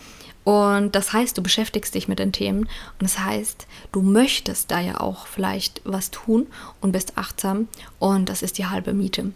und 0.44 0.94
das 0.94 1.12
heißt, 1.12 1.38
du 1.38 1.42
beschäftigst 1.42 1.94
dich 1.94 2.08
mit 2.08 2.18
den 2.18 2.32
Themen 2.32 2.62
und 2.62 3.02
das 3.02 3.18
heißt, 3.18 3.66
du 3.92 4.02
möchtest 4.02 4.70
da 4.70 4.80
ja 4.80 5.00
auch 5.00 5.26
vielleicht 5.26 5.80
was 5.84 6.10
tun 6.10 6.46
und 6.80 6.92
bist 6.92 7.16
achtsam 7.16 7.68
und 7.98 8.28
das 8.28 8.42
ist 8.42 8.58
die 8.58 8.66
halbe 8.66 8.92
Miete. 8.92 9.32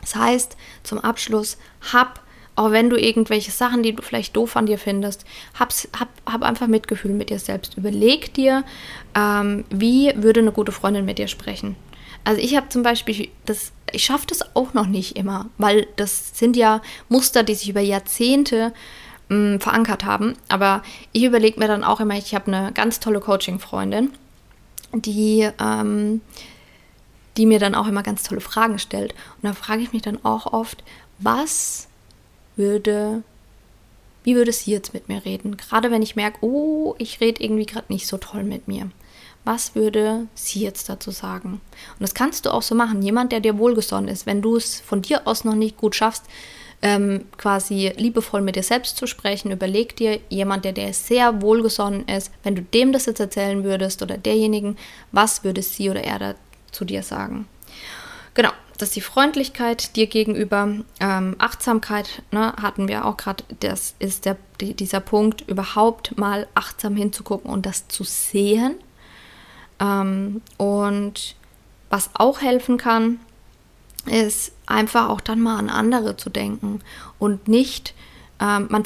Das 0.00 0.16
heißt, 0.16 0.56
zum 0.82 0.98
Abschluss, 0.98 1.56
hab 1.92 2.20
auch 2.56 2.70
wenn 2.70 2.88
du 2.88 2.96
irgendwelche 2.96 3.50
Sachen, 3.50 3.82
die 3.82 3.94
du 3.94 4.02
vielleicht 4.02 4.36
doof 4.36 4.56
an 4.56 4.66
dir 4.66 4.78
findest, 4.78 5.24
hab's, 5.58 5.88
hab, 5.98 6.08
hab 6.24 6.42
einfach 6.42 6.68
Mitgefühl 6.68 7.12
mit 7.12 7.30
dir 7.30 7.40
selbst. 7.40 7.76
Überleg 7.76 8.32
dir, 8.34 8.64
ähm, 9.16 9.64
wie 9.70 10.12
würde 10.14 10.40
eine 10.40 10.52
gute 10.52 10.70
Freundin 10.70 11.04
mit 11.04 11.18
dir 11.18 11.26
sprechen. 11.26 11.74
Also 12.22 12.40
ich 12.40 12.56
habe 12.56 12.68
zum 12.68 12.82
Beispiel, 12.82 13.28
das, 13.44 13.72
ich 13.92 14.04
schaffe 14.04 14.26
das 14.28 14.54
auch 14.54 14.72
noch 14.72 14.86
nicht 14.86 15.16
immer, 15.16 15.50
weil 15.58 15.86
das 15.96 16.38
sind 16.38 16.56
ja 16.56 16.80
Muster, 17.08 17.42
die 17.42 17.54
sich 17.54 17.68
über 17.68 17.80
Jahrzehnte 17.80 18.72
mh, 19.28 19.56
mm, 19.56 19.60
verankert 19.60 20.04
haben. 20.04 20.34
Aber 20.48 20.82
ich 21.12 21.24
überlege 21.24 21.58
mir 21.58 21.68
dann 21.68 21.84
auch 21.84 22.00
immer, 22.00 22.16
ich 22.16 22.34
habe 22.34 22.52
eine 22.52 22.72
ganz 22.72 23.00
tolle 23.00 23.20
Coaching-Freundin, 23.20 24.10
die, 24.92 25.48
ähm, 25.60 26.20
die 27.36 27.46
mir 27.46 27.58
dann 27.58 27.74
auch 27.74 27.86
immer 27.86 28.02
ganz 28.02 28.22
tolle 28.22 28.40
Fragen 28.40 28.78
stellt. 28.78 29.12
Und 29.12 29.48
da 29.48 29.52
frage 29.52 29.82
ich 29.82 29.92
mich 29.92 30.02
dann 30.02 30.24
auch 30.24 30.52
oft, 30.52 30.82
was 31.18 31.88
würde, 32.56 33.22
wie 34.22 34.36
würde 34.36 34.52
sie 34.52 34.70
jetzt 34.70 34.94
mit 34.94 35.08
mir 35.08 35.24
reden? 35.24 35.56
Gerade 35.56 35.90
wenn 35.90 36.02
ich 36.02 36.16
merke, 36.16 36.38
oh, 36.42 36.94
ich 36.98 37.20
rede 37.20 37.42
irgendwie 37.42 37.66
gerade 37.66 37.92
nicht 37.92 38.06
so 38.06 38.18
toll 38.18 38.44
mit 38.44 38.68
mir. 38.68 38.90
Was 39.44 39.74
würde 39.74 40.26
sie 40.34 40.60
jetzt 40.60 40.88
dazu 40.88 41.10
sagen? 41.10 41.60
Und 41.92 42.00
das 42.00 42.14
kannst 42.14 42.46
du 42.46 42.50
auch 42.50 42.62
so 42.62 42.74
machen. 42.74 43.02
Jemand, 43.02 43.30
der 43.30 43.40
dir 43.40 43.58
wohlgesonnen 43.58 44.08
ist, 44.08 44.24
wenn 44.24 44.40
du 44.40 44.56
es 44.56 44.80
von 44.80 45.02
dir 45.02 45.26
aus 45.26 45.44
noch 45.44 45.54
nicht 45.54 45.76
gut 45.76 45.94
schaffst, 45.94 46.24
ähm, 46.84 47.24
quasi 47.38 47.92
liebevoll 47.96 48.42
mit 48.42 48.56
dir 48.56 48.62
selbst 48.62 48.98
zu 48.98 49.06
sprechen, 49.06 49.50
überleg 49.50 49.96
dir 49.96 50.20
jemand, 50.28 50.66
der 50.66 50.72
dir 50.72 50.92
sehr 50.92 51.40
wohlgesonnen 51.40 52.06
ist, 52.06 52.30
wenn 52.42 52.54
du 52.54 52.62
dem 52.62 52.92
das 52.92 53.06
jetzt 53.06 53.20
erzählen 53.20 53.64
würdest 53.64 54.02
oder 54.02 54.18
derjenigen, 54.18 54.76
was 55.10 55.44
würde 55.44 55.62
sie 55.62 55.88
oder 55.88 56.04
er 56.04 56.18
da 56.18 56.34
zu 56.72 56.84
dir 56.84 57.02
sagen? 57.02 57.48
Genau, 58.34 58.50
das 58.76 58.90
ist 58.90 58.96
die 58.96 59.00
Freundlichkeit 59.00 59.96
dir 59.96 60.06
gegenüber. 60.06 60.68
Ähm, 61.00 61.36
Achtsamkeit 61.38 62.22
ne, 62.30 62.52
hatten 62.60 62.86
wir 62.86 63.06
auch 63.06 63.16
gerade. 63.16 63.44
Das 63.60 63.94
ist 63.98 64.26
der, 64.26 64.36
die, 64.60 64.74
dieser 64.74 65.00
Punkt, 65.00 65.48
überhaupt 65.48 66.18
mal 66.18 66.46
achtsam 66.54 66.96
hinzugucken 66.96 67.50
und 67.50 67.64
das 67.64 67.88
zu 67.88 68.04
sehen. 68.04 68.74
Ähm, 69.80 70.42
und 70.58 71.34
was 71.88 72.10
auch 72.12 72.42
helfen 72.42 72.76
kann, 72.76 73.20
ist 74.06 74.52
einfach 74.66 75.08
auch 75.08 75.20
dann 75.20 75.40
mal 75.40 75.58
an 75.58 75.70
andere 75.70 76.16
zu 76.16 76.30
denken 76.30 76.80
und 77.18 77.48
nicht, 77.48 77.94
ähm, 78.40 78.66
man, 78.70 78.84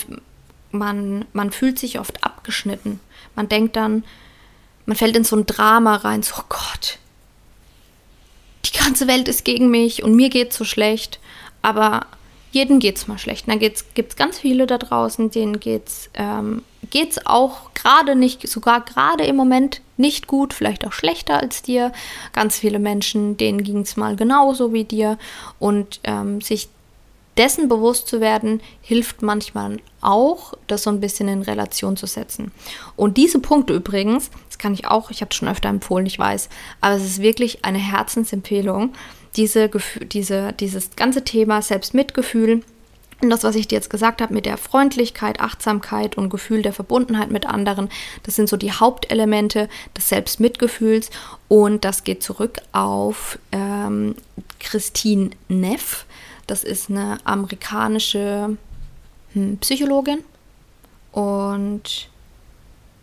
man, 0.71 1.25
man 1.33 1.51
fühlt 1.51 1.79
sich 1.79 1.99
oft 1.99 2.25
abgeschnitten. 2.25 3.01
Man 3.37 3.49
denkt 3.49 3.77
dann, 3.77 4.05
man 4.87 4.97
fällt 4.97 5.17
in 5.17 5.25
so 5.25 5.37
ein 5.37 5.47
Drama 5.47 5.97
rein, 5.97 6.23
so 6.23 6.35
oh 6.39 6.45
Gott, 6.49 6.99
die 8.65 8.77
ganze 8.77 9.07
Welt 9.07 9.29
ist 9.29 9.45
gegen 9.45 9.71
mich 9.71 10.03
und 10.03 10.15
mir 10.15 10.31
geht 10.31 10.51
es 10.51 10.57
so 10.57 10.65
schlecht. 10.65 11.21
Aber 11.63 12.07
jedem 12.51 12.79
geht 12.79 12.97
es 12.97 13.07
mal 13.09 13.19
schlecht. 13.19 13.49
Dann 13.49 13.59
gibt 13.59 13.85
es 13.97 14.17
ganz 14.17 14.39
viele 14.39 14.67
da 14.67 14.79
draußen, 14.79 15.31
denen 15.31 15.61
geht 15.61 15.87
es 15.87 16.11
ähm, 16.15 16.63
geht's 16.91 17.25
auch 17.27 17.75
gerade 17.75 18.15
nicht, 18.15 18.47
sogar 18.49 18.81
gerade 18.81 19.25
im 19.25 19.37
Moment 19.37 19.81
nicht 19.99 20.27
gut, 20.27 20.55
vielleicht 20.55 20.87
auch 20.87 20.93
schlechter 20.93 21.41
als 21.41 21.63
dir. 21.63 21.93
Ganz 22.33 22.59
viele 22.59 22.79
Menschen, 22.79 23.37
denen 23.37 23.63
ging 23.63 23.81
es 23.81 23.97
mal 23.97 24.17
genauso 24.17 24.73
wie 24.73 24.85
dir. 24.85 25.19
Und 25.59 26.01
ähm, 26.05 26.41
sich 26.41 26.69
dessen 27.39 27.69
bewusst 27.69 28.09
zu 28.09 28.21
werden, 28.21 28.61
hilft 28.83 29.23
manchmal 29.23 29.79
auch, 30.01 30.55
das 30.67 30.83
so 30.83 30.91
ein 30.91 31.01
bisschen 31.01 31.29
in 31.29 31.43
Relation 31.43 31.97
zu 31.97 32.07
setzen. 32.07 32.53
Und 32.97 33.17
diese 33.17 33.39
Punkte 33.39 33.75
übrigens, 33.75 34.31
das 34.49 34.59
kann 34.59 34.75
ich 34.75 34.87
auch, 34.87 35.11
ich 35.11 35.21
habe 35.21 35.31
es 35.31 35.37
schon 35.37 35.49
öfter 35.49 35.69
empfohlen, 35.69 36.07
ich 36.07 36.19
weiß, 36.19 36.49
aber 36.81 36.97
es 36.97 37.05
ist 37.05 37.23
wirklich 37.23 37.65
eine 37.65 37.79
Herzensempfehlung, 37.79 38.93
diese, 39.37 39.71
diese, 40.13 40.53
dieses 40.53 40.97
ganze 40.97 41.23
Thema 41.23 41.63
Selbstmitgefühl 41.63 42.65
Und 43.21 43.31
das, 43.31 43.43
was 43.43 43.57
ich 43.57 43.67
dir 43.67 43.77
jetzt 43.77 43.91
gesagt 43.91 44.21
habe 44.23 44.33
mit 44.33 44.47
der 44.47 44.57
Freundlichkeit, 44.57 45.41
Achtsamkeit 45.41 46.17
und 46.17 46.31
Gefühl 46.31 46.63
der 46.63 46.73
Verbundenheit 46.73 47.31
mit 47.31 47.47
anderen, 47.47 47.89
das 48.23 48.37
sind 48.37 48.49
so 48.49 48.57
die 48.57 48.73
Hauptelemente 48.73 49.69
des 49.97 50.09
Selbstmitgefühls. 50.09 51.11
Und 51.49 51.85
das 51.85 52.05
geht 52.05 52.23
zurück 52.23 52.59
auf 52.73 53.39
ähm, 53.51 54.15
Christine 54.61 55.31
Neff. 55.49 56.07
Das 56.47 56.63
ist 56.63 56.91
eine 56.91 57.19
amerikanische 57.25 58.57
hm, 59.33 59.59
Psychologin. 59.59 60.23
Und 61.11 62.09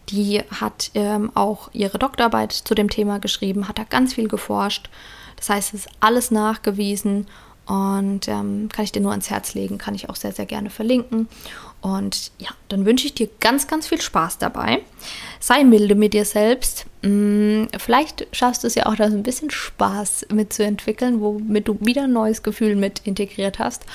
die 0.09 0.41
hat 0.49 0.91
ähm, 0.93 1.31
auch 1.35 1.69
ihre 1.73 1.97
Doktorarbeit 1.97 2.53
zu 2.53 2.73
dem 2.73 2.89
Thema 2.89 3.19
geschrieben, 3.19 3.67
hat 3.67 3.79
da 3.79 3.83
ganz 3.83 4.13
viel 4.13 4.29
geforscht. 4.29 4.89
Das 5.35 5.49
heißt, 5.49 5.73
es 5.73 5.85
ist 5.85 5.93
alles 5.99 6.31
nachgewiesen 6.31 7.27
und 7.65 8.27
ähm, 8.27 8.69
kann 8.71 8.85
ich 8.85 8.91
dir 8.91 9.01
nur 9.01 9.11
ans 9.11 9.29
Herz 9.29 9.55
legen, 9.55 9.77
kann 9.77 9.95
ich 9.95 10.09
auch 10.09 10.15
sehr, 10.15 10.31
sehr 10.31 10.45
gerne 10.45 10.69
verlinken. 10.69 11.27
Und 11.81 12.31
ja, 12.37 12.49
dann 12.69 12.85
wünsche 12.85 13.07
ich 13.07 13.13
dir 13.13 13.27
ganz, 13.39 13.67
ganz 13.67 13.87
viel 13.87 14.01
Spaß 14.01 14.37
dabei. 14.37 14.81
Sei 15.39 15.63
milde 15.63 15.95
mit 15.95 16.13
dir 16.13 16.25
selbst. 16.25 16.85
Hm, 17.01 17.67
vielleicht 17.77 18.27
schaffst 18.31 18.63
du 18.63 18.67
es 18.67 18.75
ja 18.75 18.85
auch, 18.85 18.95
da 18.95 19.09
so 19.09 19.17
ein 19.17 19.23
bisschen 19.23 19.49
Spaß 19.49 20.27
mitzuentwickeln, 20.31 21.21
womit 21.21 21.67
du 21.67 21.77
wieder 21.81 22.03
ein 22.03 22.13
neues 22.13 22.43
Gefühl 22.43 22.75
mit 22.75 23.01
integriert 23.03 23.57
hast. 23.59 23.85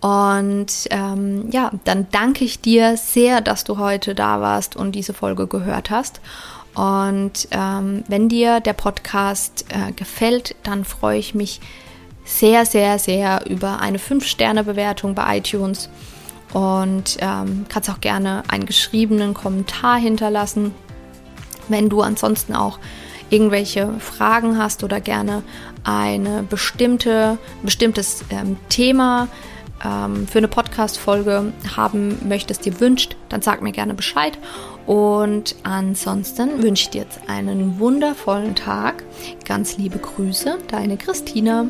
Und 0.00 0.86
ähm, 0.90 1.50
ja, 1.50 1.72
dann 1.84 2.06
danke 2.10 2.44
ich 2.44 2.60
dir 2.60 2.96
sehr, 2.98 3.40
dass 3.40 3.64
du 3.64 3.78
heute 3.78 4.14
da 4.14 4.40
warst 4.42 4.76
und 4.76 4.92
diese 4.92 5.14
Folge 5.14 5.46
gehört 5.46 5.90
hast. 5.90 6.20
Und 6.74 7.48
ähm, 7.50 8.04
wenn 8.08 8.28
dir 8.28 8.60
der 8.60 8.74
Podcast 8.74 9.64
äh, 9.70 9.92
gefällt, 9.92 10.54
dann 10.62 10.84
freue 10.84 11.18
ich 11.18 11.34
mich 11.34 11.60
sehr, 12.26 12.66
sehr, 12.66 12.98
sehr 12.98 13.46
über 13.48 13.80
eine 13.80 13.98
5-Sterne-Bewertung 13.98 15.14
bei 15.14 15.38
iTunes 15.38 15.88
und 16.52 17.16
ähm, 17.20 17.64
kannst 17.68 17.88
auch 17.88 18.00
gerne 18.00 18.42
einen 18.48 18.66
geschriebenen 18.66 19.32
Kommentar 19.32 19.96
hinterlassen. 19.96 20.74
Wenn 21.68 21.88
du 21.88 22.02
ansonsten 22.02 22.54
auch 22.54 22.78
irgendwelche 23.30 23.94
Fragen 24.00 24.58
hast 24.58 24.84
oder 24.84 25.00
gerne 25.00 25.42
eine 25.84 26.42
bestimmte, 26.42 27.38
bestimmtes 27.62 28.24
ähm, 28.30 28.56
Thema 28.68 29.28
ähm, 29.84 30.26
für 30.26 30.38
eine 30.38 30.48
Podcast-Folge 30.48 31.52
haben 31.76 32.28
möchtest, 32.28 32.64
dir 32.64 32.80
wünscht, 32.80 33.16
dann 33.28 33.42
sag 33.42 33.62
mir 33.62 33.72
gerne 33.72 33.94
Bescheid. 33.94 34.38
Und 34.86 35.56
ansonsten 35.64 36.62
wünsche 36.62 36.84
ich 36.84 36.90
dir 36.90 37.02
jetzt 37.02 37.20
einen 37.28 37.78
wundervollen 37.78 38.54
Tag. 38.54 39.02
Ganz 39.44 39.76
liebe 39.76 39.98
Grüße, 39.98 40.58
deine 40.68 40.96
Christina. 40.96 41.66